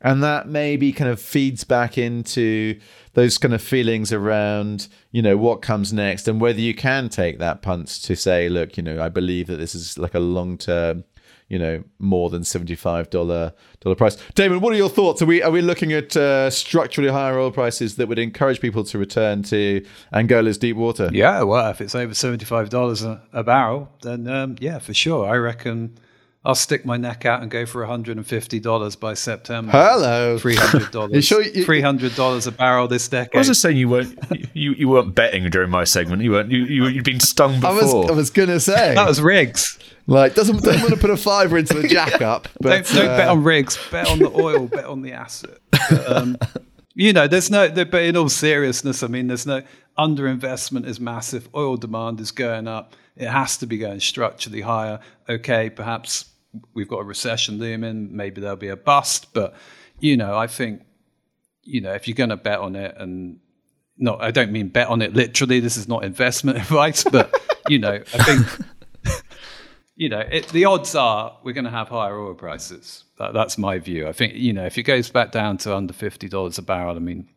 and 0.00 0.22
that 0.22 0.48
maybe 0.48 0.92
kind 0.92 1.10
of 1.10 1.20
feeds 1.20 1.64
back 1.64 1.98
into 1.98 2.78
those 3.14 3.38
kind 3.38 3.54
of 3.54 3.60
feelings 3.60 4.12
around 4.12 4.88
you 5.10 5.20
know 5.20 5.36
what 5.36 5.62
comes 5.62 5.92
next 5.92 6.28
and 6.28 6.40
whether 6.40 6.60
you 6.60 6.74
can 6.74 7.08
take 7.08 7.38
that 7.38 7.62
punt 7.62 7.88
to 7.88 8.14
say, 8.14 8.48
look, 8.48 8.76
you 8.76 8.82
know, 8.82 9.02
I 9.02 9.08
believe 9.08 9.46
that 9.48 9.56
this 9.56 9.74
is 9.74 9.98
like 9.98 10.14
a 10.14 10.20
long 10.20 10.58
term 10.58 11.04
you 11.50 11.58
know 11.58 11.84
more 11.98 12.30
than 12.30 12.44
seventy 12.44 12.74
five 12.74 13.10
dollar 13.10 13.52
dollar 13.80 13.96
price. 13.96 14.16
Damon, 14.34 14.60
what 14.60 14.72
are 14.72 14.76
your 14.76 14.88
thoughts? 14.88 15.20
Are 15.20 15.26
we 15.26 15.42
are 15.42 15.50
we 15.50 15.60
looking 15.60 15.92
at 15.92 16.16
uh, 16.16 16.48
structurally 16.48 17.10
higher 17.10 17.38
oil 17.38 17.50
prices 17.50 17.96
that 17.96 18.08
would 18.08 18.18
encourage 18.18 18.60
people 18.60 18.84
to 18.84 18.98
return 18.98 19.42
to 19.44 19.84
Angola's 20.14 20.56
deep 20.56 20.76
water? 20.76 21.10
Yeah, 21.12 21.42
well, 21.42 21.68
if 21.70 21.82
it's 21.82 21.94
over 21.94 22.14
seventy 22.14 22.46
five 22.46 22.70
dollars 22.70 23.02
a 23.02 23.44
barrel, 23.44 23.90
then 24.00 24.26
um, 24.28 24.56
yeah, 24.60 24.78
for 24.78 24.94
sure. 24.94 25.28
I 25.28 25.36
reckon. 25.36 25.98
I'll 26.42 26.54
stick 26.54 26.86
my 26.86 26.96
neck 26.96 27.26
out 27.26 27.42
and 27.42 27.50
go 27.50 27.66
for 27.66 27.84
$150 27.86 29.00
by 29.00 29.12
September. 29.12 29.72
Hello. 29.72 30.38
$300. 30.38 31.22
sure 31.22 31.42
you, 31.42 31.66
$300 31.66 32.46
a 32.46 32.50
barrel 32.50 32.88
this 32.88 33.08
decade. 33.08 33.34
I 33.34 33.38
was 33.38 33.48
just 33.48 33.60
saying 33.60 33.76
you 33.76 33.90
weren't 33.90 34.18
you, 34.54 34.72
you 34.72 34.88
weren't 34.88 35.14
betting 35.14 35.48
during 35.50 35.68
my 35.68 35.84
segment. 35.84 36.22
You 36.22 36.30
weren't 36.30 36.50
you, 36.50 36.64
you 36.64 36.86
you'd 36.86 37.04
been 37.04 37.20
stung 37.20 37.60
before. 37.60 37.70
I 37.70 37.74
was 37.74 38.10
I 38.10 38.12
was 38.12 38.30
going 38.30 38.48
to 38.48 38.58
say. 38.58 38.94
that 38.94 39.06
was 39.06 39.20
rigs. 39.20 39.78
Like 40.06 40.34
doesn't 40.34 40.62
don't 40.62 40.80
want 40.80 40.94
to 40.94 40.96
put 40.96 41.10
a 41.10 41.16
fiver 41.16 41.58
into 41.58 41.74
the 41.74 41.86
jack 41.86 42.22
up. 42.22 42.48
But, 42.58 42.86
don't, 42.86 42.96
don't 42.96 43.08
uh, 43.08 43.16
bet 43.18 43.28
on 43.28 43.44
rigs. 43.44 43.78
Bet 43.90 44.08
on 44.08 44.18
the 44.18 44.30
oil. 44.30 44.66
bet 44.66 44.86
on 44.86 45.02
the 45.02 45.12
asset. 45.12 45.58
But, 45.70 46.10
um, 46.10 46.38
you 46.94 47.12
know, 47.12 47.28
there's 47.28 47.50
no. 47.50 47.68
But 47.68 48.02
in 48.02 48.16
all 48.16 48.30
seriousness, 48.30 49.02
I 49.02 49.08
mean, 49.08 49.26
there's 49.26 49.46
no 49.46 49.62
underinvestment 49.98 50.86
is 50.86 50.98
massive. 51.00 51.50
Oil 51.54 51.76
demand 51.76 52.18
is 52.20 52.30
going 52.30 52.66
up. 52.66 52.94
It 53.20 53.28
has 53.28 53.58
to 53.58 53.66
be 53.66 53.78
going 53.78 54.00
structurally 54.00 54.60
higher. 54.60 55.00
Okay, 55.28 55.70
perhaps 55.70 56.26
we've 56.74 56.88
got 56.88 57.00
a 57.00 57.04
recession 57.04 57.58
looming. 57.58 58.14
Maybe 58.16 58.40
there'll 58.40 58.56
be 58.56 58.68
a 58.68 58.76
bust. 58.76 59.32
But 59.32 59.54
you 59.98 60.16
know, 60.16 60.36
I 60.36 60.46
think 60.46 60.82
you 61.62 61.80
know 61.80 61.92
if 61.92 62.08
you're 62.08 62.16
going 62.16 62.30
to 62.30 62.36
bet 62.36 62.58
on 62.58 62.76
it 62.76 62.94
and 62.98 63.38
no, 63.98 64.16
I 64.18 64.30
don't 64.30 64.50
mean 64.50 64.68
bet 64.68 64.88
on 64.88 65.02
it 65.02 65.14
literally. 65.14 65.60
This 65.60 65.76
is 65.76 65.86
not 65.86 66.04
investment 66.04 66.58
advice, 66.64 67.04
but 67.04 67.38
you 67.68 67.78
know, 67.78 68.02
I 68.14 68.24
think 68.24 68.46
you 70.00 70.08
know, 70.08 70.20
it, 70.20 70.48
the 70.48 70.64
odds 70.64 70.94
are 70.94 71.36
we're 71.42 71.52
going 71.52 71.66
to 71.66 71.70
have 71.70 71.90
higher 71.90 72.18
oil 72.18 72.32
prices. 72.32 73.04
That, 73.18 73.34
that's 73.34 73.58
my 73.58 73.78
view. 73.78 74.08
I 74.08 74.12
think, 74.12 74.32
you 74.32 74.54
know, 74.54 74.64
if 74.64 74.78
it 74.78 74.84
goes 74.84 75.10
back 75.10 75.30
down 75.30 75.58
to 75.58 75.76
under 75.76 75.92
$50 75.92 76.58
a 76.58 76.62
barrel, 76.62 76.96
I 76.96 77.00
mean, 77.00 77.28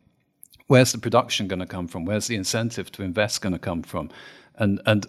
where's 0.67 0.93
the 0.93 0.97
production 0.97 1.49
going 1.49 1.59
to 1.59 1.65
come 1.65 1.89
from? 1.89 2.05
Where's 2.05 2.27
the 2.27 2.37
incentive 2.37 2.89
to 2.93 3.03
invest 3.03 3.41
going 3.41 3.51
to 3.51 3.59
come 3.59 3.83
from? 3.83 4.11
And, 4.55 4.79
and 4.85 5.05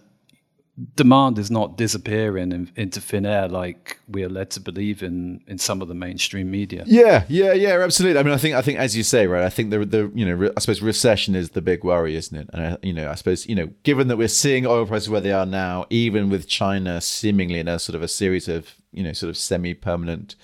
demand 0.96 1.38
is 1.38 1.50
not 1.50 1.76
disappearing 1.76 2.50
in, 2.50 2.70
into 2.74 3.00
thin 3.00 3.24
air 3.24 3.46
like 3.48 4.00
we 4.08 4.24
are 4.24 4.28
led 4.28 4.50
to 4.50 4.60
believe 4.60 5.02
in 5.02 5.40
in 5.46 5.56
some 5.56 5.80
of 5.80 5.86
the 5.86 5.94
mainstream 5.94 6.50
media. 6.50 6.82
Yeah, 6.86 7.24
yeah, 7.28 7.52
yeah, 7.52 7.78
absolutely. 7.78 8.18
I 8.18 8.22
mean, 8.24 8.34
I 8.34 8.38
think 8.38 8.56
I 8.56 8.62
think 8.62 8.78
as 8.78 8.96
you 8.96 9.04
say, 9.04 9.26
right? 9.26 9.44
I 9.44 9.50
think 9.50 9.70
the 9.70 9.84
the 9.84 10.10
you 10.14 10.24
know 10.24 10.50
I 10.56 10.60
suppose 10.60 10.82
recession 10.82 11.36
is 11.36 11.50
the 11.50 11.62
big 11.62 11.84
worry, 11.84 12.16
isn't 12.16 12.36
it? 12.36 12.50
And 12.52 12.66
I, 12.66 12.76
you 12.82 12.92
know, 12.92 13.08
I 13.08 13.14
suppose 13.14 13.46
you 13.46 13.54
know, 13.54 13.68
given 13.84 14.08
that 14.08 14.16
we're 14.16 14.28
seeing 14.28 14.66
oil 14.66 14.86
prices 14.86 15.08
where 15.08 15.20
they 15.20 15.32
are 15.32 15.46
now, 15.46 15.86
even 15.90 16.28
with 16.28 16.48
China 16.48 17.00
seemingly 17.00 17.60
in 17.60 17.68
a 17.68 17.78
sort 17.78 17.94
of 17.94 18.02
a 18.02 18.08
series 18.08 18.48
of 18.48 18.74
you 18.92 19.04
know 19.04 19.12
sort 19.12 19.30
of 19.30 19.36
semi 19.36 19.74
permanent 19.74 20.34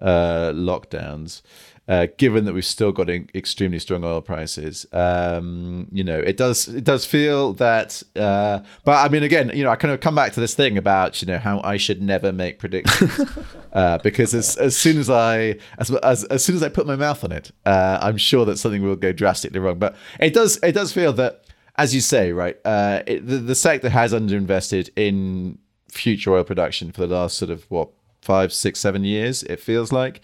uh, 0.00 0.50
lockdowns 0.54 1.42
uh, 1.86 2.06
given 2.16 2.46
that 2.46 2.54
we've 2.54 2.64
still 2.64 2.92
got 2.92 3.10
extremely 3.10 3.78
strong 3.78 4.04
oil 4.04 4.22
prices. 4.22 4.86
Um, 4.92 5.86
you 5.92 6.02
know, 6.02 6.18
it 6.18 6.36
does 6.36 6.68
it 6.68 6.84
does 6.84 7.04
feel 7.04 7.52
that. 7.54 8.02
Uh, 8.16 8.60
but 8.84 9.04
I 9.04 9.08
mean, 9.08 9.22
again, 9.22 9.50
you 9.54 9.64
know, 9.64 9.70
I 9.70 9.76
kind 9.76 9.92
of 9.92 10.00
come 10.00 10.14
back 10.14 10.32
to 10.32 10.40
this 10.40 10.54
thing 10.54 10.78
about 10.78 11.20
you 11.20 11.26
know 11.26 11.38
how 11.38 11.60
I 11.62 11.76
should 11.76 12.00
never 12.00 12.32
make 12.32 12.58
predictions 12.58 13.20
uh, 13.72 13.98
because 13.98 14.34
as 14.34 14.56
as 14.56 14.76
soon 14.76 14.98
as 14.98 15.10
I 15.10 15.56
as 15.78 15.90
as, 15.90 16.24
as 16.24 16.44
soon 16.44 16.56
as 16.56 16.62
I 16.62 16.68
put 16.70 16.86
my 16.86 16.96
mouth 16.96 17.22
on 17.22 17.32
it, 17.32 17.50
uh, 17.66 17.98
I'm 18.00 18.16
sure 18.16 18.44
that 18.46 18.58
something 18.58 18.82
will 18.82 18.96
go 18.96 19.12
drastically 19.12 19.60
wrong. 19.60 19.78
But 19.78 19.94
it 20.20 20.32
does 20.32 20.58
it 20.62 20.72
does 20.72 20.92
feel 20.92 21.12
that. 21.14 21.42
As 21.76 21.92
you 21.92 22.00
say, 22.00 22.30
right, 22.30 22.56
uh, 22.64 23.02
it, 23.04 23.26
the, 23.26 23.38
the 23.38 23.56
sector 23.56 23.88
has 23.88 24.12
underinvested 24.12 24.90
in 24.94 25.58
future 25.90 26.32
oil 26.32 26.44
production 26.44 26.92
for 26.92 27.04
the 27.04 27.16
last 27.16 27.36
sort 27.36 27.50
of 27.50 27.64
what 27.68 27.88
five, 28.24 28.52
six, 28.52 28.80
seven 28.80 29.04
years. 29.04 29.42
It 29.44 29.60
feels 29.60 29.92
like, 29.92 30.20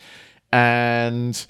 and 0.52 1.46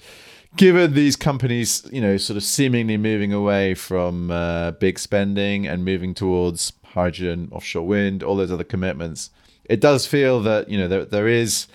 given 0.55 0.93
these 0.93 1.15
companies, 1.15 1.87
you 1.91 2.01
know, 2.01 2.17
sort 2.17 2.37
of 2.37 2.43
seemingly 2.43 2.97
moving 2.97 3.33
away 3.33 3.73
from 3.73 4.31
uh, 4.31 4.71
big 4.71 4.99
spending 4.99 5.67
and 5.67 5.85
moving 5.85 6.13
towards 6.13 6.73
hydrogen, 6.83 7.49
offshore 7.51 7.87
wind, 7.87 8.23
all 8.23 8.35
those 8.35 8.51
other 8.51 8.63
commitments, 8.63 9.29
it 9.65 9.79
does 9.79 10.05
feel 10.05 10.41
that 10.41 10.69
you 10.69 10.77
know 10.77 10.87
there 10.87 11.05
there 11.05 11.27
is 11.27 11.67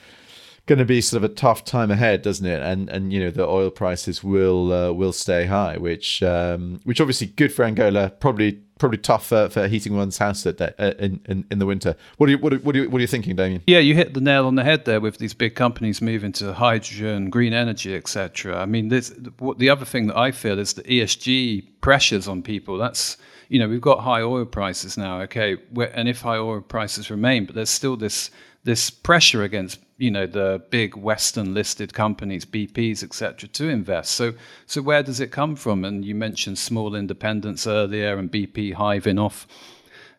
going 0.67 0.79
to 0.81 0.85
be 0.85 1.01
sort 1.01 1.23
of 1.23 1.31
a 1.31 1.33
tough 1.33 1.65
time 1.65 1.91
ahead, 1.91 2.23
doesn't 2.23 2.47
it? 2.47 2.63
And 2.63 2.89
and 2.91 3.13
you 3.13 3.21
know 3.21 3.31
the 3.31 3.47
oil 3.47 3.71
prices 3.71 4.23
will 4.23 4.73
uh, 4.73 4.93
will 4.93 5.13
stay 5.13 5.47
high, 5.47 5.77
which 5.77 6.23
um, 6.23 6.81
which 6.85 7.01
obviously 7.01 7.29
good 7.29 7.53
for 7.53 7.65
Angola, 7.65 8.11
probably 8.11 8.61
probably 8.79 8.99
tough 8.99 9.27
for, 9.27 9.49
for 9.49 9.69
heating 9.69 9.97
one's 9.97 10.19
house 10.19 10.45
at, 10.45 10.61
uh, 10.61 10.93
in, 10.99 11.19
in, 11.27 11.47
in 11.51 11.59
the 11.59 11.67
winter. 11.67 11.97
What 12.19 12.29
are 12.29 12.33
you 12.33 12.39
what 12.39 12.53
are, 12.53 12.59
what 12.59 12.75
are 12.77 12.81
you 12.81 12.91
what 12.91 12.99
are 12.99 13.01
you 13.01 13.07
thinking, 13.07 13.37
Damien? 13.37 13.63
Yeah, 13.67 13.79
you 13.79 13.95
hit 13.95 14.15
the 14.15 14.21
nail 14.21 14.47
on 14.47 14.57
the 14.57 14.65
head 14.65 14.85
there 14.85 15.01
with 15.01 15.19
these 15.19 15.35
big 15.35 15.55
companies 15.55 16.03
moving 16.03 16.33
to 16.33 16.53
hydrogen, 16.53 17.31
green 17.31 17.53
energy, 17.53 17.95
etc. 17.95 18.61
I 18.61 18.67
mean, 18.67 18.89
this 18.89 19.15
the 19.57 19.71
other 19.71 19.85
thing 19.85 20.09
that 20.09 20.17
I 20.17 20.33
feel 20.33 20.59
is 20.59 20.75
the 20.75 20.83
ESG 20.83 21.81
pressures 21.81 22.29
on 22.29 22.43
people. 22.43 22.77
That's 22.77 23.17
you 23.49 23.59
know 23.59 23.69
we've 23.69 23.81
got 23.81 24.01
high 24.01 24.23
oil 24.23 24.45
prices 24.45 24.99
now, 24.99 25.21
okay, 25.23 25.57
and 25.95 26.09
if 26.09 26.23
high 26.23 26.39
oil 26.39 26.61
prices 26.61 27.11
remain, 27.11 27.47
but 27.47 27.55
there's 27.55 27.71
still 27.71 27.97
this 27.97 28.31
this 28.67 28.91
pressure 28.91 29.45
against 29.45 29.79
you 29.97 30.11
know 30.11 30.27
the 30.27 30.61
big 30.71 30.97
Western 30.97 31.55
listed 31.55 31.95
companies, 31.95 32.45
BPs, 32.45 33.03
etc., 33.03 33.49
to 33.49 33.69
invest. 33.69 34.11
So 34.13 34.35
so 34.67 34.83
where 34.83 35.03
does 35.03 35.21
it 35.21 35.31
come 35.31 35.57
from? 35.57 35.85
And 35.85 36.05
you 36.05 36.15
mentioned 36.15 36.59
small 36.59 36.95
independents 36.95 37.67
earlier, 37.67 38.19
and 38.19 38.31
BP 38.31 38.75
hiving 38.75 39.19
off 39.19 39.47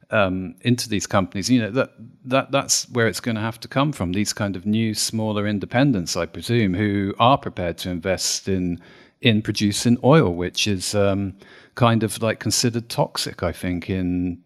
um, 0.10 0.56
into 0.62 0.88
these 0.88 1.06
companies. 1.06 1.50
You 1.50 1.62
know 1.62 1.72
that 1.72 1.92
that 2.26 2.52
that's 2.52 2.90
where 2.90 3.08
it's 3.08 3.20
going 3.20 3.36
to 3.36 3.42
have 3.42 3.60
to 3.60 3.68
come 3.68 3.92
from. 3.92 4.14
These 4.14 4.32
kind 4.32 4.56
of 4.56 4.66
new, 4.66 4.94
smaller 4.94 5.46
independents, 5.46 6.16
I 6.16 6.26
presume, 6.26 6.74
who 6.74 7.14
are 7.20 7.38
prepared 7.38 7.78
to 7.80 7.90
invest 7.90 8.48
in 8.48 8.82
in 9.20 9.42
producing 9.42 9.98
oil, 10.06 10.34
which 10.34 10.68
is 10.68 10.96
um, 10.96 11.36
kind 11.76 12.02
of 12.02 12.22
like 12.22 12.40
considered 12.40 12.88
toxic. 12.88 13.44
I 13.44 13.52
think 13.52 13.90
in 13.90 14.42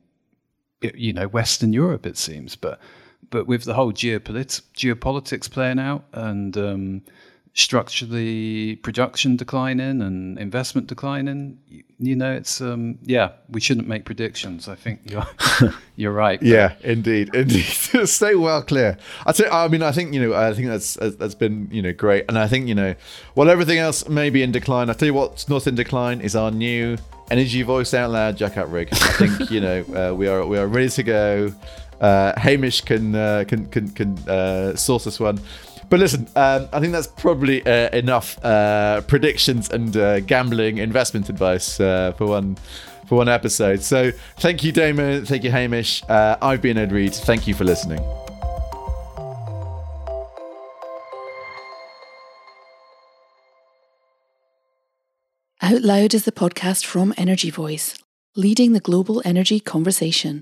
you 0.81 1.13
know 1.13 1.27
Western 1.27 1.71
Europe, 1.71 2.07
it 2.07 2.17
seems, 2.17 2.55
but 2.55 2.79
but 3.31 3.47
with 3.47 3.63
the 3.63 3.73
whole 3.73 3.91
geopolit- 3.91 4.61
geopolitics 4.75 5.49
playing 5.49 5.79
out 5.79 6.03
and 6.13 6.55
um, 6.57 7.01
structurally 7.53 8.75
production 8.77 9.35
declining 9.35 10.01
and 10.01 10.37
investment 10.37 10.87
declining, 10.87 11.57
you, 11.67 11.83
you 11.99 12.15
know, 12.15 12.31
it's 12.33 12.61
um, 12.61 12.97
yeah, 13.03 13.31
we 13.49 13.59
shouldn't 13.59 13.87
make 13.87 14.05
predictions. 14.05 14.67
I 14.67 14.75
think 14.75 15.01
you're 15.05 15.25
you're 15.95 16.11
right. 16.11 16.41
yeah, 16.41 16.75
indeed, 16.83 17.29
indeed. 17.35 17.63
Stay 18.05 18.35
well 18.35 18.61
clear. 18.61 18.97
I 19.25 19.31
say, 19.31 19.47
I 19.49 19.67
mean, 19.67 19.81
I 19.81 19.91
think 19.91 20.13
you 20.13 20.21
know, 20.21 20.35
I 20.35 20.53
think 20.53 20.67
that's 20.67 20.95
that's 20.95 21.35
been 21.35 21.67
you 21.71 21.81
know 21.81 21.93
great, 21.93 22.25
and 22.27 22.37
I 22.37 22.47
think 22.47 22.67
you 22.67 22.75
know, 22.75 22.95
while 23.33 23.49
everything 23.49 23.77
else 23.79 24.07
may 24.07 24.29
be 24.29 24.43
in 24.43 24.51
decline, 24.51 24.89
I 24.89 24.93
tell 24.93 25.07
you 25.07 25.13
what's 25.13 25.47
not 25.49 25.67
in 25.67 25.75
decline 25.75 26.21
is 26.21 26.35
our 26.35 26.51
new 26.51 26.97
energy 27.29 27.61
voice 27.61 27.93
out 27.93 28.11
loud 28.11 28.37
jackup 28.37 28.71
rig. 28.71 28.89
I 28.91 28.95
think 28.95 29.51
you 29.51 29.61
know 29.61 29.81
uh, 29.95 30.13
we 30.13 30.27
are 30.27 30.45
we 30.45 30.57
are 30.57 30.67
ready 30.67 30.89
to 30.89 31.03
go. 31.03 31.53
Uh, 32.01 32.33
Hamish 32.37 32.81
can 32.81 33.15
uh, 33.15 33.45
can 33.47 33.67
can 33.67 33.89
can 33.91 34.17
uh, 34.27 34.75
source 34.75 35.07
us 35.07 35.19
one. 35.19 35.39
But 35.89 35.99
listen, 35.99 36.27
um, 36.37 36.69
I 36.71 36.79
think 36.79 36.93
that's 36.93 37.07
probably 37.07 37.65
uh, 37.65 37.89
enough 37.89 38.43
uh, 38.45 39.01
predictions 39.01 39.69
and 39.69 39.95
uh, 39.95 40.21
gambling 40.21 40.77
investment 40.77 41.29
advice 41.29 41.79
uh, 41.79 42.13
for 42.17 42.27
one 42.27 42.57
for 43.07 43.15
one 43.15 43.27
episode. 43.27 43.83
So 43.83 44.11
thank 44.37 44.63
you, 44.63 44.71
Damon. 44.71 45.25
Thank 45.25 45.43
you, 45.43 45.51
Hamish. 45.51 46.01
Uh, 46.07 46.37
I've 46.41 46.61
been 46.61 46.77
Ed 46.77 46.93
Reed. 46.93 47.13
Thank 47.13 47.45
you 47.45 47.53
for 47.53 47.65
listening. 47.65 47.99
Out 55.61 55.81
Loud 55.81 56.13
is 56.13 56.23
the 56.23 56.31
podcast 56.31 56.85
from 56.85 57.13
Energy 57.17 57.49
Voice, 57.49 57.95
leading 58.35 58.71
the 58.71 58.79
global 58.79 59.21
energy 59.25 59.59
conversation. 59.59 60.41